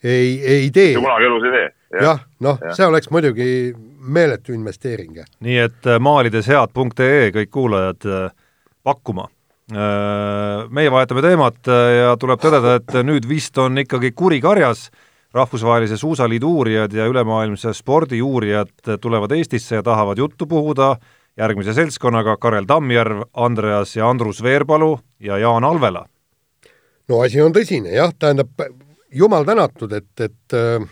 ei, 0.04 0.42
ei 0.44 0.68
tee. 0.76 0.92
kunagi 0.98 1.30
elus 1.30 1.48
ei 1.48 1.56
tee 1.56 1.70
jah, 2.02 2.20
noh, 2.44 2.60
see 2.74 2.88
oleks 2.88 3.10
muidugi 3.14 3.48
meeletu 4.04 4.54
investeering. 4.56 5.24
nii 5.44 5.58
et 5.68 5.88
äh, 5.88 6.00
maalideshead.ee 6.04 7.32
kõik 7.36 7.54
kuulajad 7.54 8.10
pakkuma. 8.84 9.30
Meie 9.74 10.92
vahetame 10.92 11.22
teemat 11.24 11.70
ja 11.72 12.10
tuleb 12.20 12.42
tõdeda, 12.44 12.74
et 12.82 12.98
nüüd 13.08 13.24
vist 13.26 13.56
on 13.58 13.80
ikkagi 13.80 14.12
kuri 14.12 14.42
karjas, 14.44 14.90
rahvusvahelise 15.34 15.98
suusaliidu 15.98 16.50
uurijad 16.50 16.94
ja 16.94 17.06
ülemaailmse 17.06 17.74
spordi 17.74 18.22
uurijad 18.22 18.98
tulevad 19.02 19.32
Eestisse 19.32 19.76
ja 19.76 19.84
tahavad 19.84 20.18
juttu 20.18 20.48
puhuda 20.48 20.96
järgmise 21.38 21.74
seltskonnaga 21.74 22.38
Karel 22.38 22.66
Tammjärv, 22.66 23.22
Andreas 23.34 23.96
ja 23.96 24.10
Andrus 24.10 24.44
Veerpalu 24.44 25.00
ja 25.20 25.38
Jaan 25.38 25.64
Alvela. 25.64 26.06
no 27.10 27.22
asi 27.22 27.42
on 27.42 27.54
tõsine 27.54 27.96
jah, 27.96 28.14
tähendab, 28.20 28.50
jumal 29.12 29.44
tänatud, 29.44 29.92
et, 29.92 30.12
et 30.20 30.54
äh 30.54 30.90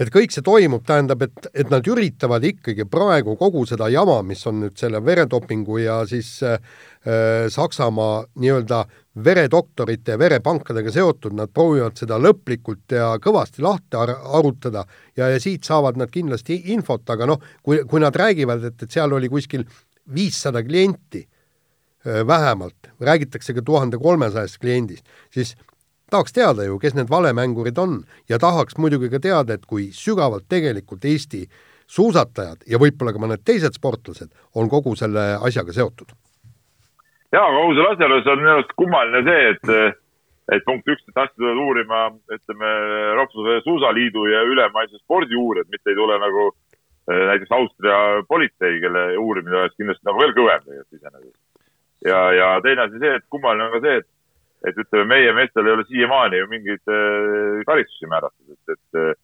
et 0.00 0.10
kõik 0.12 0.32
see 0.34 0.44
toimub, 0.44 0.84
tähendab, 0.86 1.22
et, 1.26 1.48
et 1.54 1.70
nad 1.72 1.86
üritavad 1.88 2.44
ikkagi 2.46 2.86
praegu 2.90 3.36
kogu 3.40 3.64
seda 3.68 3.88
jama, 3.92 4.20
mis 4.26 4.42
on 4.48 4.60
nüüd 4.64 4.76
selle 4.80 5.02
veredopingu 5.04 5.78
ja 5.82 6.00
siis 6.08 6.34
äh, 6.46 6.58
Saksamaa 7.52 8.24
nii-öelda 8.40 8.84
veredoktorite 9.24 10.14
ja 10.14 10.18
verepankadega 10.18 10.92
seotud, 10.92 11.34
nad 11.36 11.52
proovivad 11.52 11.98
seda 12.00 12.16
lõplikult 12.20 12.94
ja 12.96 13.10
kõvasti 13.22 13.64
lahti 13.64 13.98
ar 14.00 14.14
arutada 14.38 14.86
ja, 15.16 15.28
ja 15.28 15.40
siit 15.40 15.68
saavad 15.68 15.98
nad 16.00 16.10
kindlasti 16.12 16.56
infot, 16.72 17.04
aga 17.12 17.28
noh, 17.28 17.42
kui, 17.62 17.82
kui 17.88 18.00
nad 18.00 18.16
räägivad, 18.16 18.64
et, 18.70 18.82
et 18.82 18.94
seal 19.00 19.12
oli 19.12 19.28
kuskil 19.32 19.66
viissada 20.14 20.62
klienti 20.64 21.26
äh, 21.26 22.22
vähemalt, 22.26 22.94
räägitakse 23.00 23.54
ka 23.54 23.64
tuhande 23.66 24.00
kolmesajast 24.00 24.58
kliendist, 24.62 25.04
siis 25.34 25.54
tahaks 26.10 26.32
teada 26.32 26.64
ju, 26.64 26.78
kes 26.80 26.96
need 26.96 27.12
valemängurid 27.12 27.78
on 27.78 28.00
ja 28.28 28.40
tahaks 28.40 28.80
muidugi 28.80 29.12
ka 29.12 29.20
teada, 29.20 29.54
et 29.54 29.68
kui 29.68 29.90
sügavalt 29.96 30.48
tegelikult 30.48 31.04
Eesti 31.04 31.44
suusatajad 31.92 32.64
ja 32.68 32.80
võib-olla 32.80 33.12
ka 33.12 33.20
mõned 33.20 33.44
teised 33.44 33.76
sportlased 33.76 34.32
on 34.56 34.72
kogu 34.72 34.96
selle 34.96 35.34
asjaga 35.40 35.76
seotud. 35.76 36.16
Jaa, 37.32 37.44
aga 37.46 37.58
kogu 37.58 37.74
selle 37.76 37.92
asja 37.94 38.08
juures 38.08 38.30
on 38.32 38.42
minu 38.42 38.54
arust 38.54 38.74
kummaline 38.78 39.24
see, 39.28 39.50
et 39.52 39.98
et 40.52 40.64
punkt 40.66 40.88
üks, 40.90 41.04
et 41.08 41.16
asja 41.16 41.38
tulevad 41.38 41.60
uurima, 41.62 42.00
ütleme, 42.34 42.70
Rahvusvahelise 43.16 43.64
Suusaliidu 43.64 44.26
ja 44.28 44.42
ülemaailmse 44.42 44.98
spordi 44.98 45.38
uurijad, 45.38 45.70
mitte 45.70 45.92
ei 45.92 45.96
tule 45.96 46.18
nagu 46.20 46.48
eh, 46.50 47.22
näiteks 47.30 47.54
Austria 47.56 47.98
politsei, 48.28 48.80
kelle 48.82 49.04
uurimine 49.22 49.60
oleks 49.62 49.78
kindlasti 49.78 50.08
nagu 50.08 50.20
veel 50.20 50.34
kõvem 50.36 50.66
tegelikult 50.66 50.98
iseenesest. 50.98 51.38
ja, 52.10 52.24
ja 52.36 52.48
teine 52.64 52.88
asi 52.88 53.00
see, 53.00 53.14
et 53.20 53.28
kummaline 53.30 53.68
on 53.68 53.76
ka 53.76 53.84
see, 53.86 54.02
et 54.02 54.10
et 54.62 54.78
ütleme, 54.78 55.08
meie 55.10 55.32
meestel 55.34 55.66
ei 55.66 55.74
ole 55.74 55.84
siiamaani 55.88 56.38
ju 56.38 56.48
mingeid 56.50 56.90
äh, 56.94 57.62
karistusi 57.66 58.06
määratud, 58.10 58.52
et, 58.54 58.74
et, 58.76 59.22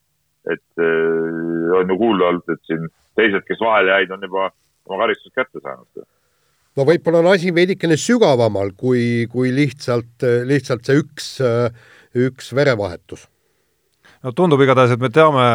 et 0.54 0.82
äh, 0.82 1.74
on 1.78 1.92
ju 1.92 1.98
kuulda 2.00 2.30
olnud, 2.32 2.54
et 2.54 2.62
siin 2.66 2.88
teised, 3.18 3.44
kes 3.46 3.60
vahele 3.62 3.92
jäid, 3.92 4.14
on 4.14 4.24
juba 4.26 4.48
oma 4.88 5.04
karistust 5.04 5.34
kätte 5.36 5.62
saanud. 5.62 6.06
No 6.78 6.86
võib-olla 6.86 7.24
on 7.24 7.32
asi 7.34 7.50
veidikene 7.54 7.98
sügavamal 7.98 8.72
kui, 8.78 9.26
kui 9.32 9.50
lihtsalt, 9.54 10.22
lihtsalt 10.46 10.86
see 10.86 11.02
üks, 11.02 11.32
üks 12.28 12.54
verevahetus. 12.54 13.26
no 14.22 14.32
tundub 14.32 14.62
igatahes, 14.62 14.94
et 14.94 15.02
me 15.02 15.10
teame, 15.10 15.46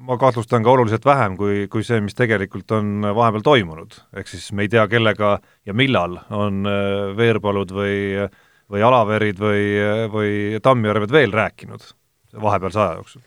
ma 0.00 0.20
kahtlustan 0.20 0.64
ka 0.64 0.72
oluliselt 0.72 1.04
vähem 1.04 1.36
kui, 1.36 1.66
kui 1.72 1.84
see, 1.84 2.00
mis 2.00 2.16
tegelikult 2.16 2.72
on 2.76 3.02
vahepeal 3.04 3.44
toimunud, 3.44 3.98
ehk 4.16 4.32
siis 4.32 4.50
me 4.56 4.64
ei 4.64 4.72
tea, 4.72 4.88
kellega 4.88 5.36
ja 5.68 5.76
millal 5.76 6.22
on 6.32 6.64
Veerpalud 7.16 7.76
või 7.76 7.98
äh, 8.24 8.38
või 8.70 8.84
Alaverid 8.86 9.40
või, 9.40 9.64
või 10.12 10.32
Tammjärved 10.62 11.12
veel 11.12 11.34
rääkinud 11.34 11.84
vahepealse 12.42 12.80
aja 12.80 12.98
jooksul? 13.00 13.22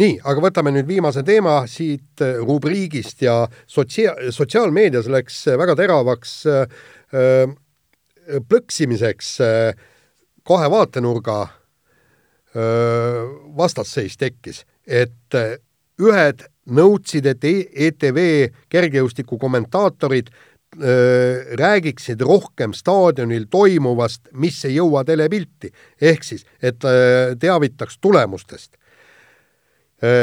Nii, 0.00 0.18
aga 0.24 0.42
võtame 0.42 0.72
nüüd 0.74 0.88
viimase 0.88 1.22
teema 1.22 1.60
siit 1.70 2.22
äh, 2.22 2.38
rubriigist 2.42 3.22
ja 3.22 3.44
sotsia-, 3.66 4.16
sotsiaalmeedias 4.34 5.06
läks 5.12 5.44
väga 5.58 5.76
teravaks 5.78 6.40
äh, 6.50 6.64
äh, 7.14 7.54
plõksimiseks 8.48 9.34
äh, 9.44 9.74
kahe 10.46 10.70
vaatenurga 10.70 11.42
äh, 11.42 11.52
vastasseis 13.56 14.16
tekkis, 14.20 14.64
et 14.86 15.36
äh, 15.38 15.56
ühed 16.00 16.46
nõudsid, 16.64 17.26
et 17.28 17.44
ETV 17.44 18.18
e 18.18 18.50
kergejõustiku 18.72 19.38
kommentaatorid 19.38 20.32
räägiksid 20.74 22.18
rohkem 22.26 22.72
staadionil 22.74 23.44
toimuvast, 23.46 24.24
mis 24.34 24.56
ei 24.66 24.80
jõua 24.80 25.04
telepilti. 25.06 25.70
ehk 26.02 26.24
siis, 26.26 26.42
et 26.58 26.82
teavitaks 27.38 27.98
tulemustest 28.02 28.74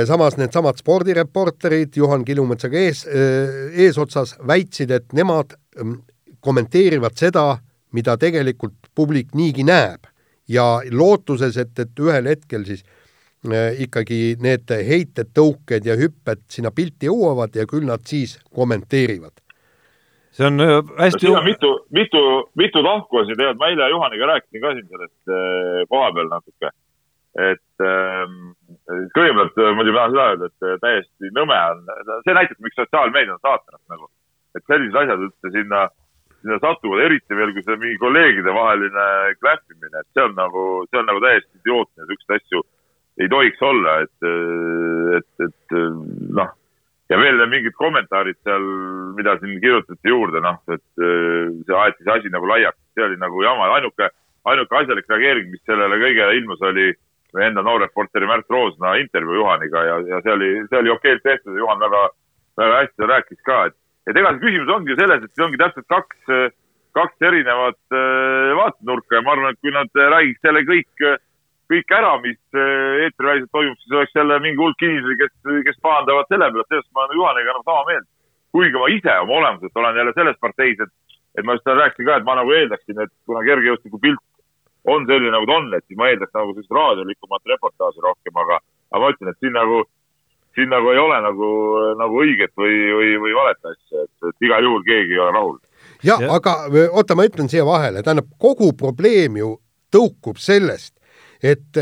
samas 0.05 0.37
needsamad 0.37 0.77
spordireporterid 0.77 1.95
Juhan 1.97 2.25
Kilumetsaga 2.25 2.79
ees, 2.79 3.05
eesotsas 3.07 4.35
väitsid, 4.47 4.91
et 4.91 5.13
nemad 5.17 5.55
mm, 5.79 5.95
kommenteerivad 6.43 7.15
seda, 7.17 7.45
mida 7.95 8.17
tegelikult 8.19 8.91
publik 8.95 9.35
niigi 9.37 9.65
näeb. 9.67 10.09
Ja 10.51 10.81
lootuses, 10.91 11.55
et, 11.57 11.71
et 11.79 12.01
ühel 12.03 12.27
hetkel 12.27 12.65
siis 12.67 12.83
ikkagi 13.81 14.35
need 14.41 14.69
heited, 14.69 15.31
tõuked 15.33 15.85
ja 15.87 15.95
hüpped 15.97 16.43
sinna 16.51 16.73
pilti 16.75 17.07
jõuavad 17.07 17.55
ja 17.55 17.65
küll 17.69 17.87
nad 17.87 18.03
siis 18.05 18.37
kommenteerivad. 18.53 19.33
see 20.31 20.45
on 20.47 20.61
hästi 20.99 21.27
no, 21.27 21.41
mitu, 21.43 21.71
mitu, 21.91 22.21
mitu 22.55 22.83
tahku 22.83 23.17
on 23.17 23.25
siin 23.25 23.37
tegelikult, 23.37 23.59
ma 23.59 23.71
eile 23.71 23.89
Juhaniga 23.89 24.29
rääkisin 24.29 24.61
ka 24.61 24.73
siin 24.75 24.87
sellest 24.87 25.33
koha 25.89 26.11
peal 26.15 26.29
natuke 26.29 26.69
et 27.39 27.85
ähm, 27.85 28.51
kõigepealt 29.15 29.55
äh, 29.55 29.71
muidugi 29.77 29.95
tahan 29.95 30.11
seda 30.11 30.27
öelda, 30.27 30.49
et 30.49 30.67
äh, 30.67 30.77
täiesti 30.83 31.31
nõme 31.35 31.55
on, 31.71 31.85
see 32.25 32.35
näitab, 32.35 32.59
miks 32.59 32.75
sotsiaalmeedia 32.79 33.37
on 33.37 33.43
saatanast 33.45 33.83
nagu. 33.93 34.09
et 34.51 34.63
sellised 34.67 34.97
asjad 34.99 35.21
üldse 35.23 35.51
sinna, 35.53 35.85
sinna 36.41 36.57
satuvad, 36.59 37.05
eriti 37.05 37.35
veel, 37.39 37.53
kui 37.55 37.63
see 37.63 37.77
mingi 37.79 37.99
kolleegide 38.01 38.51
vaheline 38.51 39.05
kläppimine, 39.39 40.01
et 40.01 40.09
see 40.11 40.25
on 40.25 40.33
nagu, 40.35 40.63
see 40.89 40.99
on 40.99 41.07
nagu 41.07 41.21
täiesti 41.23 41.61
idiootne, 41.61 42.07
siukseid 42.09 42.41
asju 42.41 42.63
ei 43.21 43.29
tohiks 43.31 43.63
olla, 43.63 43.93
et, 44.03 44.27
äh, 44.27 45.13
et, 45.21 45.45
et 45.47 45.77
noh, 46.35 46.49
ja 47.11 47.19
veel 47.19 47.39
mingid 47.47 47.77
kommentaarid 47.79 48.39
seal, 48.43 48.67
mida 49.15 49.37
siin 49.39 49.55
kirjutati 49.63 50.11
juurde, 50.11 50.43
noh, 50.43 50.59
et 50.67 50.83
see 50.99 51.79
aeti 51.79 52.03
see 52.03 52.17
asi 52.17 52.33
nagu 52.33 52.51
laiaks, 52.51 52.79
see 52.91 53.07
oli 53.07 53.19
nagu 53.23 53.39
jama, 53.43 53.71
ainuke, 53.77 54.11
ainuke 54.51 54.79
asjalik 54.81 55.07
reageering, 55.07 55.47
mis 55.55 55.63
sellele 55.63 55.99
kõigele 56.03 56.35
ilmus, 56.41 56.67
oli 56.67 56.91
meie 57.35 57.51
enda 57.51 57.63
noorreporteri 57.65 58.27
Märt 58.29 58.49
Roosna 58.51 58.95
intervjuu 59.01 59.39
Juhaniga 59.39 59.83
ja, 59.87 59.99
ja 60.09 60.21
see 60.25 60.33
oli, 60.33 60.49
see 60.69 60.79
oli 60.79 60.93
okeilt 60.93 61.23
tehtud 61.23 61.55
ja 61.55 61.63
Juhan 61.63 61.79
väga, 61.79 62.03
väga 62.59 62.79
hästi 62.81 63.09
rääkis 63.11 63.41
ka, 63.47 63.59
et, 63.69 63.77
et 64.09 64.19
ega 64.19 64.33
see 64.35 64.43
küsimus 64.45 64.73
ongi 64.75 64.93
ju 64.93 64.99
selles, 64.99 65.23
et 65.23 65.33
siin 65.33 65.47
ongi 65.47 65.61
täpselt 65.61 65.87
kaks, 65.91 66.31
kaks 66.97 67.27
erinevat 67.29 67.79
äh, 67.95 68.53
vaatenurka 68.59 69.17
ja 69.17 69.25
ma 69.25 69.35
arvan, 69.35 69.55
et 69.55 69.61
kui 69.63 69.75
nad 69.75 70.01
räägiks 70.15 70.43
selle 70.45 70.63
kõik, 70.67 71.05
kõik 71.71 71.93
ära, 71.95 72.15
mis 72.25 72.39
äh, 72.55 73.05
eetriväliselt 73.05 73.53
toimub, 73.55 73.79
siis 73.83 73.95
oleks 73.95 74.17
jälle 74.17 74.39
mingi 74.43 74.59
hulk 74.59 74.87
inimesi, 74.87 75.19
kes, 75.21 75.35
kes 75.69 75.79
pahandavad 75.85 76.27
selle 76.31 76.51
peale, 76.51 76.67
sellest 76.67 76.91
ma 76.91 77.05
olen 77.05 77.21
Juhaniga 77.21 77.55
enam 77.55 77.69
sama 77.69 77.85
meelt. 77.91 78.09
kuigi 78.51 78.75
ma 78.75 78.87
ise 78.91 79.13
oma 79.23 79.37
olemuselt 79.39 79.77
olen 79.79 80.01
jälle 80.01 80.11
selles 80.17 80.39
parteis, 80.43 80.81
et, 80.83 80.91
et 81.39 81.45
ma 81.47 81.55
just 81.55 81.69
rääkisin 81.71 82.09
ka, 82.09 82.17
et 82.19 82.27
ma 82.27 82.35
nagu 82.35 82.51
eeldaksin, 82.51 82.99
et 82.99 83.13
kuna 83.25 83.45
kergejõustiku 83.47 83.99
pilt 84.03 84.19
on 84.87 85.05
selline, 85.05 85.31
nagu 85.33 85.47
ta 85.47 85.57
on, 85.59 85.71
et 85.77 85.85
siis 85.87 85.97
ma 85.99 86.09
eeldaks 86.09 86.33
nagu 86.33 86.53
sellist 86.55 86.77
raadiolikumat 86.77 87.51
reportaaži 87.53 88.05
rohkem, 88.05 88.37
aga, 88.43 88.61
aga 88.91 89.01
ma 89.03 89.11
ütlen, 89.13 89.33
et 89.33 89.43
siin 89.43 89.53
nagu, 89.57 89.83
siin 90.57 90.71
nagu 90.73 90.93
ei 90.93 91.01
ole 91.01 91.19
nagu, 91.25 91.49
nagu 91.99 92.23
õiget 92.23 92.55
või, 92.57 92.77
või, 92.97 93.11
või 93.25 93.35
valet 93.37 93.69
asja, 93.73 94.07
et, 94.07 94.29
et 94.31 94.47
igal 94.47 94.65
juhul 94.65 94.87
keegi 94.87 95.17
ei 95.17 95.21
ole 95.25 95.35
rahul. 95.37 95.59
ja, 96.07 96.17
aga 96.37 96.55
oota, 96.89 97.17
ma 97.17 97.27
ütlen 97.29 97.51
siia 97.51 97.67
vahele, 97.67 98.01
tähendab, 98.05 98.31
kogu 98.41 98.71
probleem 98.77 99.37
ju 99.41 99.53
tõukub 99.93 100.41
sellest, 100.41 100.95
et 101.43 101.77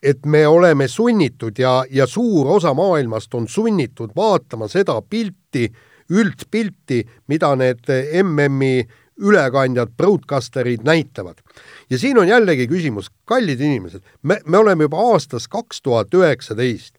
et 0.00 0.24
me 0.24 0.46
oleme 0.48 0.86
sunnitud 0.88 1.58
ja, 1.60 1.82
ja 1.92 2.06
suur 2.08 2.48
osa 2.56 2.72
maailmast 2.74 3.34
on 3.36 3.44
sunnitud 3.48 4.14
vaatama 4.16 4.68
seda 4.68 4.96
pilti, 5.02 5.66
üldpilti, 6.10 7.02
mida 7.28 7.52
need 7.60 7.84
MM-i 8.22 8.80
ülekandjad, 9.20 9.92
broadcasterid 9.96 10.84
näitavad. 10.84 11.38
ja 11.90 11.98
siin 11.98 12.18
on 12.18 12.28
jällegi 12.28 12.66
küsimus, 12.68 13.10
kallid 13.24 13.60
inimesed, 13.60 14.02
me, 14.22 14.40
me 14.46 14.58
oleme 14.58 14.88
juba 14.88 15.00
aastas 15.12 15.48
kaks 15.48 15.82
tuhat 15.82 16.14
üheksateist. 16.14 16.96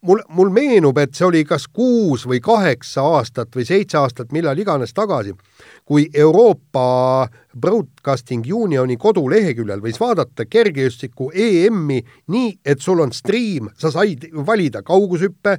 mul, 0.00 0.20
mul 0.28 0.50
meenub, 0.50 0.98
et 0.98 1.14
see 1.14 1.26
oli 1.26 1.44
kas 1.44 1.66
kuus 1.68 2.26
või 2.26 2.40
kaheksa 2.40 3.02
aastat 3.02 3.56
või 3.56 3.66
seitse 3.66 3.98
aastat, 3.98 4.32
millal 4.32 4.58
iganes 4.58 4.94
tagasi, 4.94 5.34
kui 5.84 6.08
Euroopa 6.14 7.28
Broadcasting 7.58 8.46
Unioni 8.54 8.96
koduleheküljel 8.96 9.82
võis 9.82 9.98
vaadata 10.00 10.46
kergejõustiku 10.46 11.32
EM-i 11.34 12.02
nii, 12.28 12.54
et 12.64 12.80
sul 12.80 13.02
on 13.02 13.12
stream, 13.12 13.72
sa 13.78 13.90
said 13.90 14.28
valida 14.46 14.82
kaugushüppe, 14.86 15.58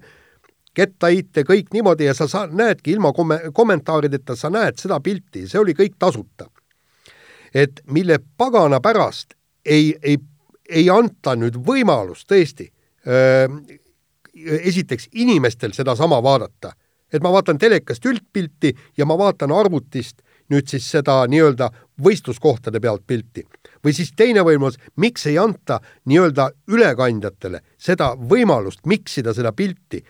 kettaheite, 0.80 1.44
kõik 1.48 1.74
niimoodi 1.76 2.08
ja 2.08 2.16
sa 2.18 2.28
sa 2.32 2.46
näedki 2.48 2.94
ilma 2.96 3.12
komme-, 3.16 3.52
kommentaarideta, 3.54 4.36
sa 4.40 4.52
näed 4.54 4.80
seda 4.82 5.00
pilti, 5.04 5.46
see 5.48 5.60
oli 5.60 5.76
kõik 5.78 6.00
tasuta. 6.00 6.50
et 7.54 7.82
mille 7.90 8.20
pagana 8.38 8.78
pärast 8.80 9.34
ei, 9.66 9.96
ei, 10.04 10.18
ei 10.70 10.90
anta 10.90 11.34
nüüd 11.36 11.56
võimalust 11.66 12.28
tõesti 12.30 12.68
öö, 13.08 13.48
esiteks 14.62 15.10
inimestel 15.14 15.74
sedasama 15.74 16.22
vaadata, 16.24 16.74
et 17.14 17.24
ma 17.24 17.32
vaatan 17.34 17.58
telekast 17.58 18.06
üldpilti 18.06 18.76
ja 18.98 19.06
ma 19.06 19.18
vaatan 19.18 19.52
arvutist 19.52 20.22
nüüd 20.50 20.70
siis 20.70 20.86
seda 20.92 21.24
nii-öelda 21.30 21.70
võistluskohtade 22.04 22.80
pealt 22.82 23.06
pilti. 23.08 23.46
või 23.84 23.94
siis 23.94 24.12
teine 24.16 24.42
võimalus, 24.44 24.78
miks 24.96 25.26
ei 25.26 25.38
anta 25.38 25.80
nii-öelda 26.06 26.50
ülekandjatele 26.68 27.62
seda 27.78 28.16
võimalust 28.16 28.86
miksida 28.86 29.34
seda 29.34 29.54
pilti 29.54 30.04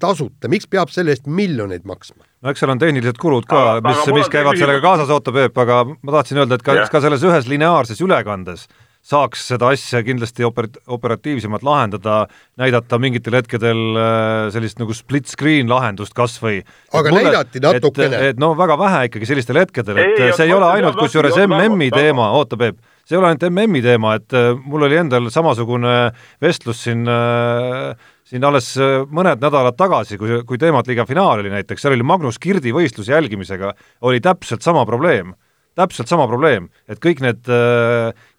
tasuta, 0.00 0.50
miks 0.52 0.68
peab 0.70 0.92
selle 0.94 1.14
eest 1.14 1.26
miljoneid 1.26 1.86
maksma? 1.88 2.22
no 2.42 2.52
eks 2.52 2.62
seal 2.62 2.70
on 2.74 2.80
tehnilised 2.82 3.18
kulud 3.18 3.46
ka, 3.50 3.80
mis, 3.84 4.02
mis 4.14 4.30
käivad 4.30 4.58
sellega 4.60 4.82
kaasas, 4.84 5.10
oota 5.10 5.34
Peep, 5.34 5.56
aga 5.58 5.82
ma 5.90 6.18
tahtsin 6.18 6.42
öelda, 6.42 6.58
et 6.58 6.66
ka, 6.66 6.76
ka 6.92 7.02
selles 7.02 7.24
ühes 7.26 7.48
lineaarses 7.50 8.02
ülekandes 8.04 8.68
saaks 9.06 9.44
seda 9.52 9.70
asja 9.74 10.00
kindlasti 10.06 10.44
oper-, 10.46 10.80
operatiivsemalt 10.90 11.62
lahendada, 11.66 12.24
näidata 12.58 12.98
mingitel 13.02 13.36
hetkedel 13.38 13.82
äh, 13.94 14.48
sellist 14.54 14.80
nagu 14.82 14.94
split 14.96 15.30
screen 15.30 15.70
lahendust 15.70 16.14
kas 16.16 16.36
või. 16.42 16.58
aga 16.90 17.12
mulle, 17.14 17.30
näidati 17.30 17.62
natukene. 17.62 18.22
et 18.32 18.42
no 18.42 18.52
väga 18.58 18.78
vähe 18.80 19.04
ikkagi 19.10 19.30
sellistel 19.30 19.62
hetkedel, 19.62 20.02
et 20.02 20.18
ei, 20.18 20.34
see 20.34 20.48
ei 20.48 20.56
ole 20.56 20.70
ainult 20.78 20.98
kusjuures 20.98 21.38
MM-i 21.46 21.90
teema, 21.94 22.32
oota 22.38 22.58
Peep, 22.58 22.82
see 23.06 23.14
ei 23.14 23.20
ole 23.20 23.30
ainult 23.30 23.46
MM-i 23.48 23.82
teema, 23.84 24.16
et 24.18 24.34
äh, 24.34 24.52
mul 24.66 24.86
oli 24.88 24.98
endal 24.98 25.30
samasugune 25.32 25.94
vestlus 26.42 26.82
siin 26.86 27.06
äh, 27.10 27.94
siin 28.26 28.46
alles 28.46 28.72
äh, 28.82 29.02
mõned 29.06 29.42
nädalad 29.42 29.78
tagasi, 29.78 30.18
kui, 30.18 30.40
kui 30.48 30.58
teemat-liiga 30.60 31.06
finaal 31.08 31.44
oli 31.44 31.52
näiteks, 31.54 31.84
seal 31.84 31.94
oli 31.94 32.06
Magnus 32.06 32.40
Kirdi 32.42 32.74
võistluse 32.74 33.14
jälgimisega, 33.14 33.74
oli 34.10 34.22
täpselt 34.24 34.66
sama 34.66 34.82
probleem, 34.88 35.36
täpselt 35.78 36.10
sama 36.10 36.26
probleem, 36.30 36.66
et 36.90 36.98
kõik 37.02 37.22
need, 37.22 37.46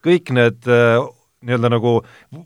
kõik 0.04 0.32
need 0.36 0.68
nii-öelda 1.48 1.70
nagu 1.70 1.92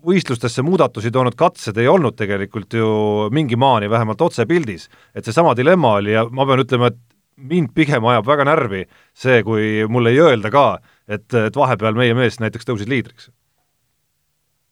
võistlustesse 0.04 0.62
muudatusi 0.62 1.10
toonud 1.10 1.34
katsed 1.40 1.78
ei 1.80 1.88
olnud 1.88 2.14
tegelikult 2.18 2.76
ju 2.76 2.90
mingi 3.32 3.56
maani 3.56 3.88
vähemalt 3.90 4.20
otsepildis. 4.20 4.90
et 5.14 5.24
seesama 5.24 5.56
dilemma 5.56 5.94
oli 5.96 6.12
ja 6.12 6.26
ma 6.28 6.44
pean 6.46 6.60
ütlema, 6.60 6.92
et 6.92 7.00
mind 7.36 7.72
pigem 7.74 8.04
ajab 8.04 8.26
väga 8.26 8.44
närvi 8.48 8.82
see, 9.14 9.42
kui 9.46 9.86
mulle 9.88 10.12
ei 10.12 10.20
öelda 10.20 10.50
ka, 10.52 10.66
et, 11.08 11.28
et 11.34 11.56
vahepeal 11.56 11.96
meie 11.98 12.14
mees 12.14 12.38
näiteks 12.42 12.68
tõusis 12.68 12.90
liidriks. 12.90 13.30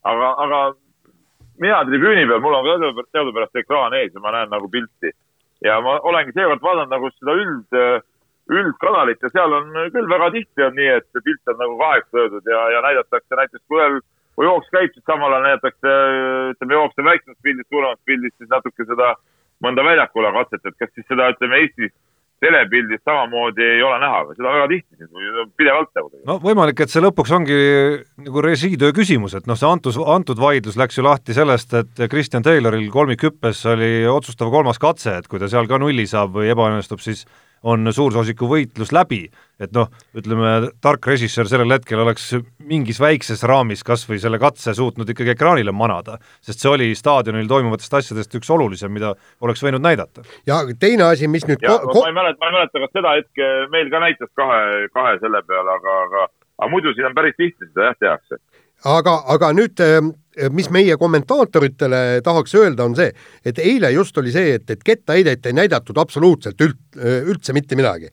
aga, 0.04 0.34
aga 0.44 0.61
mina 1.61 1.82
tribüüni 1.88 2.28
peal, 2.28 2.40
mul 2.44 2.58
on 2.58 2.68
ka 2.68 3.06
teadupärast 3.12 3.62
ekraan 3.62 3.96
ees 3.98 4.14
ja 4.14 4.20
ma 4.20 4.32
näen 4.36 4.52
nagu 4.52 4.68
pilti. 4.68 5.12
ja 5.64 5.80
ma 5.80 5.98
olengi 6.08 6.32
seekord 6.32 6.62
vaadanud 6.62 6.92
nagu 6.92 7.11
seda 7.16 7.34
üld, 7.36 7.80
üldkanalit 8.50 9.20
ja 9.22 9.30
seal 9.32 9.52
on 9.52 9.74
küll 9.94 10.08
väga 10.08 10.30
tihti 10.36 10.64
on 10.66 10.76
nii, 10.76 10.94
et 11.00 11.24
pilt 11.24 11.52
on 11.52 11.61
nagu 11.61 11.76
kaheks 11.80 12.16
löödud 12.16 12.48
ja, 12.48 12.62
ja 12.76 12.80
näidatakse 12.86 13.36
näiteks, 13.36 13.64
kui 13.68 13.80
ühel, 13.80 14.00
kui 14.36 14.48
jooks 14.48 14.72
käib, 14.72 14.94
siis 14.94 15.04
samal 15.04 15.32
ajal 15.36 15.46
näidatakse, 15.48 15.96
ütleme, 16.54 16.78
jooksev 16.78 17.11
väiksemast 17.11 17.42
pildist, 17.44 17.68
suuremast 17.68 18.02
pildist, 18.08 18.36
siis 18.38 18.50
natuke 18.50 18.86
seda 18.88 19.12
mõnda 19.64 19.84
väljakule 19.84 20.32
katset, 20.38 20.64
et 20.64 20.78
kas 20.80 20.94
siis 20.96 21.06
seda, 21.12 21.28
ütleme, 21.34 21.61
Eestis 21.61 21.92
telepildis 22.41 23.03
samamoodi 23.05 23.64
ei 23.76 23.82
ole 23.84 23.99
näha 24.01 24.22
seda 24.32 24.55
väga 24.55 24.68
tihti, 24.72 25.09
pidevalt 25.61 25.91
nagu. 25.97 26.11
no 26.28 26.38
võimalik, 26.43 26.80
et 26.80 26.93
see 26.93 27.03
lõpuks 27.05 27.34
ongi 27.36 27.59
nagu 28.24 28.45
režiitöö 28.45 28.95
küsimus, 28.97 29.36
et 29.36 29.51
noh, 29.51 29.59
see 29.61 29.68
antus, 29.68 29.99
antud 30.01 30.41
vaidlus 30.41 30.78
läks 30.80 30.99
ju 30.99 31.05
lahti 31.07 31.36
sellest, 31.36 31.76
et 31.82 32.03
Kristjan 32.11 32.47
Tayloril 32.47 32.88
kolmikhüppes 32.93 33.62
oli 33.74 33.93
otsustav 34.09 34.53
kolmas 34.53 34.80
katse, 34.82 35.18
et 35.20 35.28
kui 35.30 35.43
ta 35.43 35.51
seal 35.53 35.68
ka 35.70 35.80
nulli 35.80 36.09
saab 36.11 36.34
või 36.38 36.51
ebaõnnestub, 36.55 37.03
siis 37.05 37.26
on 37.62 37.92
suursoosiku 37.92 38.48
võitlus 38.48 38.92
läbi, 38.94 39.24
et 39.61 39.72
noh, 39.76 39.90
ütleme, 40.16 40.70
tark 40.80 41.06
režissöör 41.11 41.48
sellel 41.50 41.74
hetkel 41.74 42.00
oleks 42.00 42.30
mingis 42.70 43.00
väikses 43.02 43.44
raamis 43.48 43.84
kas 43.84 44.06
või 44.08 44.20
selle 44.22 44.40
katse 44.40 44.74
suutnud 44.76 45.12
ikkagi 45.12 45.34
ekraanile 45.34 45.74
manada, 45.76 46.16
sest 46.44 46.64
see 46.64 46.72
oli 46.72 46.90
staadionil 46.96 47.48
toimuvatest 47.50 47.98
asjadest 48.00 48.36
üks 48.40 48.50
olulisem, 48.50 48.92
mida 48.96 49.12
oleks 49.44 49.64
võinud 49.64 49.84
näidata. 49.84 50.24
ja 50.48 50.62
teine 50.80 51.11
asi, 51.11 51.28
mis 51.28 51.46
nüüd 51.48 51.64
ja 51.64 51.76
ma 51.84 52.06
ei 52.08 52.16
mäleta, 52.16 52.40
ma 52.40 52.52
ei 52.52 52.58
mäleta, 52.58 52.84
kas 52.84 52.94
seda 52.96 53.16
hetke 53.18 53.50
meil 53.74 53.92
ka 53.92 54.04
näitas 54.06 54.32
kahe, 54.40 54.86
kahe 54.94 55.18
selle 55.20 55.42
peale, 55.44 55.76
aga, 55.76 55.98
aga 56.08 56.28
aga 56.61 56.68
muidu 56.68 56.92
siin 56.94 57.08
on 57.08 57.16
päris 57.16 57.36
tihti 57.36 57.68
seda 57.68 57.90
jah, 57.90 58.00
tehakse 58.00 58.40
aga, 58.84 59.16
aga 59.34 59.52
nüüd, 59.56 59.82
mis 60.54 60.70
meie 60.72 60.96
kommentaatoritele 60.96 62.20
tahaks 62.24 62.54
öelda, 62.54 62.86
on 62.86 62.96
see, 62.96 63.10
et 63.44 63.58
eile 63.58 63.92
just 63.92 64.16
oli 64.18 64.32
see, 64.32 64.56
et, 64.56 64.70
et 64.70 64.82
kettaheidet 64.84 65.46
ei 65.46 65.56
näidatud 65.56 65.98
absoluutselt 66.00 66.60
üld, 66.64 66.80
üldse 67.00 67.56
mitte 67.56 67.78
midagi 67.78 68.12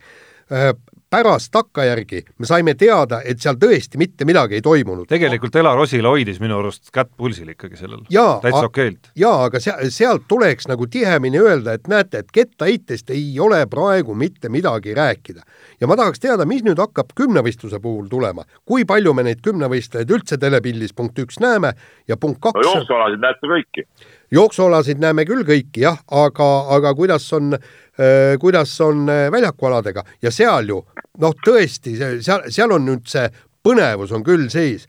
pärast 1.10 1.52
takkajärgi 1.52 2.22
me 2.38 2.46
saime 2.46 2.74
teada, 2.76 3.22
et 3.26 3.40
seal 3.40 3.56
tõesti 3.60 4.00
mitte 4.00 4.26
midagi 4.28 4.58
ei 4.58 4.62
toimunud. 4.62 5.08
tegelikult 5.08 5.56
Elar 5.56 5.80
Osila 5.80 6.12
hoidis 6.12 6.40
minu 6.44 6.58
arust 6.60 6.92
kätt 6.94 7.12
pulsil 7.18 7.54
ikkagi 7.54 7.80
sellel, 7.80 8.04
täitsa 8.42 8.66
okeilt. 8.68 9.12
jaa, 9.16 9.46
aga 9.46 9.62
sea-, 9.64 9.78
sealt 9.94 10.28
tuleks 10.28 10.68
nagu 10.68 10.88
tihemini 10.88 11.40
öelda, 11.40 11.78
et 11.78 11.88
näete, 11.88 12.24
et 12.26 12.32
kettaheitest 12.34 13.10
ei 13.16 13.40
ole 13.40 13.64
praegu 13.72 14.16
mitte 14.16 14.50
midagi 14.50 14.94
rääkida. 14.94 15.42
ja 15.82 15.88
ma 15.88 15.96
tahaks 15.96 16.20
teada, 16.20 16.46
mis 16.46 16.64
nüüd 16.68 16.80
hakkab 16.80 17.16
kümnevõistluse 17.16 17.80
puhul 17.80 18.08
tulema, 18.12 18.44
kui 18.66 18.86
palju 18.86 19.14
me 19.14 19.24
neid 19.24 19.42
kümnevõistlejaid 19.46 20.12
üldse 20.12 20.38
telepildis 20.38 20.94
punkt 20.94 21.20
üks 21.20 21.40
näeme 21.40 21.74
ja 22.08 22.18
punkt 22.18 22.42
kaks 22.42 22.60
no 22.60 22.74
jooksualasid 22.74 23.24
näete 23.24 23.56
kõiki 23.56 23.88
jooksualasid 24.32 25.00
näeme 25.00 25.26
küll 25.28 25.46
kõiki 25.48 25.86
jah, 25.86 26.00
aga, 26.12 26.50
aga 26.76 26.94
kuidas 26.98 27.28
on 27.34 27.54
äh,, 27.56 28.36
kuidas 28.40 28.76
on 28.84 29.08
äh, 29.10 29.28
väljakualadega 29.32 30.04
ja 30.22 30.32
seal 30.32 30.68
ju 30.74 30.84
noh, 31.22 31.36
tõesti, 31.46 31.96
seal, 31.98 32.48
seal 32.54 32.74
on 32.76 32.86
nüüd 32.88 33.06
see 33.10 33.28
põnevus 33.66 34.14
on 34.16 34.24
küll 34.24 34.48
sees. 34.54 34.88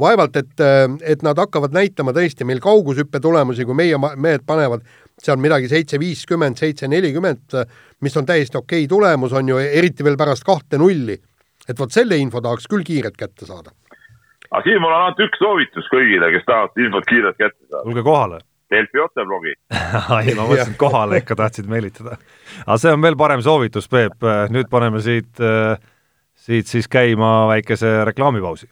vaevalt, 0.00 0.36
et, 0.36 0.54
äh, 0.58 0.88
et 1.06 1.22
nad 1.22 1.38
hakkavad 1.38 1.74
näitama 1.74 2.10
tõesti 2.16 2.46
meil 2.46 2.60
kaugushüppe 2.60 3.20
tulemusi, 3.22 3.64
kui 3.64 3.76
meie 3.78 3.98
mehed 3.98 4.42
panevad 4.46 4.82
seal 5.22 5.38
midagi 5.38 5.68
seitse 5.70 6.00
viiskümmend, 6.02 6.58
seitse 6.58 6.88
nelikümmend, 6.90 7.54
mis 8.02 8.16
on 8.16 8.26
täiesti 8.26 8.58
okei 8.58 8.88
tulemus, 8.90 9.32
on 9.32 9.48
ju, 9.48 9.60
eriti 9.62 10.04
veel 10.04 10.18
pärast 10.18 10.44
kahte 10.44 10.78
nulli. 10.78 11.20
et 11.68 11.78
vot 11.78 11.92
selle 11.92 12.16
info 12.20 12.40
tahaks 12.44 12.66
küll 12.68 12.82
kiirelt 12.84 13.16
kätte 13.16 13.46
saada 13.46 13.70
aga 14.54 14.62
siin 14.62 14.82
mul 14.82 14.92
on 14.92 15.02
ainult 15.02 15.22
üks 15.24 15.40
soovitus 15.42 15.86
kõigile, 15.90 16.30
kes 16.34 16.44
tahavad 16.46 16.82
infot 16.84 17.06
kiirelt 17.10 17.38
kätte 17.40 17.58
saada. 17.66 17.82
tulge 17.82 18.04
kohale. 18.06 18.38
Delfi 18.74 19.02
otseblogi 19.04 19.54
ei, 19.54 20.34
ma 20.38 20.46
mõtlesin, 20.46 20.74
et 20.74 20.80
kohale 20.80 21.22
ikka 21.22 21.38
tahtsid 21.38 21.70
meelitada. 21.70 22.18
aga 22.66 22.78
see 22.82 22.94
on 22.94 23.02
veel 23.04 23.18
parem 23.18 23.44
soovitus, 23.44 23.88
Peep, 23.90 24.24
nüüd 24.54 24.70
paneme 24.72 25.02
siit, 25.04 25.42
siit 26.46 26.70
siis 26.70 26.90
käima 26.90 27.44
väikese 27.52 28.00
reklaamipausi. 28.10 28.70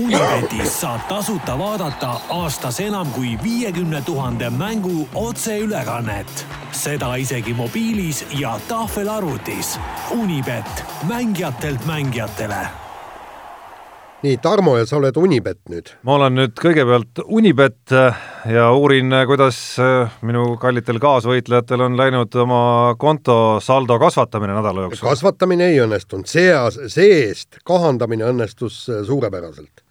Unibetis 0.00 0.80
saab 0.80 1.02
tasuta 1.08 1.58
vaadata 1.58 2.14
aastas 2.32 2.80
enam 2.80 3.10
kui 3.12 3.34
viiekümne 3.42 4.02
tuhande 4.06 4.50
mängu 4.50 5.08
otseülekannet. 5.14 6.46
seda 6.72 7.14
isegi 7.14 7.54
mobiilis 7.54 8.26
ja 8.38 8.58
tahvelarvutis. 8.68 9.78
Unibet, 10.10 10.84
mängijatelt 11.08 11.86
mängijatele 11.86 12.89
nii, 14.22 14.36
Tarmo 14.42 14.76
ja 14.78 14.86
sa 14.88 14.98
oled 14.98 15.16
Unibet 15.16 15.60
nüüd? 15.72 15.92
ma 16.06 16.16
olen 16.18 16.36
nüüd 16.36 16.54
kõigepealt 16.60 17.22
Unibet 17.24 17.94
äh, 17.96 18.22
ja 18.52 18.68
uurin, 18.76 19.12
äh, 19.16 19.26
kuidas 19.28 19.58
äh, 19.80 20.16
minu 20.26 20.56
kallitel 20.60 21.00
kaasvõitlejatel 21.02 21.86
on 21.86 21.98
läinud 21.98 22.34
oma 22.44 22.62
konto 23.00 23.34
saldo 23.64 23.98
kasvatamine 24.02 24.56
nädala 24.56 24.88
jooksul. 24.88 25.08
kasvatamine 25.08 25.70
ei 25.72 25.80
õnnestunud, 25.84 26.28
see, 26.30 26.50
see-eest 26.80 27.62
kahandamine 27.66 28.28
õnnestus 28.28 28.82
suurepäraselt. 29.08 29.84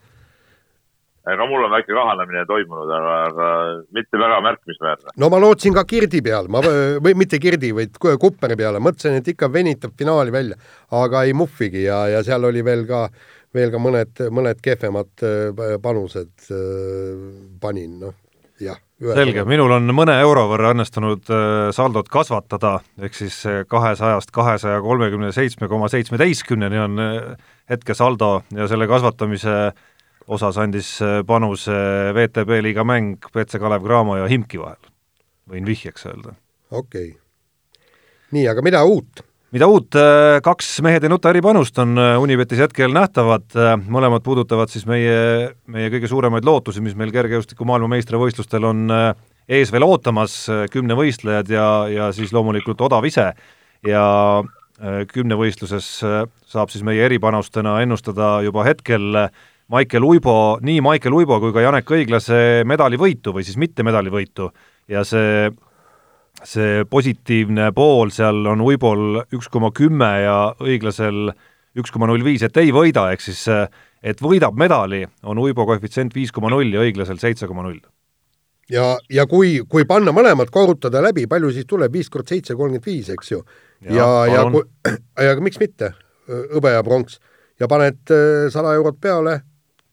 ka 1.29 1.45
mul 1.49 1.65
on 1.65 1.73
väike 1.73 1.93
kahanemine 1.93 2.45
toimunud, 2.49 2.93
aga, 2.99 3.17
aga 3.31 3.49
mitte 3.97 4.21
väga 4.21 4.39
märkimisväärne. 4.45 5.17
no 5.17 5.31
ma 5.33 5.41
lootsin 5.41 5.73
ka 5.73 5.85
Kirdi 5.89 6.21
peale, 6.25 6.53
ma, 6.53 6.61
või 7.01 7.17
mitte 7.17 7.41
Kirdi, 7.41 7.73
vaid 7.75 7.97
Kupperi 7.97 8.57
peale, 8.59 8.81
mõtlesin, 8.83 9.17
et 9.17 9.33
ikka 9.33 9.49
venitab 9.53 9.97
finaali 9.97 10.33
välja, 10.33 10.61
aga 11.01 11.25
ei 11.25 11.33
muhvigi 11.33 11.87
ja, 11.87 12.05
ja 12.13 12.23
seal 12.25 12.45
oli 12.49 12.65
veel 12.65 12.85
ka 12.89 13.05
äh, 13.09 13.35
veel 13.55 13.71
ka 13.73 13.81
mõned, 13.81 14.23
mõned 14.33 14.61
kehvemad 14.63 15.23
äh, 15.25 15.75
panused 15.81 16.49
äh, 16.53 17.21
panin, 17.61 17.97
noh, 18.03 18.15
jah. 18.61 18.79
selge, 18.99 19.45
minul 19.49 19.73
on 19.77 19.89
mõne 19.95 20.15
euro 20.21 20.45
võrra 20.51 20.73
õnnestunud 20.75 21.31
äh, 21.33 21.69
saldot 21.75 22.09
kasvatada, 22.13 22.77
ehk 23.01 23.17
siis 23.17 23.41
kahesajast 23.71 24.33
kahesaja 24.35 24.81
kolmekümne 24.85 25.31
seitsme 25.35 25.69
koma 25.71 25.89
seitsmeteistkümneni 25.91 26.83
on 26.83 27.05
hetkesaldo 27.69 28.33
ja 28.55 28.67
selle 28.69 28.89
kasvatamise 28.89 29.55
osas 30.29 30.59
andis 30.61 30.91
panuse 31.25 31.79
VTB 32.13 32.61
liiga 32.67 32.85
mäng 32.85 33.31
BC 33.33 33.61
Kalev 33.61 33.85
Cramo 33.85 34.19
ja 34.19 34.27
Himki 34.29 34.61
vahel, 34.61 34.93
võin 35.49 35.65
vihjeks 35.65 36.05
öelda. 36.11 36.35
okei 36.69 37.15
okay.. 37.15 37.89
nii, 38.35 38.45
aga 38.51 38.65
mida 38.65 38.85
uut? 38.85 39.25
Mida 39.55 39.67
uut, 39.69 39.95
äh, 39.97 40.37
kaks 40.45 40.77
Mehed 40.85 41.05
ei 41.05 41.11
nuta 41.11 41.31
eripanust 41.33 41.77
on 41.81 41.97
äh, 41.97 42.17
Unibetis 42.21 42.61
hetkel 42.61 42.93
nähtavad, 42.93 43.47
äh, 43.57 43.73
mõlemad 43.81 44.23
puudutavad 44.25 44.69
siis 44.71 44.85
meie, 44.89 45.49
meie 45.69 45.89
kõige 45.93 46.09
suuremaid 46.11 46.45
lootusi, 46.45 46.83
mis 46.85 46.97
meil 46.99 47.13
kergejõustiku 47.15 47.65
maailmameistrivõistlustel 47.69 48.67
on 48.69 48.85
ees 49.49 49.71
veel 49.73 49.85
ootamas, 49.87 50.43
kümnevõistlejad 50.69 51.49
ja, 51.49 51.67
ja 51.89 52.09
siis 52.13 52.33
loomulikult 52.35 52.81
odav 52.85 53.07
ise. 53.09 53.31
Ja 53.87 54.03
kümnevõistluses 55.09 55.87
saab 56.47 56.69
siis 56.71 56.83
meie 56.85 57.01
eripanustena 57.07 57.79
ennustada 57.81 58.37
juba 58.45 58.63
hetkel 58.67 59.17
Maicel 59.73 60.05
Uibo, 60.05 60.59
nii 60.61 60.83
Maicel 60.85 61.15
Uibo 61.17 61.39
kui 61.41 61.55
ka 61.55 61.63
Janek 61.65 61.89
Õiglase 61.97 62.61
medalivõitu 62.69 63.33
või 63.33 63.47
siis 63.47 63.57
mitte 63.57 63.83
medalivõitu 63.87 64.51
ja 64.91 65.01
see 65.07 65.49
see 66.47 66.85
positiivne 66.89 67.71
pool 67.75 68.11
seal 68.15 68.45
on 68.47 68.61
Uibol 68.63 69.21
üks 69.35 69.49
koma 69.51 69.71
kümme 69.75 70.09
ja 70.23 70.39
õiglasel 70.61 71.31
üks 71.79 71.91
koma 71.93 72.09
null 72.09 72.23
viis, 72.25 72.43
et 72.43 72.57
ei 72.57 72.71
võida, 72.75 73.09
ehk 73.13 73.23
siis 73.23 73.45
et 74.03 74.21
võidab 74.23 74.57
medali, 74.57 75.03
on 75.23 75.39
Uibo 75.41 75.65
koefitsient 75.67 76.15
viis 76.15 76.31
koma 76.35 76.51
null 76.53 76.71
ja 76.73 76.83
õiglasel 76.83 77.19
seitse 77.21 77.47
koma 77.47 77.65
null. 77.67 77.79
ja, 78.71 78.97
ja 79.09 79.25
kui, 79.27 79.59
kui 79.69 79.85
panna 79.85 80.13
mõlemad 80.15 80.51
korrutada 80.53 81.01
läbi, 81.03 81.27
palju 81.27 81.51
siis 81.55 81.67
tuleb, 81.67 81.93
viis 81.93 82.09
kord 82.09 82.27
seitse, 82.27 82.55
kolmkümmend 82.55 82.85
viis, 82.85 83.09
eks 83.09 83.31
ju. 83.31 83.41
ja, 83.89 84.07
ja, 84.29 84.45
kui, 84.51 84.63
ja 85.27 85.35
miks 85.43 85.59
mitte, 85.59 85.93
hõbe 86.29 86.73
ja 86.75 86.83
pronks. 86.83 87.19
ja 87.59 87.67
paned 87.67 88.15
äh, 88.15 88.47
sada 88.53 88.73
eurot 88.79 88.99
peale, 89.01 89.41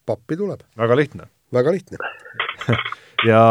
pappi 0.06 0.36
tuleb. 0.36 0.62
väga 0.76 0.96
lihtne. 0.96 1.30
väga 1.52 1.74
lihtne 1.74 1.98
ja 3.26 3.42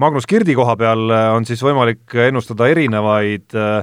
Magnus 0.00 0.26
Kirdi 0.28 0.54
koha 0.58 0.76
peal 0.78 1.10
äh, 1.12 1.28
on 1.34 1.46
siis 1.48 1.62
võimalik 1.64 2.16
ennustada 2.28 2.68
erinevaid 2.70 3.56
äh, 3.58 3.78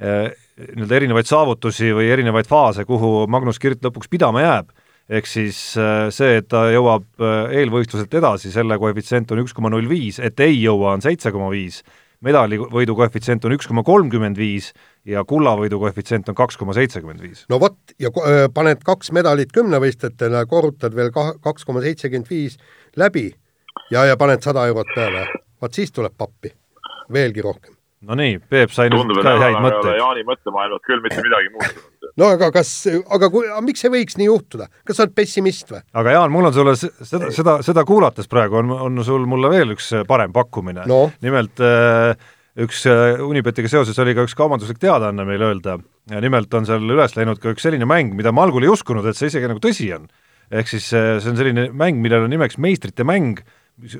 äh, 0.00 0.20
nii-öelda 0.60 0.98
erinevaid 1.00 1.28
saavutusi 1.28 1.92
või 1.96 2.10
erinevaid 2.12 2.48
faase, 2.48 2.84
kuhu 2.88 3.26
Magnus 3.32 3.60
Kirt 3.60 3.84
lõpuks 3.84 4.10
pidama 4.12 4.44
jääb. 4.44 4.70
ehk 5.10 5.26
siis 5.26 5.56
see, 6.14 6.34
et 6.38 6.46
ta 6.46 6.68
jõuab 6.70 7.24
eelvõistluselt 7.50 8.12
edasi, 8.14 8.52
selle 8.52 8.76
koefitsient 8.78 9.32
on 9.32 9.40
üks 9.42 9.54
koma 9.56 9.72
null 9.72 9.88
viis, 9.90 10.20
et 10.22 10.38
ei 10.44 10.60
jõua, 10.60 10.92
on 10.92 11.02
seitse 11.02 11.32
koma 11.32 11.48
viis, 11.50 11.80
medalivõidu 12.22 12.94
koefitsient 12.94 13.44
on 13.48 13.56
üks 13.56 13.66
koma 13.66 13.82
kolmkümmend 13.82 14.38
viis 14.38 14.70
ja 15.08 15.24
kullavõidu 15.24 15.80
koefitsient 15.80 16.28
on 16.28 16.36
kaks 16.38 16.60
koma 16.60 16.76
seitsekümmend 16.76 17.24
viis. 17.24 17.46
no 17.48 17.58
vot, 17.58 17.78
ja 17.98 18.12
paned 18.54 18.84
kaks 18.84 19.10
medalit 19.16 19.50
kümnevõistletele, 19.56 20.44
korrutad 20.46 20.94
veel 20.94 21.10
kaks 21.16 21.64
koma 21.64 21.82
seitsekümmend 21.88 22.30
viis 22.30 22.60
läbi 23.00 23.30
ja, 23.90 24.06
ja 24.08 24.16
paned 24.20 24.42
sada 24.44 24.66
eurot 24.70 24.94
peale, 24.94 25.26
vaat 25.60 25.76
siis 25.76 25.92
tuleb 25.94 26.16
pappi, 26.18 26.52
veelgi 27.12 27.44
rohkem. 27.44 27.74
no 28.08 28.16
nii, 28.16 28.38
Peep 28.48 28.72
sai 28.72 28.88
nüüd 28.92 29.12
ka 29.20 29.36
häid 29.42 29.58
mõtteid. 29.60 29.98
Jaani 30.00 30.24
mõttemaailmas 30.28 30.84
küll 30.86 31.02
mitte 31.04 31.20
midagi 31.24 31.52
muutunud. 31.52 32.10
no 32.16 32.32
aga 32.36 32.50
kas, 32.54 32.72
aga 32.88 33.30
kui, 33.32 33.46
miks 33.66 33.84
see 33.84 33.92
võiks 33.92 34.18
nii 34.20 34.28
juhtuda, 34.30 34.70
kas 34.88 35.00
sa 35.00 35.06
oled 35.06 35.14
pessimist 35.18 35.72
või? 35.74 35.82
aga 36.02 36.16
Jaan, 36.16 36.34
mul 36.34 36.50
on 36.50 36.56
sulle 36.56 36.76
seda, 36.80 37.30
seda, 37.36 37.60
seda 37.66 37.86
kuulates 37.88 38.30
praegu 38.30 38.60
on, 38.62 38.74
on 38.88 39.04
sul 39.06 39.26
mulle 39.28 39.52
veel 39.52 39.76
üks 39.76 39.92
parem 40.08 40.32
pakkumine 40.36 40.86
no.. 40.88 41.06
nimelt 41.24 41.60
äh, 41.64 42.14
üks 42.60 42.82
äh, 42.88 43.20
Unibetiga 43.22 43.70
seoses 43.70 43.98
oli 44.02 44.16
ka 44.16 44.24
üks 44.26 44.34
kaubanduslik 44.38 44.80
teadaanne 44.82 45.26
meil 45.28 45.44
öelda 45.50 45.76
ja 46.10 46.24
nimelt 46.24 46.52
on 46.56 46.66
seal 46.68 46.82
üles 46.82 47.14
läinud 47.18 47.40
ka 47.42 47.52
üks 47.54 47.64
selline 47.66 47.86
mäng, 47.88 48.16
mida 48.16 48.32
ma 48.34 48.46
algul 48.46 48.64
ei 48.64 48.72
uskunud, 48.72 49.06
et 49.06 49.18
see 49.18 49.30
isegi 49.30 49.50
nagu 49.50 49.62
tõsi 49.62 49.90
on. 49.94 50.08
ehk 50.50 50.72
siis 50.72 50.90
äh, 50.96 51.18
see 51.22 51.34
on 51.34 51.38
selline 51.38 51.68
mäng, 51.70 52.00
millel 52.02 52.26
on 52.26 52.32
nimeks 52.32 52.58
meistrite 52.58 53.06
mäng 53.06 53.44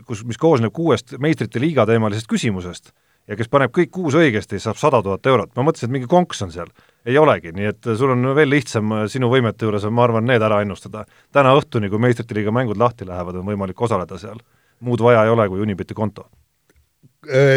kus, 0.06 0.24
mis 0.24 0.38
koosneb 0.40 0.72
kuuest 0.72 1.16
meistrite 1.18 1.60
liiga 1.62 1.86
teemalisest 1.86 2.28
küsimusest 2.30 2.92
ja 3.30 3.38
kes 3.38 3.50
paneb 3.50 3.72
kõik 3.74 3.92
kuus 3.94 4.16
õigesti, 4.18 4.58
saab 4.62 4.78
sada 4.80 5.00
tuhat 5.04 5.26
eurot. 5.30 5.52
ma 5.56 5.64
mõtlesin, 5.66 5.90
et 5.90 5.96
mingi 5.98 6.10
konks 6.10 6.42
on 6.46 6.52
seal. 6.54 6.72
ei 7.06 7.18
olegi, 7.18 7.52
nii 7.56 7.70
et 7.72 7.92
sul 7.96 8.14
on 8.16 8.34
veel 8.36 8.50
lihtsam 8.50 8.92
sinu 9.08 9.30
võimete 9.32 9.66
juures 9.66 9.86
ma 9.90 10.04
arvan, 10.04 10.26
need 10.26 10.42
ära 10.42 10.60
ennustada. 10.64 11.06
täna 11.32 11.54
õhtuni, 11.58 11.90
kui 11.90 11.98
meistrite 11.98 12.34
liiga 12.34 12.50
mängud 12.54 12.78
lahti 12.78 13.06
lähevad, 13.06 13.40
on 13.40 13.46
võimalik 13.46 13.80
osaleda 13.80 14.18
seal. 14.18 14.40
muud 14.80 15.00
vaja 15.00 15.24
ei 15.24 15.30
ole 15.30 15.48
kui 15.48 15.60
Unibeti 15.60 15.94
konto. 15.94 16.26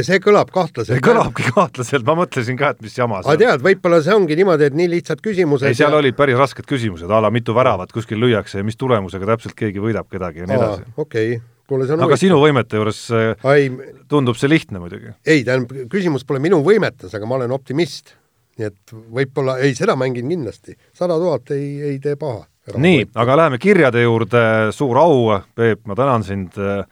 see 0.03 0.19
kõlab 0.19 0.51
kahtlaselt. 0.51 1.01
kõlabki 1.01 1.49
kahtlaselt, 1.55 2.05
ma 2.05 2.17
mõtlesin 2.21 2.57
ka, 2.59 2.74
et 2.76 2.82
mis 2.82 2.97
jama 2.97 3.24
see 3.24 3.32
on. 3.32 3.34
aga 3.34 3.45
tead, 3.45 3.63
võib-olla 3.63 4.01
see 4.03 4.13
ongi 4.13 4.36
niimoodi, 4.36 4.69
et 4.69 4.78
nii 4.78 4.91
lihtsad 4.97 5.24
küsimused. 5.24 5.67
ei, 5.67 5.80
seal 5.80 5.91
ja... 5.91 6.03
olid 6.03 6.19
päris 6.19 6.38
rasked 6.38 6.67
küsimused, 6.69 7.09
a 7.09 7.24
la 7.24 7.32
mitu 7.32 7.55
väravat 7.55 7.91
kuskil 7.91 8.21
lüüakse 8.21 8.61
ja 8.61 8.67
mis 8.67 8.78
tulemusega 8.78 9.34
täpselt 9.34 9.57
keegi 9.57 9.82
võidab 9.82 10.11
kedagi 10.11 10.45
ja 10.45 10.51
nii 10.51 10.59
edasi. 10.59 10.86
okei 10.97 11.36
okay 11.38 11.53
kuule, 11.68 11.88
see 11.88 11.95
on 11.95 12.03
aga 12.03 12.11
huvitav. 12.11 12.24
sinu 12.24 12.39
võimete 12.41 12.80
juures 12.80 13.03
Ai, 13.49 13.68
tundub 14.11 14.39
see 14.39 14.51
lihtne 14.51 14.82
muidugi. 14.84 15.14
ei, 15.26 15.43
tähendab, 15.43 15.86
küsimus 15.91 16.26
pole 16.28 16.41
minu 16.43 16.61
võimetes, 16.66 17.14
aga 17.16 17.30
ma 17.30 17.39
olen 17.39 17.55
optimist. 17.55 18.16
nii 18.59 18.70
et 18.70 18.91
võib-olla, 18.93 19.57
ei, 19.66 19.76
seda 19.78 19.95
mängin 19.99 20.30
kindlasti. 20.30 20.78
sada 20.93 21.20
tuhat 21.22 21.53
ei, 21.55 21.70
ei 21.93 22.01
tee 22.03 22.16
paha. 22.20 22.45
nii, 22.78 23.07
aga 23.16 23.38
läheme 23.43 23.61
kirjade 23.61 24.03
juurde, 24.03 24.43
suur 24.72 24.99
au, 25.01 25.39
Peep, 25.55 25.86
ma 25.88 25.95
tänan 25.99 26.24
sind 26.24 26.59
äh, 26.59 26.84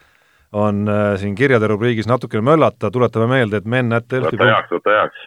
on 0.52 0.88
äh, 0.88 1.20
siin 1.20 1.36
kirjade 1.36 1.68
rubriigis 1.68 2.08
natukene 2.08 2.44
möllata, 2.44 2.92
tuletame 2.92 3.28
meelde, 3.28 3.62
et 3.62 3.68
men.delfi 3.70 4.38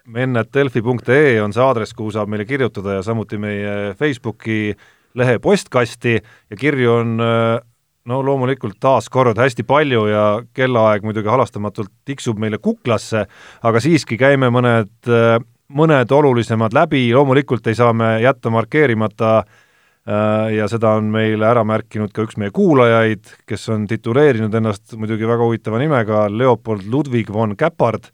men.delfi.ee 0.05 1.38
on 1.42 1.55
see 1.57 1.64
aadress, 1.64 1.97
kuhu 1.97 2.12
saab 2.12 2.28
meile 2.32 2.45
kirjutada 2.49 2.99
ja 2.99 3.03
samuti 3.07 3.38
meie 3.40 3.95
Facebooki 3.99 4.74
lehe 5.14 5.38
postkasti 5.38 6.18
ja 6.18 6.59
kirju 6.61 6.92
on 6.92 7.16
äh, 7.24 7.62
no 8.11 8.20
loomulikult 8.24 8.76
taas 8.80 9.09
kord 9.09 9.38
hästi 9.40 9.64
palju 9.64 10.07
ja 10.11 10.24
kellaaeg 10.55 11.05
muidugi 11.07 11.30
halastamatult 11.30 11.92
tiksub 12.05 12.38
meile 12.38 12.59
kuklasse, 12.59 13.26
aga 13.62 13.80
siiski 13.80 14.18
käime 14.20 14.50
mõned, 14.52 14.92
äh, 15.09 15.38
mõned 15.68 16.12
olulisemad 16.12 16.76
läbi, 16.76 17.07
loomulikult 17.14 17.66
ei 17.66 17.78
saa 17.78 17.92
me 17.96 18.18
jätta 18.22 18.52
markeerimata 18.52 19.38
äh, 19.38 19.62
Äh, 20.05 20.50
ja 20.59 20.66
seda 20.68 20.98
on 20.98 21.07
meile 21.09 21.46
ära 21.48 21.62
märkinud 21.64 22.11
ka 22.12 22.26
üks 22.26 22.36
meie 22.36 22.52
kuulajaid, 22.52 23.24
kes 23.48 23.62
on 23.72 23.86
tituleerinud 23.88 24.52
ennast 24.52 24.92
muidugi 25.00 25.24
väga 25.24 25.46
huvitava 25.46 25.80
nimega 25.80 26.26
Leopold 26.28 26.84
Ludwig 26.92 27.30
von 27.32 27.55
Käpard, 27.57 28.11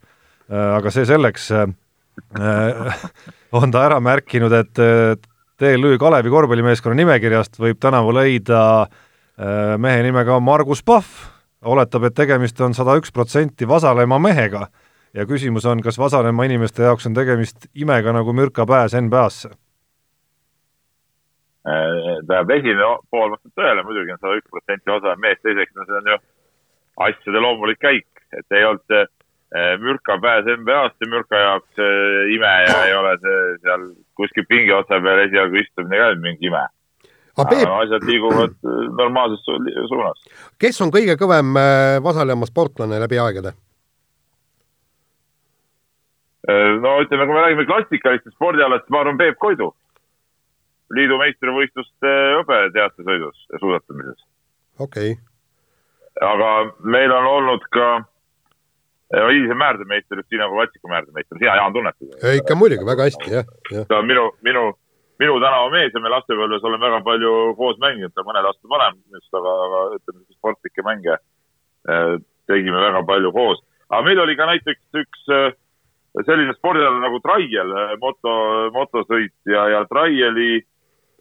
äh, 0.47 0.69
aga 0.77 0.93
see 0.95 1.03
selleks, 1.09 1.49
äh, 1.51 1.67
on 3.59 3.75
ta 3.75 3.83
ära 3.89 3.99
märkinud, 3.99 4.55
et 4.55 4.79
TLÜ 5.59 5.97
Kalevi 5.99 6.31
korvpallimeeskonna 6.31 6.95
nimekirjast 6.95 7.59
võib 7.59 7.81
tänavu 7.83 8.15
leida 8.15 8.61
mehe 9.81 10.03
nimega 10.03 10.39
Margus 10.43 10.83
Pahv, 10.83 11.07
oletab, 11.65 12.03
et 12.09 12.15
tegemist 12.17 12.59
on 12.61 12.75
sada 12.77 12.97
üks 12.99 13.13
protsenti 13.15 13.67
Vasalemma 13.67 14.19
mehega 14.19 14.67
ja 15.13 15.25
küsimus 15.25 15.65
on, 15.65 15.81
kas 15.81 15.99
Vasalemma 15.99 16.45
inimeste 16.49 16.83
jaoks 16.83 17.07
on 17.07 17.17
tegemist 17.17 17.69
imega 17.73 18.13
nagu 18.13 18.33
mürka 18.33 18.65
pääs 18.67 18.93
NBA-sse 18.97 19.53
Äh, 21.61 22.21
tähendab, 22.25 22.49
esimene 22.55 22.85
pool 23.13 23.35
vastab 23.35 23.51
tõele, 23.53 23.83
muidugi 23.85 24.15
on 24.15 24.17
sada 24.17 24.37
üks 24.39 24.49
protsenti 24.49 24.89
osa 24.89 25.11
meest, 25.21 25.43
teiseks 25.45 25.75
no 25.77 25.83
see 25.85 25.99
on 25.99 26.07
ju 26.09 26.15
asjade 27.05 27.43
loomulik 27.43 27.77
käik, 27.83 28.07
et 28.33 28.55
ei 28.57 28.65
olnud 28.65 28.81
see 28.89 29.03
äh, 29.03 29.75
mürka 29.83 30.15
pääs 30.23 30.49
NBA-sse 30.55 31.09
mürka 31.11 31.37
jaoks 31.37 31.83
äh, 31.85 32.31
ime 32.33 32.53
ja 32.65 32.79
ei 32.87 32.95
ole 32.97 33.11
see 33.21 33.43
seal 33.61 33.85
kuskil 34.17 34.47
pingi 34.49 34.73
otsa 34.73 34.97
peal 35.05 35.21
esialgu 35.27 35.61
istumine 35.61 36.01
ka 36.01 36.09
mingi 36.23 36.49
ime. 36.49 36.63
Peep... 37.35 37.67
asjad 37.71 38.03
liiguvad 38.03 38.55
normaalses 38.97 39.43
su 39.45 39.57
suunas. 39.87 40.23
kes 40.59 40.81
on 40.83 40.91
kõige 40.93 41.15
kõvem 41.19 41.53
Vasalemma 42.03 42.49
sportlane 42.49 42.99
läbi 42.99 43.19
aegade? 43.21 43.53
no 46.81 46.97
ütleme, 47.03 47.25
kui 47.25 47.35
me 47.35 47.41
räägime 47.45 47.65
klassikalistest 47.69 48.35
spordialadest, 48.35 48.89
ma 48.89 49.03
arvan, 49.03 49.17
Peep 49.17 49.37
Koidu 49.39 49.71
liidu 50.95 51.17
meistrivõistluste 51.21 52.13
hõbe 52.37 52.61
teatesõidus 52.75 53.43
ja 53.51 53.59
suusatamises. 53.61 54.23
okei 54.79 55.13
okay.. 55.15 55.19
aga 56.27 56.53
meil 56.83 57.13
on 57.15 57.29
olnud 57.35 57.67
ka 57.75 57.91
Iise 59.11 59.55
määrdemeister, 59.59 60.21
Justina 60.21 60.45
Kovatsiku 60.47 60.87
määrdemeister, 60.87 61.35
sina, 61.35 61.57
Jaan, 61.59 61.73
tunned 61.75 61.97
teda? 61.99 62.31
ikka 62.39 62.55
muidugi, 62.55 62.85
väga 62.87 63.09
hästi, 63.09 63.33
jah, 63.33 63.49
jah.. 63.71 63.87
ta 63.89 63.99
on 63.99 64.07
minu, 64.07 64.29
minu, 64.47 64.69
minu 65.21 65.37
tänavamees 65.43 65.93
ja 65.93 66.01
me 66.03 66.11
lapsepõlves 66.13 66.65
oleme 66.67 66.87
väga 66.87 67.01
palju 67.05 67.33
koos 67.59 67.79
mänginud, 67.83 68.13
ta 68.15 68.25
mõned 68.25 68.49
aastad 68.49 68.71
vanem 68.73 68.97
minust, 69.05 69.29
aga, 69.37 69.55
aga 69.67 69.81
ütleme, 69.99 70.23
sportlikke 70.37 70.85
mänge 70.87 71.17
eh, 71.17 72.15
tegime 72.49 72.81
väga 72.81 73.03
palju 73.07 73.31
koos. 73.35 73.61
aga 73.89 74.01
meil 74.07 74.23
oli 74.23 74.35
ka 74.39 74.49
näiteks 74.49 75.01
üks 75.03 75.29
äh, 75.35 75.53
selline 76.25 76.53
spordiala 76.57 76.99
nagu 76.99 77.21
traiel, 77.23 77.71
moto, 78.01 78.33
motosõit 78.75 79.37
ja, 79.47 79.67
ja 79.77 79.85
traieli 79.87 80.59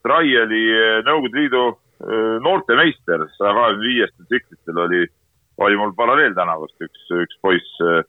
Traieli 0.01 0.63
Nõukogude 1.05 1.37
Liidu 1.37 1.65
noortemeister 2.41 3.27
saja 3.37 3.53
kahekümne 3.53 3.85
viiestel 3.85 4.29
tsüklitel 4.31 4.79
oli, 4.87 5.03
oli 5.61 5.77
mul 5.77 5.93
paralleeltänavast 5.99 6.87
üks, 6.87 7.03
üks 7.27 7.41
poiss 7.45 7.83
äh,. 7.85 8.01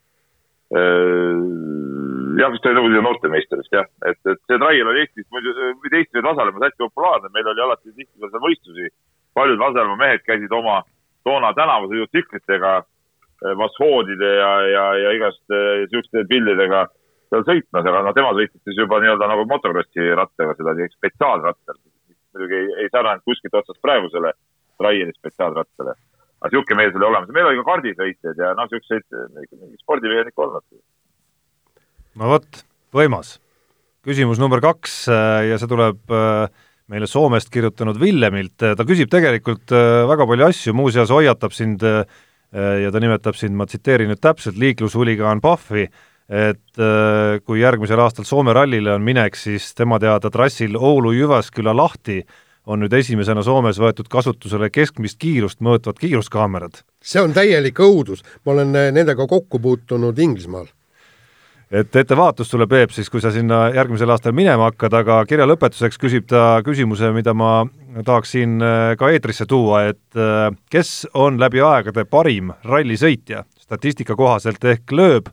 Jah, 2.39 2.51
vist 2.53 2.65
oli 2.69 2.77
Nõukogude 2.77 3.33
vist 3.33 3.75
jah, 3.75 3.87
et, 4.05 4.19
et 4.29 4.39
see 4.47 4.59
Traiel 4.61 4.87
oli 4.91 5.03
Eestis 5.03 5.27
muidu, 5.33 5.53
või 5.81 5.91
Eestis 5.99 6.23
Lasnamäes 6.25 6.67
hästi 6.67 6.83
populaarne, 6.85 7.31
meil 7.33 7.51
oli 7.51 7.65
alati 7.65 7.93
tihti 7.95 8.19
seal 8.19 8.45
võistlusi. 8.45 8.89
paljud 9.33 9.59
Lasnamäe 9.59 9.99
mehed 9.99 10.25
käisid 10.27 10.51
oma 10.51 10.81
toona 11.23 11.53
tänavasõidutsüklitega, 11.57 12.73
massoodide 13.57 14.33
ja, 14.37 14.51
ja, 14.69 14.83
ja 15.03 15.13
igast 15.17 15.41
siukeste 15.89 16.25
pillidega 16.29 16.85
seal 17.31 17.45
sõitmas, 17.47 17.87
aga 17.87 18.03
no 18.05 18.13
tema 18.13 18.33
sõitis 18.37 18.61
siis 18.67 18.77
juba 18.77 18.99
nii-öelda 19.01 19.29
nagu 19.31 19.47
motokrossi 19.49 20.11
rattaga 20.19 20.55
seda 20.59 20.75
spetsiaalrattal. 20.97 21.79
muidugi 22.31 22.55
ei, 22.55 22.67
ei 22.83 22.89
sarnanenud 22.91 23.25
kuskilt 23.27 23.55
otsast 23.59 23.81
praegusele 23.81 24.33
Traieri 24.77 25.13
spetsiaalrattale. 25.17 25.95
aga 26.41 26.49
niisugune 26.51 26.77
mees 26.77 26.95
oli 26.95 27.05
olemas 27.05 27.33
meil 27.33 27.49
oli 27.49 27.61
ka 27.61 27.67
kardisõitjaid 27.71 28.43
ja 28.43 28.53
noh, 28.57 28.67
niisuguseid 28.69 29.79
spordimehed 29.83 30.31
ikka 30.31 30.45
olnud. 30.45 30.67
No 32.19 32.33
vot, 32.33 32.63
võimas. 32.95 33.37
küsimus 34.05 34.41
number 34.41 34.61
kaks 34.63 35.05
äh, 35.11 35.47
ja 35.51 35.57
see 35.61 35.69
tuleb 35.69 36.11
äh, 36.11 36.45
meile 36.91 37.07
Soomest 37.07 37.51
kirjutanud 37.53 37.99
Villemilt, 38.01 38.57
ta 38.59 38.85
küsib 38.87 39.11
tegelikult 39.11 39.71
äh, 39.75 40.03
väga 40.09 40.27
palju 40.27 40.47
asju, 40.49 40.75
muuseas 40.75 41.13
hoiatab 41.13 41.55
sind 41.55 41.85
ja 42.51 42.89
ta 42.91 42.99
nimetab 42.99 43.37
sind, 43.39 43.55
ma 43.55 43.63
tsiteerin 43.63 44.09
nüüd 44.11 44.19
täpselt, 44.19 44.57
liiklushuligaan 44.59 45.39
Pahvi 45.39 45.85
et 46.31 46.79
kui 47.47 47.61
järgmisel 47.61 47.99
aastal 48.03 48.27
Soome 48.27 48.51
rallile 48.55 48.91
on 48.91 49.05
minek, 49.07 49.37
siis 49.39 49.69
tema 49.75 50.01
teada 50.03 50.27
trassil 50.31 50.75
Oulu-Jyväsküla 50.75 51.71
lahti 51.71 52.17
on 52.67 52.83
nüüd 52.83 52.91
esimesena 52.99 53.39
Soomes 53.47 53.79
võetud 53.79 54.11
kasutusele 54.11 54.67
keskmist 54.67 55.15
kiirust 55.23 55.63
mõõtvad 55.63 56.03
kiiruskaamerad. 56.03 56.83
see 56.99 57.23
on 57.23 57.31
täielik 57.31 57.79
õudus, 57.79 58.19
ma 58.43 58.51
olen 58.51 58.75
nendega 58.99 59.27
kokku 59.31 59.63
puutunud 59.63 60.19
Inglismaal. 60.19 60.67
Et 61.71 61.95
ettevaatust 61.95 62.51
sulle, 62.51 62.67
Peep, 62.67 62.91
siis 62.91 63.09
kui 63.09 63.21
sa 63.23 63.31
sinna 63.31 63.69
järgmisel 63.75 64.11
aastal 64.11 64.35
minema 64.35 64.69
hakkad, 64.69 64.95
aga 65.01 65.21
kirja 65.29 65.47
lõpetuseks 65.47 65.99
küsib 66.01 66.27
ta 66.27 66.61
küsimuse, 66.65 67.13
mida 67.15 67.33
ma 67.33 67.65
tahaks 68.05 68.35
siin 68.35 68.57
äh, 68.63 68.95
ka 68.99 69.11
eetrisse 69.11 69.47
tuua, 69.47 69.85
et 69.91 70.21
kes 70.71 71.05
on 71.13 71.39
läbi 71.39 71.63
aegade 71.63 72.05
parim 72.05 72.51
rallisõitja 72.67 73.45
statistika 73.61 74.17
kohaselt 74.19 74.63
ehk 74.67 74.91
lööb 74.91 75.31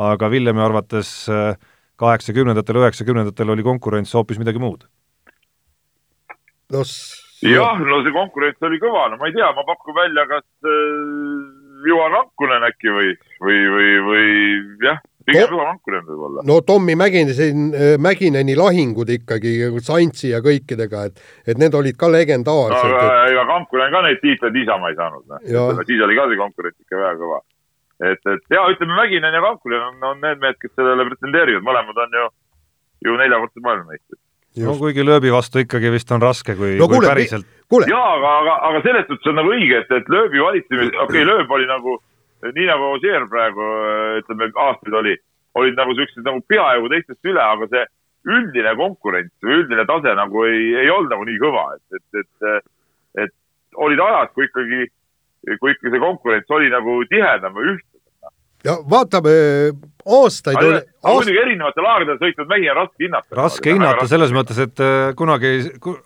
aga 0.00 0.30
Villemi 0.30 0.62
arvates 0.64 1.10
äh, 1.28 1.54
kaheksakümnendatel, 2.00 2.80
üheksakümnendatel 2.80 3.52
oli 3.52 3.64
konkurents 3.66 4.14
hoopis 4.14 4.40
midagi 4.40 4.62
muud. 4.62 4.86
no 6.72 6.84
jah, 7.42 7.80
no 7.82 8.02
see 8.04 8.14
konkurents 8.14 8.68
oli 8.68 8.80
kõva, 8.82 9.08
no 9.10 9.20
ma 9.20 9.28
ei 9.28 9.36
tea, 9.36 9.50
ma 9.56 9.66
pakun 9.68 9.96
välja, 9.96 10.26
kas 10.30 10.46
äh, 10.64 11.88
Juhan 11.88 12.16
Ankunen 12.20 12.66
äkki 12.68 12.92
või, 12.94 13.14
või, 13.44 13.60
või, 13.74 13.92
või 14.08 14.26
jah, 14.86 15.00
pigem 15.30 15.62
Ankunen 15.66 16.04
võib-olla. 16.08 16.46
no 16.46 16.60
Tommy 16.66 16.96
Mäkineni, 16.98 17.50
äh, 17.70 17.94
Mäkineni 18.02 18.56
lahingud 18.58 19.12
ikkagi 19.16 19.54
Saintsi 19.86 20.34
ja 20.34 20.42
kõikidega, 20.44 21.06
et, 21.10 21.22
et 21.46 21.62
need 21.62 21.74
olid 21.74 21.98
ka 22.00 22.10
legendaarsed. 22.12 22.90
no 22.90 22.98
ega, 22.98 23.22
ega 23.30 23.46
Ankunen 23.56 23.94
ka 23.94 24.04
neid 24.08 24.20
tiitleid 24.24 24.58
niisama 24.58 24.92
ei 24.92 25.00
saanud, 25.00 25.24
noh. 25.30 25.80
siis 25.86 26.04
oli 26.04 26.18
ka 26.18 26.28
see 26.28 26.42
konkurents 26.42 26.78
ikka 26.84 27.00
väga 27.00 27.16
kõva 27.22 27.40
et, 28.00 28.32
et 28.32 28.54
ja 28.54 28.64
ütleme, 28.72 28.96
Mäkinen 28.96 29.34
ja 29.34 29.42
Kankulin 29.44 29.84
on, 29.84 30.00
on 30.10 30.20
need 30.24 30.40
mehed, 30.42 30.58
kes 30.60 30.72
sellele 30.78 31.06
pretendeerivad, 31.10 31.64
mõlemad 31.66 32.02
on 32.04 32.18
ju, 32.18 32.26
ju 33.06 33.16
neljakordsed 33.20 33.64
maailmameistrid. 33.66 34.20
no 34.64 34.76
kuigi 34.80 35.04
lööbi 35.06 35.32
vastu 35.32 35.62
ikkagi 35.62 35.92
vist 35.94 36.12
on 36.14 36.22
raske, 36.24 36.56
kui 36.58 36.76
no,, 36.80 36.88
kui 36.90 37.02
päriselt. 37.04 37.48
jaa, 37.86 38.06
aga, 38.16 38.36
aga, 38.42 38.56
aga 38.70 38.84
selles 38.86 39.06
suhtes 39.08 39.32
on 39.32 39.38
nagu 39.40 39.52
õige, 39.56 39.82
et, 39.84 39.92
et 40.00 40.08
lööbi 40.12 40.42
valitsemine, 40.42 40.94
okei 40.96 41.04
okay,, 41.04 41.28
lööb 41.28 41.56
oli 41.58 41.68
nagu, 41.70 41.98
nii 42.44 42.66
nagu 42.68 42.92
Ossier 42.94 43.26
praegu 43.30 43.66
ütleme, 44.20 44.50
aastaid 44.66 44.96
oli, 45.02 45.16
olid 45.60 45.78
nagu 45.78 45.96
siuksed 45.98 46.24
nagu 46.26 46.42
peaaegu 46.48 46.90
teistest 46.92 47.30
üle, 47.32 47.42
aga 47.42 47.68
see 47.72 47.84
üldine 48.30 48.74
konkurents 48.76 49.32
või 49.44 49.62
üldine 49.62 49.84
tase 49.88 50.14
nagu 50.16 50.44
ei, 50.48 50.64
ei 50.82 50.90
olnud 50.92 51.12
nagu 51.14 51.26
nii 51.28 51.40
kõva, 51.40 51.66
et, 51.76 52.00
et, 52.00 52.24
et, 52.24 52.64
et 53.26 53.80
olid 53.80 54.02
ajad, 54.04 54.34
kui 54.36 54.48
ikkagi, 54.48 54.90
kui 55.60 55.72
ikka 55.74 55.92
see 55.92 56.02
konkurents 56.02 56.58
oli 56.58 56.72
nagu 56.72 56.98
tihedam 57.12 57.56
või 57.56 57.74
ühtne 57.74 57.90
ja 58.64 58.76
vaatame 58.90 59.32
aastaid 60.04 60.58
aga, 60.58 60.66
oli 60.66 60.80
aga 60.80 61.14
muidugi 61.16 61.42
erinevatel 61.42 61.88
aegadel 61.92 62.18
sõitnud 62.20 62.50
mehi 62.50 62.70
on 62.70 62.78
raske 62.80 63.04
hinnata. 63.04 63.36
raske 63.38 63.74
hinnata 63.74 64.06
selles 64.10 64.34
mõttes, 64.36 64.60
et 64.60 64.82
äh, 64.84 65.12
kunagi, 65.16 65.52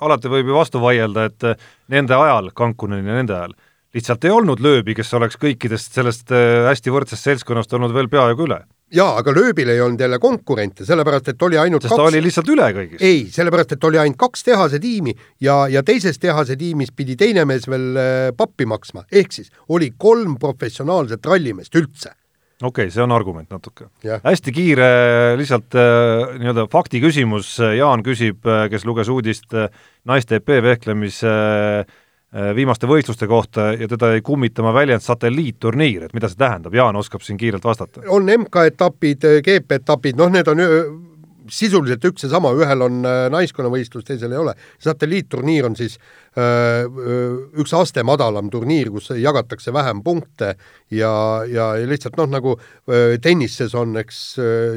alati 0.04 0.30
võib 0.32 0.50
ju 0.50 0.58
vastu 0.58 0.82
vaielda, 0.82 1.28
et 1.30 1.48
äh, 1.50 1.70
nende 1.94 2.18
ajal, 2.18 2.50
Kankuneni 2.56 3.10
ja 3.10 3.18
nende 3.18 3.36
ajal, 3.38 3.56
lihtsalt 3.94 4.24
ei 4.26 4.32
olnud 4.34 4.62
lööbi, 4.62 4.94
kes 4.96 5.12
oleks 5.18 5.38
kõikidest 5.40 5.94
sellest 5.94 6.32
äh, 6.34 6.64
hästi 6.68 6.92
võrdsest 6.94 7.28
seltskonnast 7.28 7.74
olnud 7.76 7.94
veel 7.94 8.10
peaaegu 8.12 8.48
üle. 8.48 8.60
jaa, 8.94 9.14
aga 9.20 9.34
lööbil 9.34 9.70
ei 9.72 9.80
olnud 9.82 10.00
jälle 10.00 10.18
konkurente, 10.22 10.86
sellepärast 10.86 11.30
et 11.32 11.42
oli 11.42 11.58
ainult 11.58 11.82
sest 11.82 11.94
kaks 11.94 12.02
ta 12.02 12.08
oli 12.10 12.24
lihtsalt 12.24 12.50
üle 12.54 12.66
kõigist. 12.78 13.04
ei, 13.04 13.22
sellepärast 13.30 13.76
et 13.76 13.86
oli 13.90 14.00
ainult 14.02 14.18
kaks 14.18 14.44
tehase 14.50 14.82
tiimi 14.82 15.14
ja, 15.40 15.64
ja 15.70 15.82
teises 15.86 16.18
tehase 16.18 16.58
tiimis 16.60 16.92
pidi 16.92 17.16
teine 17.16 17.46
mees 17.48 17.68
veel 17.70 17.88
äh, 17.94 18.28
pappi 18.36 18.66
maksma, 18.66 19.06
ehk 19.12 19.32
siis 19.32 19.50
oli 19.68 19.92
kolm 19.96 20.36
professionaalset 20.42 21.26
rallimeest 21.26 21.74
üldse 21.78 22.14
okei 22.62 22.86
okay,, 22.86 22.90
see 22.90 23.02
on 23.02 23.12
argument 23.12 23.50
natuke. 23.50 23.90
Hästi 24.02 24.52
kiire 24.54 24.86
lihtsalt 25.38 25.74
äh, 25.78 26.38
nii-öelda 26.40 26.66
fakti 26.72 27.02
küsimus, 27.02 27.56
Jaan 27.78 28.02
küsib, 28.06 28.46
kes 28.70 28.86
luges 28.88 29.10
uudist 29.12 29.54
naiste 30.08 30.40
EP 30.40 30.58
vehklemise 30.64 31.30
äh, 31.30 32.00
viimaste 32.54 32.88
võistluste 32.90 33.28
kohta 33.30 33.68
ja 33.78 33.88
teda 33.88 34.14
jäi 34.14 34.22
kummitama 34.26 34.72
väljend 34.74 35.04
satelliitturniir, 35.04 36.08
et 36.08 36.14
mida 36.16 36.30
see 36.30 36.40
tähendab, 36.40 36.74
Jaan 36.74 36.96
oskab 36.98 37.22
siin 37.22 37.38
kiirelt 37.38 37.64
vastata. 37.64 38.02
on 38.08 38.26
MK-etapid, 38.26 39.26
GP-etapid, 39.46 40.18
noh, 40.18 40.32
need 40.34 40.50
on 40.50 40.62
öö, 40.64 40.80
sisuliselt 41.50 42.04
üks 42.08 42.24
ja 42.26 42.32
sama, 42.32 42.50
ühel 42.56 42.82
on 42.86 43.04
äh, 43.06 43.28
naiskonnavõistlus, 43.30 44.06
teisel 44.08 44.32
ei 44.32 44.40
ole. 44.40 44.54
satelliitturniir 44.82 45.68
on 45.68 45.76
siis 45.78 45.98
öö, 46.38 46.88
üks 47.62 47.74
aste 47.76 48.02
madalam 48.02 48.50
turniir, 48.50 48.90
kus 48.90 49.12
jagatakse 49.14 49.72
vähem 49.72 50.02
punkte 50.02 50.56
ja, 50.90 51.14
ja, 51.46 51.72
lihtsalt 51.86 52.18
noh, 52.18 52.30
nagu 52.34 52.58
öö, 52.88 53.18
tennises 53.22 53.74
on, 53.78 53.96
eks, 54.00 54.24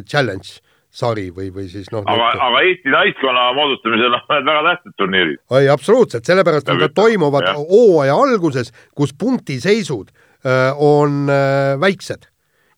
challenge 0.05 0.61
sari 0.97 1.27
või, 1.33 1.49
või 1.53 1.67
siis 1.71 1.91
noh 1.93 2.05
aga, 2.09 2.29
aga 2.47 2.61
Eesti 2.65 2.93
naiskonna 2.93 3.49
moodustamisel 3.57 4.15
on 4.17 4.23
need 4.31 4.47
väga 4.49 4.63
tähtsad 4.69 4.95
turniirid. 5.01 5.43
ei, 5.59 5.69
absoluutselt, 5.69 6.25
sellepärast 6.25 6.71
on 6.73 6.81
Ja 6.81 6.89
ta 6.89 7.01
toimuvad 7.03 7.51
hooaja 7.57 8.15
alguses, 8.15 8.73
kus 8.95 9.13
punktiseisud 9.13 10.09
öö, 10.45 10.73
on 10.73 11.29
öö, 11.29 11.77
väiksed. 11.81 12.27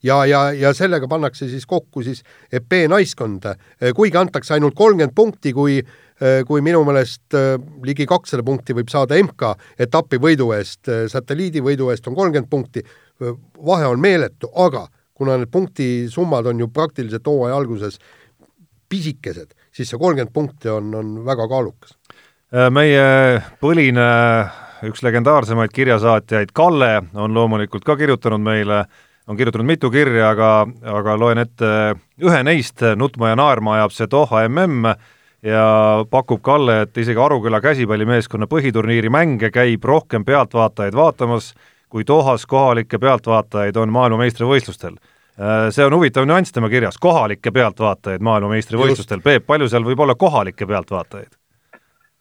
Ja, 0.04 0.22
ja, 0.26 0.52
ja 0.56 0.72
sellega 0.74 1.08
pannakse 1.12 1.50
siis 1.52 1.66
kokku 1.68 2.04
siis 2.04 2.22
EP 2.56 2.78
naiskond, 2.88 3.44
kuigi 3.96 4.16
antakse 4.18 4.54
ainult 4.56 4.76
kolmkümmend 4.76 5.16
punkti, 5.16 5.52
kui 5.54 5.82
kui 6.48 6.60
minu 6.64 6.82
meelest 6.84 7.36
ligi 7.88 8.04
kakssada 8.08 8.44
punkti 8.44 8.76
võib 8.76 8.90
saada 8.92 9.16
MK 9.16 9.54
etapi 9.80 10.20
võidu 10.20 10.50
eest, 10.52 10.88
satelliidi 11.08 11.64
võidu 11.64 11.88
eest 11.92 12.08
on 12.12 12.16
kolmkümmend 12.16 12.50
punkti, 12.52 12.84
vahe 13.68 13.88
on 13.88 14.00
meeletu, 14.04 14.52
aga 14.56 14.86
kuna 15.20 15.36
need 15.38 15.52
punktisummad 15.52 16.48
on 16.48 16.64
ju 16.64 16.70
praktiliselt 16.72 17.28
hooaja 17.28 17.58
alguses 17.60 18.00
pisikesed, 18.90 19.52
siis 19.76 19.92
see 19.92 20.00
kolmkümmend 20.00 20.34
punkti 20.34 20.72
on, 20.72 20.94
on 20.96 21.12
väga 21.28 21.48
kaalukas. 21.52 21.94
Äh, 22.56 22.70
meie 22.74 23.04
põline 23.62 24.08
üks 24.88 25.04
legendaarsemaid 25.04 25.76
kirjasaatjaid, 25.76 26.56
Kalle, 26.56 26.94
on 27.14 27.36
loomulikult 27.36 27.84
ka 27.86 27.98
kirjutanud 28.00 28.42
meile, 28.42 28.86
on 29.28 29.38
kirjutanud 29.38 29.68
mitu 29.68 29.92
kirja, 29.94 30.32
aga, 30.32 30.52
aga 30.98 31.16
loen 31.20 31.44
ette 31.44 31.72
ühe 32.24 32.44
neist, 32.48 32.82
nutma 32.98 33.34
ja 33.34 33.40
naerma 33.40 33.76
ajab 33.78 33.96
see 33.96 34.10
Doha 34.12 34.48
mm 34.48 34.94
ja 35.44 36.06
pakub 36.12 36.42
Kalle, 36.44 36.82
et 36.84 36.98
isegi 37.00 37.20
Aruküla 37.22 37.62
käsipallimeeskonna 37.64 38.48
põhiturniiri 38.52 39.12
mänge 39.12 39.52
käib 39.56 39.86
rohkem 39.88 40.26
pealtvaatajaid 40.28 40.96
vaatamas, 40.96 41.54
kui 41.90 42.06
Dohas 42.08 42.46
kohalikke 42.46 43.00
pealtvaatajaid 43.02 43.78
on 43.78 43.90
maailmameistrivõistlustel. 43.96 45.00
See 45.72 45.86
on 45.86 45.94
huvitav 45.96 46.26
nüanss 46.28 46.52
tema 46.52 46.68
kirjas, 46.70 46.98
kohalikke 47.00 47.52
pealtvaatajaid 47.56 48.24
maailmameistrivõistlustel, 48.28 49.22
Peep, 49.24 49.46
palju 49.48 49.70
seal 49.72 49.86
võib 49.88 50.04
olla 50.04 50.18
kohalikke 50.20 50.68
pealtvaatajaid? 50.68 51.40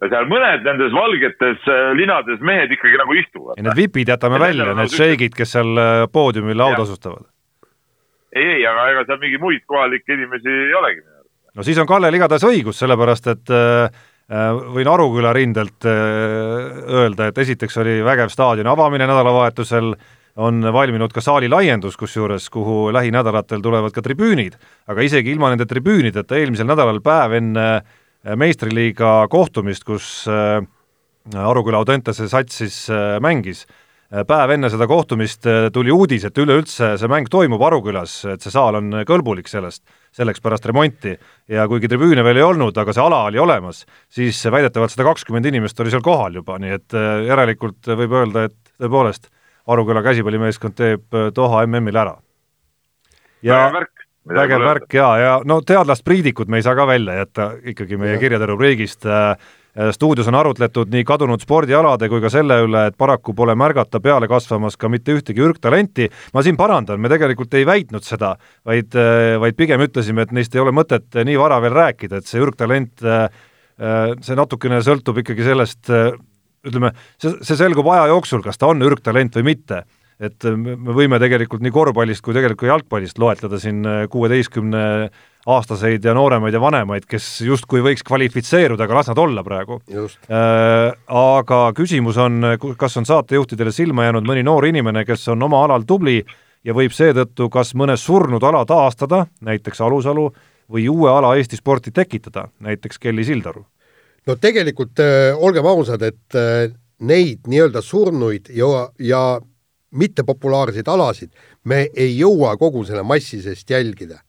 seal 0.07 0.29
mõned 0.31 0.63
nendes 0.67 0.95
valgetes 0.95 1.65
äh, 1.67 1.91
linades 1.99 2.43
mehed 2.45 2.71
ikkagi 2.75 3.01
nagu 3.01 3.17
istuvad 3.19 3.59
ja. 3.59 3.67
need 3.67 3.79
vipid 3.81 4.13
jätame 4.13 4.39
Ja 4.39 4.45
välja, 4.45 4.69
need 4.69 4.79
nagu 4.85 4.95
šeigid, 4.95 5.35
kes 5.35 5.57
seal 5.57 5.73
äh, 5.75 6.05
poodiumil 6.13 6.63
au 6.63 6.71
Jah. 6.73 6.83
tasustavad. 6.85 7.27
ei, 8.37 8.47
ei, 8.59 8.67
aga 8.67 8.87
ega 8.93 9.07
seal 9.09 9.19
mingeid 9.25 9.43
muid 9.43 9.65
kohalikke 9.67 10.15
inimesi 10.15 10.55
ei 10.55 10.77
olegi. 10.79 11.03
no 11.59 11.67
siis 11.67 11.81
on 11.83 11.91
Kallel 11.91 12.15
igatahes 12.15 12.47
õigus, 12.47 12.79
sellepärast 12.79 13.27
et 13.35 13.51
äh, 13.51 13.89
äh, 13.89 14.07
võin 14.29 14.89
Aruküla 14.93 15.33
rindelt 15.33 15.87
äh, 15.89 15.93
öelda, 16.85 17.31
et 17.31 17.39
esiteks 17.39 17.79
oli 17.81 17.99
vägev 18.05 18.33
staadioni 18.33 18.69
avamine 18.69 19.07
nädalavahetusel, 19.09 19.95
on 20.39 20.63
valminud 20.73 21.11
ka 21.11 21.23
saali 21.25 21.49
laiendus, 21.51 21.97
kusjuures, 21.99 22.45
kuhu 22.55 22.93
lähinädalatel 22.95 23.63
tulevad 23.65 23.95
ka 23.95 24.05
tribüünid, 24.05 24.55
aga 24.87 25.03
isegi 25.03 25.33
ilma 25.35 25.51
nende 25.51 25.67
tribüünideta 25.67 26.37
eelmisel 26.39 26.69
nädalal 26.69 27.01
päev 27.03 27.35
enne 27.41 27.67
äh, 27.79 28.37
meistriliiga 28.37 29.27
kohtumist, 29.33 29.85
kus 29.89 30.27
äh, 30.31 30.61
Aruküla 31.35 31.81
Audentese 31.81 32.29
sats 32.29 32.61
siis 32.63 32.77
äh, 32.93 33.17
mängis, 33.25 33.65
päev 34.09 34.55
enne 34.55 34.71
seda 34.73 34.87
kohtumist 34.89 35.47
äh, 35.49 35.69
tuli 35.73 35.93
uudis, 35.93 36.25
et 36.29 36.39
üleüldse 36.39 36.95
see 37.01 37.11
mäng 37.11 37.29
toimub 37.33 37.63
Arukülas, 37.63 38.21
et 38.33 38.45
see 38.45 38.53
saal 38.53 38.81
on 38.81 39.03
kõlbulik 39.09 39.49
sellest, 39.51 39.85
selleks 40.17 40.43
pärast 40.45 40.67
remonti 40.69 41.15
ja 41.49 41.67
kuigi 41.69 41.91
tribüüne 41.91 42.25
veel 42.27 42.41
ei 42.41 42.47
olnud, 42.47 42.77
aga 42.79 42.95
see 42.95 43.05
ala 43.05 43.25
oli 43.29 43.41
olemas, 43.43 43.85
siis 44.13 44.41
väidetavalt 44.51 44.95
sada 44.95 45.09
kakskümmend 45.11 45.49
inimest 45.51 45.81
oli 45.81 45.93
seal 45.95 46.05
kohal 46.05 46.41
juba, 46.41 46.59
nii 46.63 46.75
et 46.79 46.97
äh, 46.97 47.27
järelikult 47.29 47.93
võib 47.99 48.17
öelda, 48.23 48.49
et 48.49 48.59
tõepoolest 48.81 49.31
Aruküla 49.69 50.01
käsipallimeeskond 50.07 50.79
teeb 50.79 51.15
äh, 51.15 51.29
Doha 51.37 51.67
MM-il 51.67 51.97
ära. 52.01 52.17
ja 53.43 53.69
vägev 54.29 54.65
värk. 54.65 54.95
ja, 54.95 55.09
ja 55.19 55.33
no 55.45 55.61
teadlast 55.67 56.05
Priidikut 56.05 56.49
me 56.49 56.61
ei 56.61 56.67
saa 56.67 56.77
ka 56.77 56.87
välja 56.89 57.19
jätta 57.21 57.53
ikkagi 57.73 57.97
meie 58.01 58.19
kirjade 58.21 58.49
rubriigist 58.51 59.07
äh, 59.07 59.35
stuudios 59.95 60.29
on 60.29 60.37
arutletud 60.39 60.91
nii 60.93 61.05
kadunud 61.07 61.43
spordialade 61.43 62.09
kui 62.11 62.23
ka 62.23 62.31
selle 62.33 62.61
üle, 62.65 62.87
et 62.91 62.97
paraku 62.99 63.35
pole 63.37 63.55
märgata 63.59 64.01
peale 64.03 64.29
kasvamas 64.31 64.77
ka 64.77 64.91
mitte 64.91 65.15
ühtegi 65.15 65.45
ürgtalenti. 65.45 66.09
ma 66.35 66.43
siin 66.43 66.57
parandan, 66.59 67.01
me 67.01 67.11
tegelikult 67.13 67.55
ei 67.55 67.67
väitnud 67.67 68.07
seda, 68.07 68.35
vaid, 68.67 68.95
vaid 69.41 69.59
pigem 69.59 69.85
ütlesime, 69.87 70.27
et 70.27 70.33
neist 70.35 70.55
ei 70.55 70.63
ole 70.63 70.75
mõtet 70.75 71.21
nii 71.25 71.39
vara 71.39 71.61
veel 71.63 71.77
rääkida, 71.77 72.19
et 72.19 72.27
see 72.27 72.43
ürgtalent, 72.43 73.05
see 74.25 74.39
natukene 74.39 74.83
sõltub 74.83 75.23
ikkagi 75.23 75.47
sellest, 75.47 75.93
ütleme, 76.67 76.93
see, 77.21 77.37
see 77.47 77.61
selgub 77.61 77.87
aja 77.95 78.09
jooksul, 78.11 78.43
kas 78.43 78.59
ta 78.59 78.73
on 78.73 78.83
ürgtalent 78.83 79.39
või 79.39 79.53
mitte 79.55 79.85
et 80.19 80.45
me 80.51 80.75
me 80.75 80.95
võime 80.97 81.19
tegelikult 81.23 81.63
nii 81.63 81.71
korvpallist 81.75 82.25
kui 82.27 82.35
tegelikult 82.35 82.65
ka 82.65 82.73
jalgpallist 82.73 83.21
loetleda 83.23 83.61
siin 83.63 83.85
kuueteistkümne 84.11 84.83
aastaseid 85.49 86.05
ja 86.05 86.13
nooremaid 86.17 86.55
ja 86.55 86.61
vanemaid, 86.61 87.07
kes 87.09 87.27
justkui 87.47 87.81
võiks 87.85 88.05
kvalifitseeruda, 88.07 88.85
aga 88.85 88.99
las 88.99 89.09
nad 89.09 89.21
olla 89.23 89.45
praegu. 89.47 89.81
Äh, 89.89 90.93
aga 91.21 91.63
küsimus 91.77 92.21
on, 92.21 92.43
kas 92.77 92.99
on 93.01 93.09
saatejuhtidele 93.09 93.73
silma 93.73 94.09
jäänud 94.09 94.29
mõni 94.29 94.45
noor 94.45 94.69
inimene, 94.69 95.07
kes 95.09 95.29
on 95.33 95.49
oma 95.49 95.63
alal 95.65 95.87
tubli 95.89 96.21
ja 96.65 96.77
võib 96.77 96.93
seetõttu 96.93 97.49
kas 97.53 97.73
mõne 97.79 97.97
surnud 97.97 98.45
ala 98.45 98.65
taastada, 98.69 99.25
näiteks 99.45 99.81
Alusalu, 99.85 100.29
või 100.69 100.85
uue 100.93 101.11
ala 101.11 101.33
Eesti 101.37 101.57
sporti 101.57 101.93
tekitada, 101.95 102.49
näiteks 102.61 103.01
Kelly 103.01 103.25
Sildaru? 103.25 103.65
no 104.29 104.37
tegelikult 104.37 105.01
äh, 105.01 105.33
olgem 105.33 105.67
ausad, 105.67 106.03
et 106.05 106.37
äh, 106.37 106.69
neid 107.01 107.47
nii-öelda 107.49 107.81
surnuid 107.83 108.51
ja, 108.53 108.89
ja 109.01 109.23
mittepopulaarseid 109.97 110.89
alasid 110.89 111.31
me 111.65 111.87
ei 111.97 112.19
jõua 112.19 112.57
kogu 112.61 112.85
selle 112.85 113.03
massi 113.07 113.41
seest 113.43 113.71
jälgida. 113.71 114.21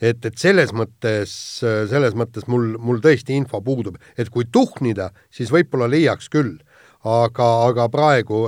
et, 0.00 0.24
et 0.24 0.36
selles 0.40 0.74
mõttes, 0.76 1.32
selles 1.62 2.16
mõttes 2.18 2.48
mul, 2.48 2.74
mul 2.80 3.00
tõesti 3.04 3.36
info 3.36 3.62
puudub, 3.64 4.00
et 4.16 4.32
kui 4.32 4.48
tuhnida, 4.52 5.10
siis 5.30 5.52
võib-olla 5.52 5.90
leiaks 5.90 6.30
küll, 6.32 6.56
aga, 7.04 7.48
aga 7.70 7.88
praegu, 7.92 8.44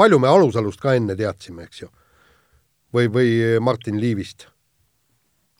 palju 0.00 0.20
me 0.20 0.28
Alusalust 0.28 0.80
ka 0.80 0.96
enne 0.98 1.16
teadsime, 1.16 1.68
eks 1.68 1.84
ju? 1.84 1.90
või, 2.94 3.06
või 3.12 3.34
Martin 3.62 4.00
Liivist? 4.02 4.48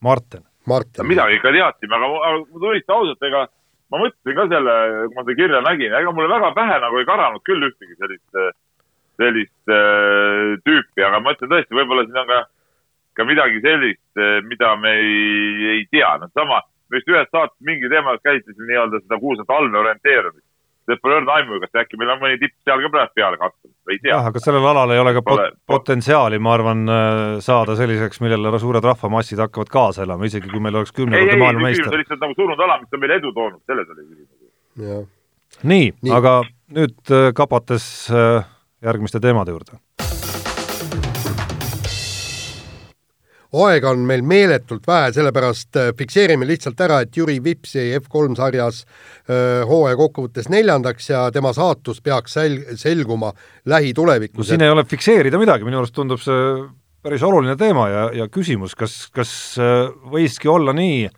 Martin 0.02 0.46
Martin. 0.66 1.06
midagi 1.08 1.38
ikka 1.38 1.52
teadsime, 1.54 1.96
aga 1.96 2.08
ma, 2.08 2.20
aga 2.28 2.38
ma 2.44 2.62
tunnistan 2.62 2.96
ausalt, 2.96 3.26
ega 3.28 3.44
ma 3.90 4.00
mõtlesin 4.02 4.36
ka 4.38 4.46
selle, 4.52 4.74
kui 5.08 5.16
ma 5.16 5.24
seda 5.24 5.36
kirja 5.40 5.60
nägin, 5.66 5.94
ega 6.00 6.14
mulle 6.14 6.30
väga 6.30 6.50
pähe 6.58 6.78
nagu 6.84 7.00
ei 7.00 7.08
karanud 7.08 7.44
küll 7.48 7.66
ühtegi 7.68 7.96
sellist, 7.96 8.40
sellist 9.20 9.74
äh, 9.74 10.56
tüüpi, 10.66 11.04
aga 11.06 11.22
ma 11.24 11.34
ütlen 11.36 11.52
tõesti, 11.54 11.78
võib-olla 11.78 12.06
siin 12.06 12.20
on 12.22 12.28
ka, 12.30 12.40
ka 13.20 13.26
midagi 13.28 13.62
sellist, 13.64 14.02
mida 14.48 14.74
me 14.80 14.94
ei, 14.98 15.72
ei 15.76 15.82
tea, 15.92 16.12
noh 16.22 16.30
sama, 16.36 16.62
me 16.90 16.98
vist 16.98 17.10
ühes 17.12 17.28
saates 17.30 17.56
mingi 17.66 17.90
teema 17.92 18.16
käsitlesime 18.20 18.70
nii-öelda 18.70 19.02
seda 19.04 19.18
kuulsat 19.22 19.52
allorienteerumist. 19.56 20.46
sellest 20.88 21.02
pole 21.04 21.18
õrna 21.20 21.34
aimu, 21.38 21.58
kas 21.62 21.82
äkki 21.84 21.98
meil 22.00 22.10
on 22.14 22.22
mõni 22.22 22.38
tipp 22.40 22.56
seal 22.66 22.80
ka 22.82 22.90
praegu 22.94 23.12
peale 23.20 23.38
kasvanud, 23.38 23.74
ei 23.92 23.98
tea 24.02 24.14
jah, 24.14 24.28
aga 24.32 24.42
sellel 24.42 24.68
alal 24.72 24.94
ei 24.94 25.02
ole 25.02 25.12
ka 25.14 25.22
pot 25.26 25.58
potentsiaali, 25.70 26.40
ma 26.42 26.54
arvan, 26.56 26.82
saada 27.44 27.76
selliseks, 27.78 28.22
millele 28.24 28.58
suured 28.62 28.88
rahvamassid 28.88 29.42
hakkavad 29.44 29.70
kaasa 29.70 30.06
elama, 30.08 30.26
isegi 30.26 30.50
kui 30.50 30.62
meil 30.64 30.80
oleks 30.80 30.94
ei, 30.94 30.98
kümnekordne 31.02 31.38
maailmameister 31.44 31.92
on. 31.92 32.00
lihtsalt 32.02 32.24
nagu 32.24 32.38
surnud 32.38 32.64
ala, 32.66 32.80
mis 32.82 32.96
on 32.96 33.04
meile 33.04 33.20
edu 33.20 33.34
toonud, 33.36 33.60
selles 33.70 33.92
oli 33.94 34.08
küsimus. 34.08 35.06
nii, 35.62 35.92
Nii. 36.00 36.16
aga 36.16 36.40
nüüd 36.80 37.14
äh, 37.14 37.30
kapates 37.36 37.86
järgmiste 38.80 39.20
teemade 39.20 39.54
juurde. 39.54 39.78
Aega 43.52 43.90
on 43.90 44.02
meil 44.06 44.22
meeletult 44.26 44.86
vähe, 44.86 45.10
sellepärast 45.14 45.78
äh, 45.78 45.92
fikseerime 45.98 46.46
lihtsalt 46.46 46.80
ära, 46.84 47.00
et 47.04 47.16
Jüri 47.16 47.38
Vips 47.42 47.74
jäi 47.74 47.96
F3 47.98 48.36
sarjas 48.38 48.82
äh, 48.84 49.62
hooaja 49.68 49.98
kokkuvõttes 49.98 50.50
neljandaks 50.52 51.10
ja 51.10 51.24
tema 51.34 51.52
saatus 51.56 52.00
peaks 52.04 52.36
sel-, 52.38 52.60
selguma 52.78 53.32
lähitulevikus. 53.70 54.44
no 54.44 54.50
siin 54.52 54.66
ei 54.66 54.70
ole 54.70 54.84
fikseerida 54.86 55.40
midagi, 55.40 55.66
minu 55.66 55.80
arust 55.82 55.96
tundub 55.96 56.22
see 56.22 56.44
päris 57.02 57.24
oluline 57.26 57.56
teema 57.58 57.88
ja, 57.90 58.04
ja 58.22 58.28
küsimus, 58.30 58.76
kas, 58.78 59.02
kas 59.14 59.32
äh, 59.58 59.88
võiski 60.12 60.50
olla 60.52 60.74
nii, 60.76 61.08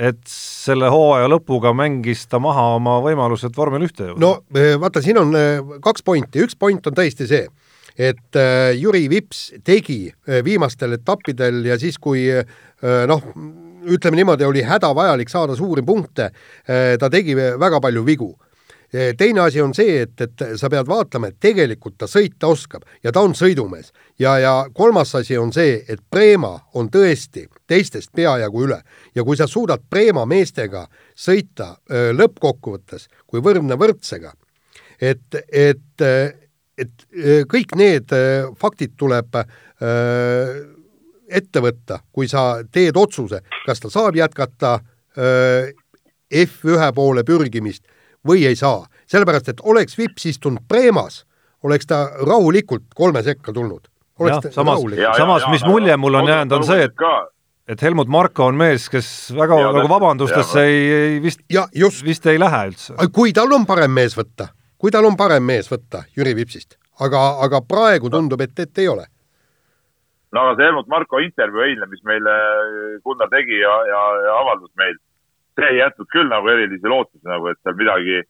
et 0.00 0.20
selle 0.30 0.88
hooaja 0.92 1.26
lõpuga 1.28 1.74
mängis 1.76 2.22
ta 2.30 2.38
maha 2.40 2.76
oma 2.78 3.00
võimalused 3.04 3.56
vormel 3.56 3.88
ühte 3.88 4.12
jõuda? 4.12 4.22
no 4.22 4.78
vaata, 4.80 5.02
siin 5.04 5.18
on 5.20 5.34
kaks 5.82 6.06
pointi, 6.06 6.46
üks 6.46 6.54
point 6.56 6.86
on 6.86 6.96
tõesti 6.96 7.26
see, 7.28 7.50
et 7.98 8.36
äh, 8.36 8.72
Jüri 8.78 9.08
Vips 9.10 9.50
tegi 9.64 10.08
äh, 10.10 10.44
viimastel 10.44 10.96
etappidel 10.98 11.64
ja 11.66 11.78
siis, 11.78 11.98
kui 11.98 12.26
äh, 12.30 12.44
noh, 13.06 13.24
ütleme 13.90 14.20
niimoodi, 14.20 14.44
oli 14.44 14.62
hädavajalik 14.62 15.28
saada 15.32 15.56
suuri 15.56 15.82
punkte, 15.82 16.30
ta 17.00 17.08
tegi 17.10 17.32
väga 17.36 17.78
palju 17.80 18.02
vigu 18.04 18.34
teine 18.90 19.40
asi 19.40 19.62
on 19.62 19.70
see, 19.74 20.00
et, 20.02 20.20
et 20.20 20.42
sa 20.58 20.68
pead 20.68 20.88
vaatama, 20.90 21.30
et 21.30 21.36
tegelikult 21.40 21.94
ta 22.00 22.08
sõita 22.10 22.50
oskab 22.50 22.82
ja 23.04 23.12
ta 23.14 23.22
on 23.22 23.36
sõidumees. 23.38 23.92
ja, 24.18 24.34
ja 24.42 24.52
kolmas 24.74 25.14
asi 25.14 25.38
on 25.38 25.52
see, 25.54 25.78
et 25.88 26.02
Preema 26.10 26.56
on 26.74 26.90
tõesti 26.90 27.46
teistest 27.70 28.10
peajagu 28.12 28.64
üle 28.66 28.80
ja 29.14 29.24
kui 29.24 29.38
sa 29.38 29.46
suudad 29.46 29.80
Preema 29.90 30.26
meestega 30.26 30.88
sõita 31.14 31.76
lõppkokkuvõttes 31.88 33.08
kui 33.26 33.40
võrdne 33.40 33.78
võrdsega, 33.78 34.34
et, 35.00 35.38
et 35.48 36.04
et 36.80 37.06
äh, 37.12 37.42
kõik 37.50 37.74
need 37.78 38.12
äh, 38.16 38.48
faktid 38.60 38.96
tuleb 39.00 39.36
äh, 39.40 39.46
ette 41.30 41.62
võtta, 41.62 42.00
kui 42.12 42.28
sa 42.30 42.62
teed 42.72 42.98
otsuse, 42.98 43.42
kas 43.66 43.82
ta 43.82 43.90
saab 43.92 44.16
jätkata 44.18 44.80
F1 45.14 46.90
poole 46.94 47.22
pürgimist 47.26 47.84
või 48.26 48.44
ei 48.48 48.56
saa. 48.58 48.84
sellepärast, 49.10 49.48
et 49.52 49.60
oleks 49.62 49.98
Vips 49.98 50.26
istunud 50.26 50.62
Preemas, 50.68 51.24
oleks 51.62 51.86
ta 51.86 52.02
rahulikult 52.26 52.90
kolme 52.94 53.22
sekka 53.22 53.52
tulnud. 53.52 53.86
jah, 54.18 54.42
samas, 54.50 54.82
samas 55.16 55.46
mis 55.50 55.64
mulje 55.66 55.96
mul 55.96 56.14
on 56.14 56.28
jäänud, 56.28 56.52
on 56.58 56.66
see, 56.66 56.88
et 56.88 57.06
et 57.70 57.82
Helmut 57.82 58.08
Marko 58.08 58.48
on 58.50 58.56
mees, 58.58 58.88
kes 58.90 59.30
väga 59.36 59.60
ja, 59.60 59.72
nagu 59.72 59.88
vabandustesse 59.88 60.64
ei, 60.66 60.80
ei 60.92 61.20
vist, 61.22 61.44
vist 62.04 62.26
ei 62.26 62.38
lähe 62.42 62.64
üldse. 62.72 62.96
kui 63.12 63.32
tal 63.32 63.52
on 63.54 63.66
parem 63.66 63.94
mees 63.94 64.18
võtta 64.18 64.50
kui 64.80 64.92
tal 64.92 65.04
on 65.08 65.16
parem 65.20 65.44
mees 65.44 65.68
võtta 65.70 66.06
Jüri 66.16 66.32
Vipsist, 66.38 66.78
aga, 67.04 67.20
aga 67.44 67.60
praegu 67.60 68.10
tundub, 68.12 68.40
et, 68.40 68.56
et 68.64 68.82
ei 68.82 68.88
ole. 68.88 69.04
no 70.32 70.46
aga 70.46 70.56
see 70.56 70.68
Helmut 70.68 70.88
Marko 70.88 71.20
intervjuu 71.20 71.66
eilne, 71.66 71.88
mis 71.90 72.02
meile 72.08 72.34
Gunnar 73.04 73.30
tegi 73.32 73.60
ja, 73.60 73.74
ja, 73.90 74.02
ja 74.26 74.38
avaldus 74.40 74.72
meil, 74.80 74.96
see 75.58 75.70
ei 75.72 75.82
jätnud 75.82 76.08
küll 76.14 76.32
nagu 76.32 76.48
erilisi 76.48 76.88
lootusi 76.88 77.28
nagu, 77.28 77.50
et 77.50 77.60
seal 77.60 77.76
midagi, 77.76 78.22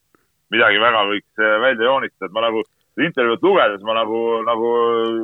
midagi 0.51 0.83
väga 0.83 1.07
võiks 1.13 1.43
äh, 1.45 1.57
välja 1.63 1.87
joonistada, 1.87 2.27
et 2.27 2.37
ma 2.37 2.45
nagu 2.49 2.65
intervjuud 3.01 3.47
lugedes 3.47 3.83
ma 3.87 3.95
nagu, 4.01 4.21
nagu 4.43 4.71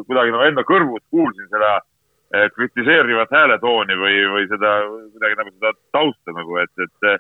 kuidagi 0.07 0.31
nagu 0.33 0.45
enda 0.47 0.63
kõrvus 0.69 1.03
kuulsin 1.11 1.49
seda 1.51 1.73
äh, 1.77 2.47
kritiseerivat 2.55 3.33
hääletooni 3.35 3.97
või, 3.99 4.21
või 4.35 4.47
seda 4.53 4.77
kuidagi 4.87 5.41
nagu 5.41 5.57
seda 5.57 5.73
tausta 5.97 6.37
nagu, 6.37 6.61
et, 6.63 6.87
et 6.87 7.11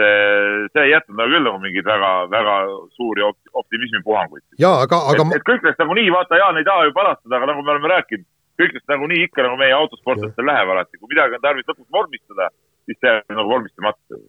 see, 0.00 0.64
see 0.72 0.86
ei 0.86 0.94
jätnud 0.94 1.20
nagu 1.20 1.34
küll 1.34 1.46
nagu 1.46 1.62
mingeid 1.62 1.86
väga, 1.86 2.10
väga 2.32 2.56
suuri 2.96 3.26
optimismipuhanguid. 3.28 4.44
jaa, 4.64 4.82
aga, 4.86 5.04
aga 5.12 5.28
et, 5.28 5.38
et 5.38 5.46
kõik 5.52 5.68
läks 5.68 5.80
nagunii, 5.84 6.08
vaata, 6.16 6.40
Jaan 6.40 6.60
ei 6.60 6.68
taha 6.68 6.88
ju 6.88 6.96
palastada, 6.96 7.36
aga 7.38 7.52
nagu 7.52 7.64
me 7.66 7.74
oleme 7.76 7.94
rääkinud, 7.94 8.26
kõik 8.60 8.76
läks 8.76 8.92
nagunii 8.94 9.22
ikka 9.28 9.46
nagu 9.46 9.60
meie 9.60 9.76
autosportlastel 9.76 10.50
läheb 10.50 10.74
alati, 10.74 11.00
kui 11.00 11.14
midagi 11.14 11.38
on 11.38 11.46
tarvis 11.46 11.70
lõpuks 11.70 11.88
vormistada, 11.98 12.50
siis 12.88 13.00
see 13.00 13.12
jääb 13.12 13.36
nagu 13.36 13.48
vormistamata 13.54 14.22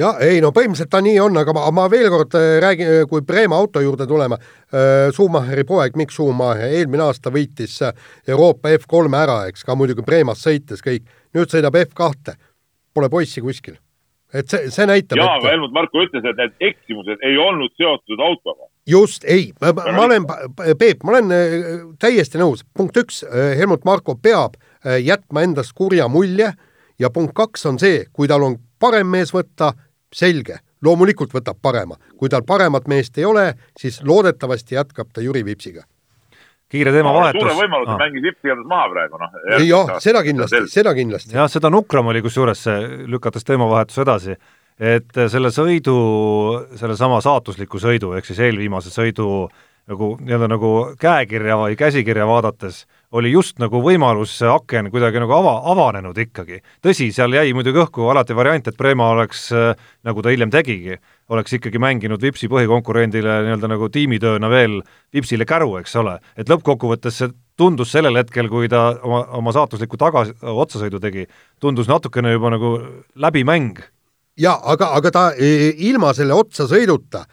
ja 0.00 0.12
ei 0.24 0.40
no 0.44 0.52
põhimõtteliselt 0.54 0.92
ta 0.92 1.00
nii 1.04 1.16
on, 1.24 1.38
aga 1.40 1.54
ma, 1.56 1.64
ma 1.74 1.86
veel 1.92 2.08
kord 2.12 2.36
äh, 2.38 2.56
räägin, 2.62 2.92
äh, 2.92 3.06
kui 3.08 3.24
Preema 3.26 3.58
auto 3.60 3.80
juurde 3.84 4.06
tuleme, 4.08 4.38
äh, 4.38 5.08
Schumacheri 5.14 5.64
poeg 5.68 5.96
Mikk 5.96 6.12
Schumacher 6.14 6.68
eelmine 6.68 7.06
aasta 7.06 7.32
võitis 7.32 7.78
Euroopa 8.28 8.74
F3 8.76 9.22
ära, 9.22 9.40
eks, 9.50 9.64
ka 9.64 9.78
muidugi 9.78 10.04
Preemas 10.06 10.44
sõites 10.44 10.84
kõik, 10.84 11.08
nüüd 11.36 11.52
sõidab 11.52 11.80
F2, 11.86 12.36
pole 12.94 13.12
poissi 13.12 13.44
kuskil 13.44 13.80
et 14.34 14.50
see, 14.50 14.70
see 14.74 14.86
näitab. 14.88 15.20
jaa, 15.20 15.36
aga 15.38 15.52
Helmut 15.52 15.74
Marko 15.74 16.02
ütles, 16.04 16.24
et 16.26 16.38
need 16.40 16.68
eksimused 16.70 17.22
ei 17.26 17.38
olnud 17.38 17.72
seotud 17.78 18.22
autoga. 18.22 18.68
just, 18.90 19.24
ei, 19.24 19.50
ma, 19.60 19.72
ma 19.76 20.04
olen, 20.04 20.26
Peep, 20.78 21.04
ma 21.04 21.16
olen 21.16 21.34
äh, 21.34 21.56
täiesti 22.02 22.40
nõus, 22.42 22.64
punkt 22.76 22.98
üks, 23.00 23.22
äh, 23.26 23.54
Helmut 23.58 23.86
Marko 23.88 24.16
peab 24.18 24.58
äh, 24.58 24.98
jätma 25.04 25.46
endast 25.46 25.76
kurja 25.78 26.08
mulje 26.08 26.52
ja 26.98 27.10
punkt 27.10 27.34
kaks 27.36 27.66
on 27.70 27.80
see, 27.82 28.04
kui 28.12 28.28
tal 28.28 28.44
on 28.46 28.60
parem 28.80 29.10
mees 29.10 29.34
võtta, 29.34 29.72
selge, 30.14 30.60
loomulikult 30.84 31.34
võtab 31.34 31.60
parema, 31.62 31.98
kui 32.16 32.30
tal 32.32 32.44
paremat 32.46 32.88
meest 32.88 33.18
ei 33.18 33.26
ole, 33.28 33.52
siis 33.78 34.02
loodetavasti 34.04 34.78
jätkab 34.78 35.12
ta 35.12 35.24
Jüri 35.24 35.44
Vipsiga 35.44 35.86
kiire 36.72 36.92
teemavahetus. 36.94 37.42
suure 37.42 37.56
võimaluse 37.60 37.94
ah. 37.94 38.00
mängis 38.00 38.24
Vips 38.26 38.46
igatahes 38.48 38.68
maha 38.70 38.90
praegu, 38.92 39.20
noh. 39.22 39.38
jah, 39.62 39.94
seda 40.02 40.22
kindlasti, 40.26 40.62
seda 40.72 40.94
kindlasti. 40.98 41.34
jah, 41.36 41.50
seda 41.52 41.70
nukram 41.72 42.12
oli 42.12 42.22
kusjuures 42.24 42.66
lükates 43.12 43.46
teemavahetuse 43.46 44.02
edasi, 44.02 44.36
et 44.94 45.22
selle 45.32 45.52
sõidu, 45.54 45.96
sellesama 46.80 47.22
saatusliku 47.24 47.80
sõidu, 47.82 48.12
ehk 48.18 48.28
siis 48.28 48.42
eelviimase 48.48 48.92
sõidu 48.94 49.46
nagu 49.86 50.12
nii-öelda 50.18 50.50
nagu 50.50 50.72
käekirja 50.98 51.58
või 51.60 51.78
käsikirja 51.78 52.26
vaadates 52.26 52.84
oli 53.16 53.32
just 53.32 53.60
nagu 53.62 53.80
võimalus 53.82 54.34
see 54.40 54.48
aken 54.50 54.90
kuidagi 54.92 55.20
nagu 55.22 55.34
ava, 55.36 55.54
avanenud 55.72 56.18
ikkagi. 56.26 56.60
tõsi, 56.84 57.08
seal 57.14 57.32
jäi 57.36 57.54
muidugi 57.56 57.80
õhku 57.82 58.10
alati 58.12 58.36
variant, 58.36 58.68
et 58.68 58.76
Prema 58.76 59.08
oleks, 59.14 59.48
nagu 60.06 60.22
ta 60.22 60.32
hiljem 60.32 60.52
tegigi, 60.52 60.98
oleks 61.32 61.56
ikkagi 61.58 61.80
mänginud 61.82 62.22
Vipsi 62.22 62.50
põhikonkurendile 62.52 63.40
nii-öelda 63.46 63.72
nagu 63.72 63.88
tiimitööna 63.92 64.50
veel 64.52 64.78
Vipsile 65.14 65.48
käru, 65.48 65.76
eks 65.80 65.96
ole, 66.02 66.18
et 66.36 66.50
lõppkokkuvõttes 66.52 67.22
see 67.22 67.34
tundus 67.56 67.92
sellel 67.94 68.20
hetkel, 68.20 68.50
kui 68.52 68.68
ta 68.68 68.90
oma, 69.02 69.24
oma 69.40 69.52
saatusliku 69.56 69.98
tagasi, 70.00 70.36
otsasõidu 70.42 71.00
tegi, 71.00 71.26
tundus 71.60 71.88
natukene 71.88 72.36
juba 72.36 72.52
nagu 72.52 72.76
läbimäng 73.16 73.80
jaa, 74.40 74.56
aga, 74.72 74.90
aga 74.98 75.12
ta 75.12 75.24
e, 75.32 75.72
ilma 75.88 76.12
selle 76.16 76.36
otsasõiduta 76.36 77.24
e, 77.24 77.28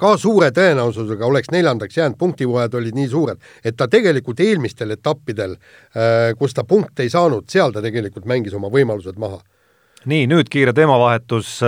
ka 0.00 0.10
suure 0.18 0.50
tõenäosusega 0.54 1.26
oleks 1.26 1.52
neljandaks 1.54 1.98
jäänud, 1.98 2.18
punktivõjad 2.18 2.74
olid 2.74 2.96
nii 2.96 3.08
suured, 3.10 3.38
et 3.64 3.76
ta 3.78 3.86
tegelikult 3.90 4.40
eelmistel 4.42 4.96
etappidel, 4.96 5.54
kus 6.38 6.56
ta 6.56 6.64
punkte 6.66 7.06
ei 7.06 7.12
saanud, 7.12 7.46
seal 7.50 7.74
ta 7.74 7.82
tegelikult 7.84 8.26
mängis 8.30 8.56
oma 8.56 8.70
võimalused 8.72 9.18
maha. 9.18 9.38
nii, 10.10 10.26
nüüd 10.26 10.48
kiire 10.50 10.72
teemavahetus, 10.72 11.60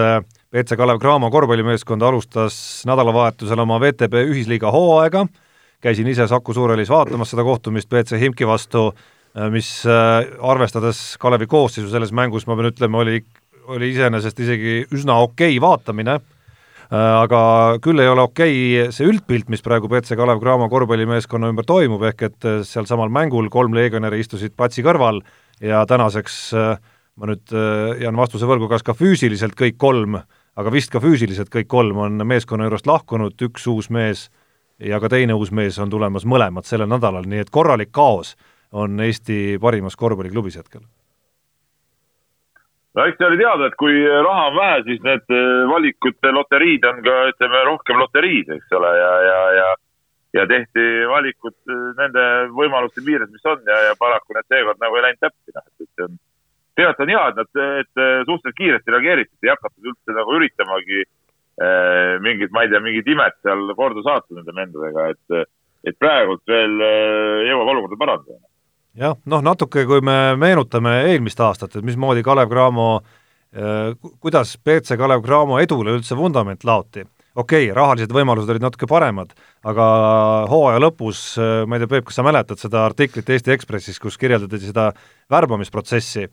WC 0.53 0.77
Kalev 0.77 0.99
Cramo 1.01 1.31
korvpallimeeskond 1.31 2.03
alustas 2.03 2.83
nädalavahetusel 2.89 3.61
oma 3.61 3.79
VTB 3.81 4.25
ühisliiga 4.33 4.73
hooaega, 4.73 5.27
käisin 5.81 6.11
ise 6.11 6.27
Saku 6.27 6.55
Suurhallis 6.55 6.91
vaatamas 6.91 7.31
seda 7.31 7.45
kohtumist 7.45 7.89
BC 7.89 8.19
Himki 8.19 8.47
vastu, 8.49 8.91
mis 9.51 9.85
arvestades 9.87 11.15
Kalevi 11.21 11.47
koosseisu 11.47 11.89
selles 11.91 12.13
mängus, 12.13 12.47
ma 12.47 12.57
pean 12.59 12.73
ütlema, 12.73 13.05
oli 13.05 13.23
oli 13.71 13.93
iseenesest 13.93 14.41
isegi 14.43 14.75
üsna 14.95 15.19
okei 15.23 15.57
okay 15.57 15.61
vaatamine, 15.63 16.19
aga 16.93 17.43
küll 17.81 18.03
ei 18.03 18.11
ole 18.11 18.27
okei 18.27 18.57
okay 18.83 18.93
see 18.93 19.09
üldpilt, 19.09 19.49
mis 19.53 19.65
praegu 19.65 19.89
BC 19.89 20.17
Kalev 20.19 20.43
Cramo 20.43 20.69
korvpallimeeskonna 20.73 21.49
ümber 21.53 21.65
toimub, 21.69 22.05
ehk 22.11 22.27
et 22.29 22.49
äh, 22.49 22.61
sealsamal 22.69 23.13
mängul 23.13 23.49
kolm 23.53 23.73
legionäri 23.77 24.21
istusid 24.21 24.53
platsi 24.57 24.85
kõrval 24.85 25.23
ja 25.65 25.87
tänaseks 25.89 26.39
äh, 26.59 26.77
ma 27.17 27.29
nüüd 27.29 27.53
jään 28.01 28.17
vastuse 28.17 28.49
võlgu, 28.49 28.71
kas 28.71 28.85
ka 28.85 28.95
füüsiliselt 28.97 29.53
kõik 29.57 29.77
kolm, 29.81 30.17
aga 30.57 30.73
vist 30.73 30.93
ka 30.93 31.01
füüsiliselt 31.01 31.53
kõik 31.53 31.69
kolm 31.69 32.01
on 32.01 32.25
meeskonna 32.29 32.65
juurest 32.65 32.89
lahkunud, 32.89 33.37
üks 33.49 33.69
uus 33.69 33.91
mees 33.93 34.31
ja 34.81 35.01
ka 35.01 35.13
teine 35.13 35.37
uus 35.37 35.53
mees 35.53 35.77
on 35.79 35.93
tulemas 35.93 36.25
mõlemad 36.25 36.69
sellel 36.69 36.89
nädalal, 36.89 37.29
nii 37.29 37.45
et 37.45 37.53
korralik 37.53 37.93
kaos 37.93 38.35
on 38.73 39.01
Eesti 39.05 39.59
parimas 39.61 39.97
korvpalliklubis 40.01 40.57
hetkel 40.61 40.85
no 42.97 43.07
eks 43.09 43.21
see 43.21 43.29
oli 43.29 43.41
teada, 43.41 43.69
et 43.69 43.79
kui 43.81 44.03
raha 44.09 44.49
on 44.51 44.59
vähe, 44.59 44.83
siis 44.89 45.01
need 45.07 45.33
eh, 45.37 45.63
valikute 45.71 46.35
loteriid 46.35 46.85
on 46.91 47.01
ka, 47.07 47.15
ütleme, 47.33 47.63
rohkem 47.69 48.03
loteriid, 48.03 48.53
eks 48.59 48.77
ole, 48.79 48.93
ja, 48.99 49.15
ja, 49.29 49.41
ja 49.61 49.71
ja 50.33 50.47
tehti 50.49 50.85
valikud 51.09 51.55
eh, 51.69 51.89
nende 51.99 52.27
võimaluste 52.57 53.05
piires, 53.05 53.31
mis 53.33 53.49
on 53.49 53.65
ja, 53.69 53.81
ja 53.89 53.97
paraku 54.01 54.37
need 54.37 54.49
seekord 54.49 54.81
nagu 54.81 54.97
ei 54.97 55.07
läinud 55.07 55.25
täppi, 55.25 55.57
noh, 55.57 55.67
et 55.69 56.05
on, 56.07 56.15
tegelikult 56.77 57.03
on 57.05 57.13
hea, 57.13 57.25
et 57.29 57.41
nad, 57.41 57.51
et 57.83 58.05
eh, 58.05 58.15
suhteliselt 58.29 58.61
kiiresti 58.61 58.97
reageeriti, 58.97 59.37
ei 59.45 59.53
hakatud 59.53 59.91
üldse 59.93 60.17
nagu 60.17 60.39
üritamagi 60.39 61.03
äh, 61.03 62.15
mingit, 62.25 62.53
ma 62.53 62.65
ei 62.65 62.73
tea, 62.73 62.81
mingit 62.85 63.13
imet 63.13 63.37
seal 63.45 63.75
korda 63.77 64.05
saata 64.07 64.39
nende 64.39 64.57
vendadega, 64.57 65.11
et, 65.13 65.53
et 65.89 66.01
praegult 66.01 66.45
veel 66.49 66.81
äh, 66.81 67.45
jõuab 67.51 67.75
olukorda 67.75 68.01
parandada 68.01 68.52
jah, 68.99 69.17
noh 69.25 69.43
natuke, 69.45 69.87
kui 69.89 70.05
me 70.05 70.35
meenutame 70.41 70.99
eelmist 71.13 71.41
aastat, 71.41 71.77
et 71.77 71.87
mismoodi 71.87 72.25
Kalev 72.27 72.51
Cramo 72.53 72.89
äh, 72.99 73.97
kuidas 74.21 74.57
BC 74.59 74.99
Kalev 75.01 75.25
Cramo 75.25 75.61
edule 75.63 75.97
üldse 75.97 76.17
vundament 76.19 76.65
laoti, 76.69 77.05
okei 77.35 77.67
okay,, 77.69 77.75
rahalised 77.77 78.13
võimalused 78.13 78.53
olid 78.53 78.65
natuke 78.65 78.89
paremad, 78.91 79.33
aga 79.65 79.89
hooaja 80.51 80.81
lõpus, 80.83 81.25
ma 81.67 81.77
ei 81.77 81.85
tea, 81.85 81.93
Peep, 81.95 82.09
kas 82.09 82.21
sa 82.21 82.27
mäletad 82.27 82.61
seda 82.61 82.87
artiklit 82.87 83.29
Eesti 83.33 83.55
Ekspressis, 83.55 84.01
kus 84.03 84.19
kirjeldati 84.21 84.61
seda 84.61 84.91
värbamisprotsessi, 85.33 86.27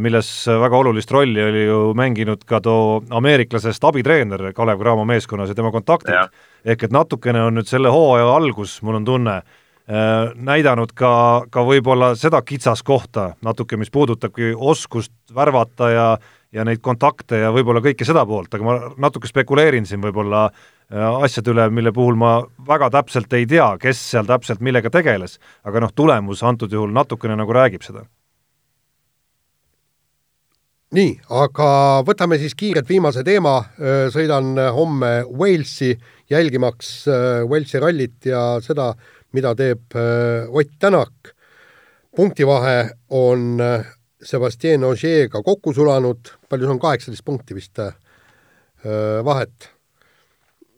milles 0.00 0.28
väga 0.48 0.78
olulist 0.78 1.10
rolli 1.12 1.42
oli 1.44 1.66
ju 1.66 1.80
mänginud 1.96 2.44
ka 2.48 2.60
too 2.64 3.02
ameeriklasest 3.12 3.84
abitreener 3.84 4.46
Kalev 4.56 4.80
Cramo 4.80 5.04
meeskonnas 5.08 5.52
ja 5.52 5.56
tema 5.56 5.72
kontaktid, 5.72 6.32
ehk 6.64 6.86
et 6.88 6.94
natukene 6.94 7.42
on 7.44 7.58
nüüd 7.60 7.68
selle 7.68 7.92
hooaja 7.92 8.30
algus, 8.32 8.78
mul 8.82 8.96
on 9.00 9.08
tunne, 9.08 9.42
näidanud 9.88 10.90
ka, 10.92 11.10
ka 11.48 11.62
võib-olla 11.64 12.10
seda 12.20 12.42
kitsaskohta 12.44 13.30
natuke, 13.40 13.78
mis 13.80 13.88
puudutabki 13.88 14.50
oskust 14.52 15.14
värvata 15.32 15.88
ja 15.88 16.08
ja 16.52 16.64
neid 16.64 16.80
kontakte 16.84 17.42
ja 17.42 17.52
võib-olla 17.52 17.82
kõike 17.84 18.06
seda 18.08 18.24
poolt, 18.28 18.52
aga 18.54 18.64
ma 18.64 18.76
natuke 19.08 19.28
spekuleerin 19.28 19.86
siin 19.88 20.00
võib-olla 20.00 20.46
äh, 20.48 21.24
asjade 21.24 21.52
üle, 21.52 21.68
mille 21.74 21.92
puhul 21.94 22.16
ma 22.18 22.38
väga 22.68 22.90
täpselt 22.94 23.32
ei 23.36 23.46
tea, 23.48 23.74
kes 23.80 24.00
seal 24.14 24.28
täpselt 24.28 24.62
millega 24.64 24.92
tegeles, 24.92 25.36
aga 25.68 25.84
noh, 25.84 25.92
tulemus 25.92 26.42
antud 26.46 26.72
juhul 26.72 26.94
natukene 26.94 27.36
nagu 27.38 27.56
räägib 27.56 27.84
seda. 27.84 28.06
nii, 30.96 31.18
aga 31.36 31.68
võtame 32.08 32.38
siis 32.40 32.54
kiirelt 32.56 32.88
viimase 32.88 33.20
teema, 33.24 33.58
äh, 33.76 34.06
sõidan 34.14 34.56
homme 34.72 35.12
Walesi 35.28 35.92
jälgimaks 36.32 36.92
äh, 37.12 37.44
Walesi 37.44 37.84
rallit 37.84 38.24
ja 38.32 38.56
seda, 38.64 38.94
mida 39.32 39.54
teeb 39.54 39.94
Ott 40.48 40.70
Tänak. 40.78 41.34
punktivahe 42.16 42.90
on 43.10 43.60
Sebastian 44.22 44.84
Ogier'ga 44.84 45.42
kokku 45.46 45.72
sulanud, 45.74 46.30
palju 46.50 46.66
see 46.66 46.74
on, 46.74 46.80
kaheksateist 46.82 47.24
punkti 47.26 47.56
vist 47.58 47.78
äh, 47.82 47.92
vahet? 49.24 49.70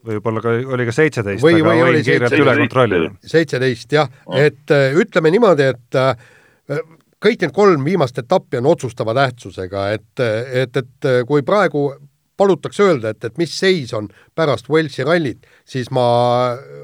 võib-olla 0.05 0.41
ka, 0.41 0.53
oli 0.73 0.87
ka 0.89 0.95
seitseteist, 0.97 1.45
aga 1.45 1.65
või 1.65 1.81
võin 1.85 2.05
kiirelt 2.05 2.37
üle 2.37 2.55
kontrollida. 2.63 3.09
seitseteist 3.33 3.93
jah 3.93 4.09
et 4.37 4.73
äh, 4.73 4.97
ütleme 4.97 5.33
niimoodi, 5.33 5.71
et 5.75 5.99
äh, 6.01 6.85
kõik 7.21 7.45
need 7.45 7.57
kolm 7.57 7.85
viimast 7.85 8.21
etappi 8.21 8.61
on 8.61 8.71
otsustava 8.71 9.17
tähtsusega, 9.17 9.89
et, 9.97 10.25
et, 10.65 10.77
et 10.81 11.11
kui 11.29 11.45
praegu 11.45 11.91
palutakse 12.41 12.87
öelda, 12.87 13.13
et, 13.13 13.25
et 13.29 13.39
mis 13.41 13.53
seis 13.53 13.93
on 13.97 14.09
pärast 14.39 14.71
Walesi 14.73 15.05
rallit, 15.07 15.47
siis 15.69 15.91
ma, 15.93 16.07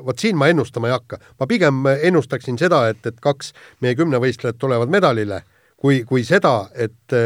vot 0.05 0.21
siin 0.21 0.37
ma 0.37 0.51
ennustama 0.53 0.91
ei 0.91 0.97
hakka. 0.99 1.19
ma 1.41 1.49
pigem 1.49 1.83
ennustaksin 1.97 2.61
seda, 2.61 2.87
et, 2.93 3.01
et 3.09 3.21
kaks 3.25 3.53
meie 3.81 3.97
kümnevõistlejat 3.99 4.61
tulevad 4.61 4.93
medalile 4.93 5.43
kui, 5.81 6.03
kui 6.09 6.25
seda, 6.29 6.69
et, 6.75 7.17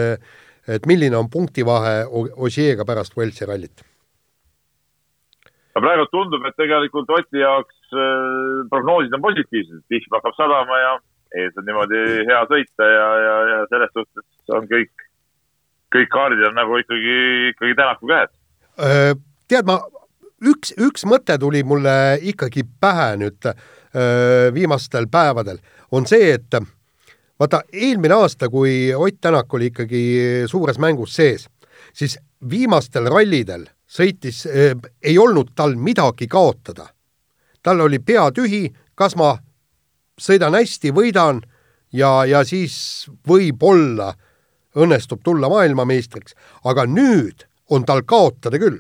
et 0.68 0.90
milline 0.90 1.16
on 1.18 1.30
punktivahe 1.30 2.04
Osieega 2.10 2.86
pärast 2.86 3.16
Velsi 3.18 3.48
rallit? 3.48 3.84
no 5.74 5.82
praegu 5.84 6.06
tundub, 6.10 6.44
et 6.48 6.56
tegelikult 6.58 7.10
Oti 7.14 7.42
jaoks 7.42 7.94
äh, 7.94 8.66
prognoosid 8.72 9.14
on 9.16 9.22
positiivsed, 9.22 9.84
vihm 9.92 10.16
hakkab 10.16 10.34
sadama 10.38 10.80
ja 10.82 10.96
ees 11.40 11.54
on 11.60 11.66
niimoodi 11.68 12.00
hea 12.26 12.40
sõita 12.50 12.88
ja, 12.90 13.06
ja, 13.24 13.36
ja 13.52 13.60
selles 13.70 13.92
suhtes 13.94 14.56
on 14.56 14.66
kõik, 14.70 15.06
kõik 15.94 16.10
kaardid 16.12 16.44
on 16.48 16.58
nagu 16.58 16.78
ikkagi, 16.80 17.16
ikkagi 17.54 17.76
Tänaku 17.78 18.10
käes. 18.10 18.32
Äh, 18.80 19.14
tead, 19.50 19.66
ma, 19.68 19.80
üks, 20.46 20.74
üks 20.78 21.06
mõte 21.08 21.36
tuli 21.40 21.62
mulle 21.66 22.18
ikkagi 22.32 22.64
pähe 22.80 23.14
nüüd 23.20 23.50
äh, 23.50 23.56
viimastel 24.54 25.08
päevadel, 25.10 25.60
on 25.90 26.06
see, 26.06 26.32
et 26.36 26.60
vaata, 27.40 27.62
eelmine 27.72 28.16
aasta, 28.20 28.48
kui 28.52 28.94
Ott 28.94 29.20
Tänak 29.20 29.54
oli 29.54 29.70
ikkagi 29.72 30.02
suures 30.50 30.78
mängus 30.78 31.16
sees, 31.18 31.48
siis 31.92 32.18
viimastel 32.50 33.10
rallidel 33.10 33.66
sõitis 33.90 34.44
äh,, 34.46 34.76
ei 35.02 35.18
olnud 35.18 35.54
tal 35.56 35.74
midagi 35.76 36.28
kaotada. 36.30 36.86
tal 37.62 37.80
oli 37.80 37.98
pea 37.98 38.30
tühi, 38.32 38.70
kas 38.94 39.16
ma 39.16 39.34
sõidan 40.20 40.54
hästi, 40.54 40.92
võidan 40.96 41.42
ja, 41.92 42.24
ja 42.24 42.44
siis 42.44 43.08
võib-olla 43.28 44.14
õnnestub 44.76 45.22
tulla 45.24 45.48
maailmameistriks, 45.50 46.36
aga 46.64 46.86
nüüd 46.86 47.46
on 47.70 47.84
tal 47.86 48.02
kaotada 48.06 48.58
küll. 48.58 48.78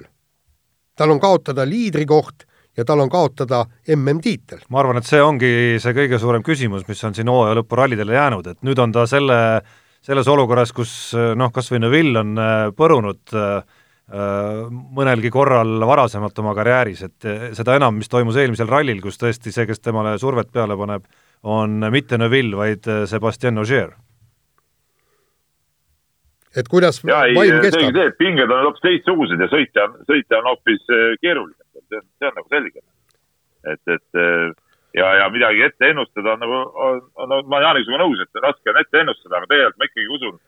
tal 0.96 1.10
on 1.10 1.20
kaotada 1.20 1.64
liidrikoht 1.64 2.44
ja 2.76 2.84
tal 2.84 3.00
on 3.00 3.10
kaotada 3.10 3.64
MM-tiitel. 3.96 4.64
ma 4.68 4.80
arvan, 4.80 5.00
et 5.00 5.08
see 5.08 5.22
ongi 5.22 5.52
see 5.82 5.94
kõige 5.96 6.18
suurem 6.18 6.42
küsimus, 6.46 6.86
mis 6.88 7.04
on 7.04 7.14
siin 7.14 7.28
hooaja 7.28 7.58
lõpu 7.60 7.78
rallidele 7.78 8.14
jäänud, 8.14 8.46
et 8.46 8.62
nüüd 8.66 8.78
on 8.78 8.92
ta 8.92 9.06
selle, 9.10 9.60
selles 10.02 10.28
olukorras, 10.28 10.72
kus 10.72 11.14
noh, 11.36 11.52
kas 11.52 11.70
või 11.72 11.84
Neville 11.86 12.22
on 12.22 12.34
äh, 12.38 12.66
põrunud 12.76 13.36
äh, 13.36 13.78
mõnelgi 14.10 15.30
korral 15.30 15.78
varasemalt 15.86 16.38
oma 16.42 16.50
karjääris, 16.58 17.02
et 17.06 17.26
seda 17.54 17.76
enam, 17.78 17.94
mis 17.94 18.10
toimus 18.10 18.34
eelmisel 18.42 18.66
rallil, 18.66 18.98
kus 19.04 19.20
tõesti 19.20 19.52
see, 19.54 19.68
kes 19.68 19.78
temale 19.78 20.16
survet 20.18 20.50
peale 20.50 20.74
paneb, 20.74 21.04
on 21.46 21.78
mitte 21.94 22.18
Neville, 22.18 22.56
vaid 22.56 22.88
äh, 22.90 23.04
Sebastian 23.06 23.58
Ogier. 23.62 23.94
Et 26.56 26.68
kuidas 26.68 27.02
ja, 27.06 27.22
vaim 27.36 27.60
kestab? 27.62 27.98
pinged 28.18 28.50
on 28.50 28.66
hoopis 28.68 28.86
teistsugused 28.86 29.40
ja 29.40 29.50
sõitja, 29.52 29.86
sõitja 30.08 30.40
on 30.42 30.50
hoopis 30.50 30.86
keerulisem 31.22 31.60
see 31.90 31.98
on, 31.98 32.06
see 32.18 32.28
on 32.28 32.36
nagu 32.38 32.48
selge. 32.50 32.80
et, 33.72 33.82
et 33.94 34.20
äh, 34.20 34.52
ja, 34.96 35.08
ja 35.20 35.26
midagi 35.30 35.64
ette 35.66 35.90
ennustada 35.90 36.34
on 36.34 36.44
nagu, 36.44 36.60
on, 36.86 37.02
on, 37.14 37.32
on, 37.32 37.48
ma 37.48 37.58
olen 37.58 37.66
Jaaniga 37.66 37.88
sinuga 37.88 38.04
nõus, 38.04 38.22
et 38.22 38.40
raske 38.44 38.72
on 38.72 38.80
ette 38.80 39.02
ennustada, 39.02 39.36
aga 39.38 39.50
tegelikult 39.50 39.80
ma 39.80 39.88
ikkagi 39.90 40.14
usun, 40.16 40.38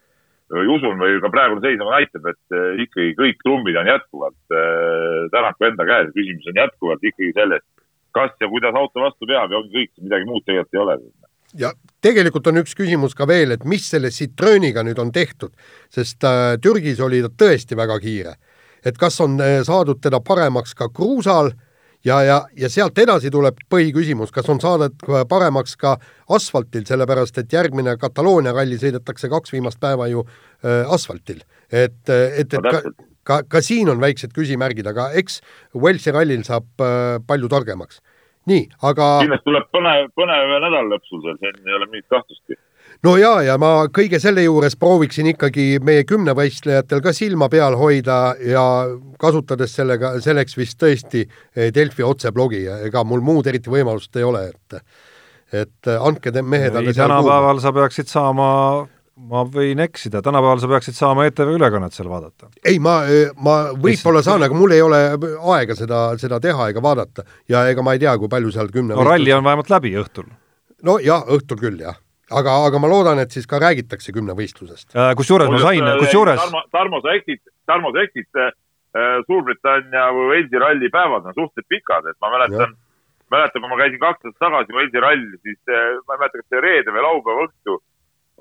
või 0.53 0.71
usun 0.77 1.03
või 1.03 1.19
ka 1.25 1.33
praegune 1.33 1.65
seis 1.65 1.79
nagu 1.81 1.93
näitab, 1.95 2.31
et 2.33 2.57
äh, 2.57 2.85
ikkagi 2.87 3.17
kõik 3.19 3.43
trummid 3.45 3.81
on 3.83 3.93
jätkuvalt 3.93 4.57
äh, 4.61 5.19
Tänaku 5.35 5.69
enda 5.69 5.89
käes, 5.89 6.15
küsimus 6.17 6.49
on 6.53 6.63
jätkuvalt 6.63 7.11
ikkagi 7.11 7.35
selles, 7.37 7.67
kas 8.17 8.33
ja 8.41 8.49
kuidas 8.53 8.79
auto 8.79 9.05
vastu 9.05 9.29
peab 9.29 9.53
ja 9.53 9.61
ongi 9.61 9.77
kõik, 9.77 9.93
midagi 10.07 10.29
muud 10.29 10.47
tegelikult 10.47 10.79
ei 10.79 10.85
ole 10.87 10.99
ja 11.59 11.73
tegelikult 12.01 12.47
on 12.47 12.63
üks 12.63 12.75
küsimus 12.75 13.15
ka 13.15 13.27
veel, 13.29 13.53
et 13.53 13.65
mis 13.65 13.85
selle 13.89 14.11
Citrooniga 14.11 14.83
nüüd 14.83 14.99
on 14.99 15.13
tehtud, 15.13 15.53
sest 15.93 16.25
äh, 16.25 16.57
Türgis 16.63 17.01
oli 17.01 17.23
ta 17.23 17.33
tõesti 17.45 17.79
väga 17.79 17.99
kiire 18.01 18.37
et 18.85 18.99
kas 18.99 19.21
on 19.23 19.39
eh, 19.43 19.61
saadud 19.67 20.01
teda 20.03 20.21
paremaks 20.25 20.75
ka 20.79 20.89
kruusal 20.95 21.53
ja, 22.05 22.19
ja, 22.27 22.39
ja 22.59 22.71
sealt 22.73 22.99
edasi 22.99 23.31
tuleb 23.31 23.63
põhiküsimus, 23.71 24.33
kas 24.35 24.49
on 24.53 24.61
saadud 24.63 25.07
paremaks 25.31 25.77
ka 25.81 25.97
asfaltil, 26.35 26.85
sellepärast 26.89 27.39
et 27.43 27.55
järgmine 27.55 27.97
Kataloonia 28.01 28.55
ralli 28.57 28.79
sõidetakse 28.81 29.31
kaks 29.33 29.55
viimast 29.55 29.81
päeva 29.83 30.09
ju 30.11 30.27
äh, 30.27 30.83
asfaltil. 30.91 31.43
et, 31.71 32.01
et, 32.09 32.55
et 32.55 32.71
ka, 32.71 32.83
ka, 33.23 33.43
ka 33.49 33.63
siin 33.65 33.91
on 33.93 34.03
väiksed 34.03 34.35
küsimärgid, 34.37 34.89
aga 34.91 35.11
eks 35.19 35.41
Walesi 35.75 36.15
rallil 36.15 36.45
saab 36.47 36.83
äh, 36.83 37.21
palju 37.27 37.53
targemaks. 37.53 38.03
Nii, 38.51 38.67
aga 38.89 39.09
kindlasti 39.23 39.49
tuleb 39.49 39.71
põnev, 39.75 40.11
põnev 40.19 40.53
nädal 40.65 40.93
lõpsul 40.93 41.23
seal, 41.25 41.39
siin 41.41 41.69
ei 41.69 41.79
ole 41.79 41.89
mingit 41.91 42.09
kahtlustki. 42.13 42.59
No 43.03 43.17
ja, 43.19 43.33
ja 43.43 43.57
ma 43.59 43.89
kõige 43.91 44.21
selle 44.23 44.45
juures 44.45 44.77
prooviksin 44.79 45.33
ikkagi 45.33 45.81
meie 45.83 46.05
kümnevõistlejatel 46.07 47.01
ka 47.03 47.15
silma 47.17 47.49
peal 47.51 47.75
hoida 47.79 48.37
ja 48.47 48.65
kasutades 49.19 49.75
sellega, 49.75 50.15
selleks 50.23 50.59
vist 50.59 50.79
tõesti 50.79 51.25
eh, 51.25 51.73
Delfi 51.75 52.07
otseblogi, 52.07 52.63
ega 52.89 53.03
mul 53.07 53.25
muud 53.25 53.49
eriti 53.51 53.73
võimalust 53.73 54.17
ei 54.21 54.29
ole, 54.29 54.51
et 54.53 54.85
et 55.53 55.89
andke 56.01 56.33
mehed 56.41 56.79
ei, 56.81 56.95
tänapäeval 56.97 57.59
sa 57.61 57.75
peaksid 57.77 58.09
saama 58.09 58.47
ma 59.17 59.43
võin 59.45 59.83
eksida, 59.85 60.23
tänapäeval 60.25 60.61
sa 60.63 60.69
peaksid 60.71 60.97
saama 60.97 61.27
ETV 61.29 61.57
ülekannet 61.57 61.95
seal 61.97 62.09
vaadata. 62.11 62.49
ei, 62.65 62.79
ma, 62.83 63.01
ma 63.45 63.57
võib-olla 63.77 64.23
saan, 64.25 64.45
aga 64.47 64.57
mul 64.57 64.73
ei 64.73 64.83
ole 64.85 65.03
aega 65.57 65.77
seda, 65.79 66.05
seda 66.21 66.41
teha 66.41 66.71
ega 66.73 66.83
vaadata 66.85 67.27
ja 67.51 67.67
ega 67.71 67.85
ma 67.85 67.97
ei 67.97 68.03
tea, 68.03 68.15
kui 68.19 68.33
palju 68.33 68.53
seal 68.55 68.73
kümne 68.73 68.97
no 68.97 69.05
ralli 69.07 69.35
on 69.37 69.45
vähemalt 69.45 69.71
läbi 69.73 69.93
õhtul. 70.01 70.31
no 70.83 70.99
jah, 71.03 71.27
õhtul 71.29 71.61
küll, 71.61 71.83
jah 71.85 72.01
aga, 72.33 72.57
aga 72.69 72.81
ma 72.81 72.91
loodan, 72.91 73.21
et 73.23 73.35
siis 73.35 73.47
ka 73.49 73.61
räägitakse 73.63 74.15
kümnevõistlusest 74.17 74.97
äh,. 74.97 75.13
kusjuures 75.19 75.53
ma 75.53 75.61
sain, 75.63 75.85
äh, 75.85 75.99
kusjuures 76.01 76.41
Tarmo, 76.41 76.65
Tarmo, 76.73 77.03
sa 77.05 77.17
eksid, 77.19 77.43
Tarmo, 77.69 77.93
sa 77.95 78.07
eksid 78.07 78.41
äh,, 78.41 78.53
Suurbritannia 79.27 80.09
või 80.13 80.27
Walesi 80.33 80.61
ralli 80.61 80.91
päevad 80.93 81.29
on 81.29 81.37
suhteliselt 81.37 81.69
pikad, 81.73 82.09
et 82.11 82.19
ma 82.21 82.29
mäletan, 82.35 82.75
mäletan, 83.33 83.63
kui 83.63 83.71
ma 83.71 83.79
käisin 83.81 84.03
kaks 84.03 84.27
aastat 84.27 84.45
tagasi 84.45 84.77
Walesi 84.77 85.05
rallil, 85.05 85.39
siis 85.45 85.61
äh, 85.69 85.97
ma 86.05 86.17
ei 86.17 86.23
mäleta, 86.25 86.43
kas 86.43 86.53
see 86.53 86.65
reede 86.65 86.93
või 86.93 87.07
laupäeva 87.07 87.47
õhtu 87.49 87.79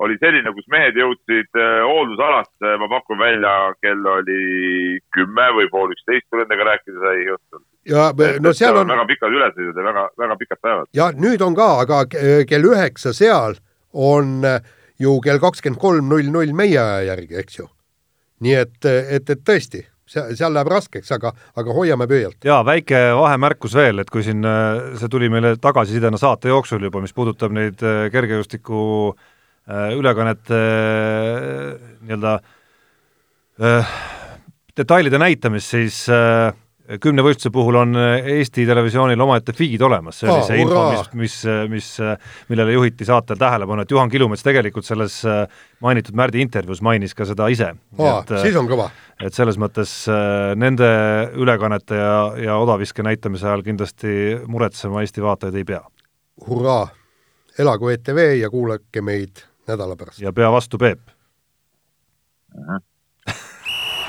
oli 0.02 0.16
selline, 0.20 0.52
kus 0.56 0.68
mehed 0.72 0.98
jõudsid 0.98 1.58
äh, 1.58 1.80
hooldusalasse, 1.86 2.76
ma 2.82 2.88
pakun 2.90 3.20
välja, 3.22 3.52
kell 3.84 4.08
oli 4.18 4.98
kümme 5.14 5.50
või 5.58 5.68
pool 5.72 5.94
üksteist, 5.94 6.28
kui 6.30 6.42
nendega 6.42 6.72
rääkida 6.72 7.04
sai 7.04 7.28
õhtul 7.36 7.62
ja 7.88 8.10
no 8.42 8.52
seal 8.54 8.76
on 8.78 8.90
väga 8.90 9.04
pikad 9.08 9.34
ülesõidud 9.34 9.78
ja 9.78 9.84
väga, 9.88 10.06
väga 10.18 10.36
pikad 10.38 10.60
päevad. 10.62 10.90
ja 10.94 11.10
nüüd 11.18 11.42
on 11.42 11.56
ka, 11.58 11.68
aga 11.82 12.04
kell 12.10 12.70
üheksa 12.70 13.14
seal 13.16 13.58
on 13.92 14.40
äh, 14.46 14.60
ju 15.02 15.20
kell 15.24 15.40
kakskümmend 15.42 15.80
kolm 15.80 16.10
null 16.10 16.30
null 16.32 16.52
meie 16.56 16.78
aja 16.80 17.00
järgi, 17.12 17.38
eks 17.42 17.58
ju. 17.58 17.68
nii 18.42 18.54
et, 18.58 18.78
et, 18.86 19.30
et 19.30 19.42
tõesti, 19.46 19.84
see, 20.08 20.34
seal 20.38 20.54
läheb 20.54 20.70
raskeks, 20.72 21.10
aga, 21.14 21.32
aga 21.58 21.76
hoiame 21.76 22.08
pöialt. 22.10 22.38
jaa, 22.44 22.62
väike 22.66 23.02
vahemärkus 23.18 23.76
veel, 23.78 24.02
et 24.02 24.10
kui 24.10 24.24
siin 24.26 24.46
äh, 24.46 24.96
see 25.00 25.12
tuli 25.12 25.30
meile 25.32 25.56
tagasisidena 25.62 26.20
saate 26.20 26.52
jooksul 26.52 26.82
juba, 26.88 27.02
mis 27.04 27.14
puudutab 27.16 27.54
neid 27.54 27.82
äh, 27.82 28.06
kergejõustiku 29.66 29.98
ülekannete 29.98 30.58
nii-öelda 32.02 32.32
detailide 34.76 35.20
näitamist, 35.22 35.70
siis 35.70 36.06
kümnevõistluse 37.00 37.52
puhul 37.54 37.76
on 37.78 37.96
Eesti 37.96 38.64
Televisioonil 38.66 39.20
omaette 39.22 39.54
feed 39.54 39.80
olemas, 39.86 40.18
see 40.18 40.28
oli 40.28 40.40
Aa, 40.40 40.46
see 40.48 40.62
info, 40.64 40.82
mis, 40.90 41.12
mis, 41.20 41.36
mis, 41.70 41.90
millele 42.50 42.74
juhiti 42.74 43.06
saatel 43.06 43.38
tähelepanu, 43.40 43.84
et 43.84 43.94
Juhan 43.94 44.10
Kilumets 44.10 44.42
tegelikult 44.44 44.88
selles 44.88 45.20
äh, 45.28 45.44
mainitud 45.84 46.16
Märdi 46.18 46.42
intervjuus 46.42 46.82
mainis 46.82 47.14
ka 47.14 47.26
seda 47.28 47.46
ise. 47.52 47.70
äh, 48.34 48.42
siis 48.42 48.58
on 48.58 48.66
kõva. 48.68 48.88
et 49.22 49.36
selles 49.36 49.60
mõttes 49.62 49.94
äh, 50.10 50.56
nende 50.58 50.90
ülekannete 51.38 52.00
ja, 52.00 52.16
ja 52.50 52.58
odaviske 52.60 53.06
näitamise 53.06 53.46
ajal 53.46 53.62
kindlasti 53.62 54.42
muretsema 54.50 55.06
Eesti 55.06 55.22
vaatajaid 55.22 55.62
ei 55.62 55.70
pea. 55.70 55.84
hurraa! 56.48 56.90
elagu 57.58 57.88
ETV 57.92 58.18
ja 58.40 58.50
kuulake 58.50 59.02
meid 59.04 59.44
nädala 59.66 59.96
pärast. 59.96 60.20
ja 60.20 60.32
pea 60.32 60.52
vastu, 60.52 60.78
Peep! 60.78 61.00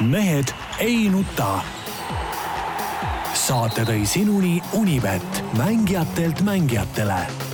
mehed 0.01 0.53
ei 0.79 1.09
nuta. 1.09 1.61
saate 3.33 3.83
tõi 3.83 4.05
sinuni 4.05 4.61
Unibet, 4.73 5.43
mängijatelt 5.57 6.41
mängijatele 6.41 7.52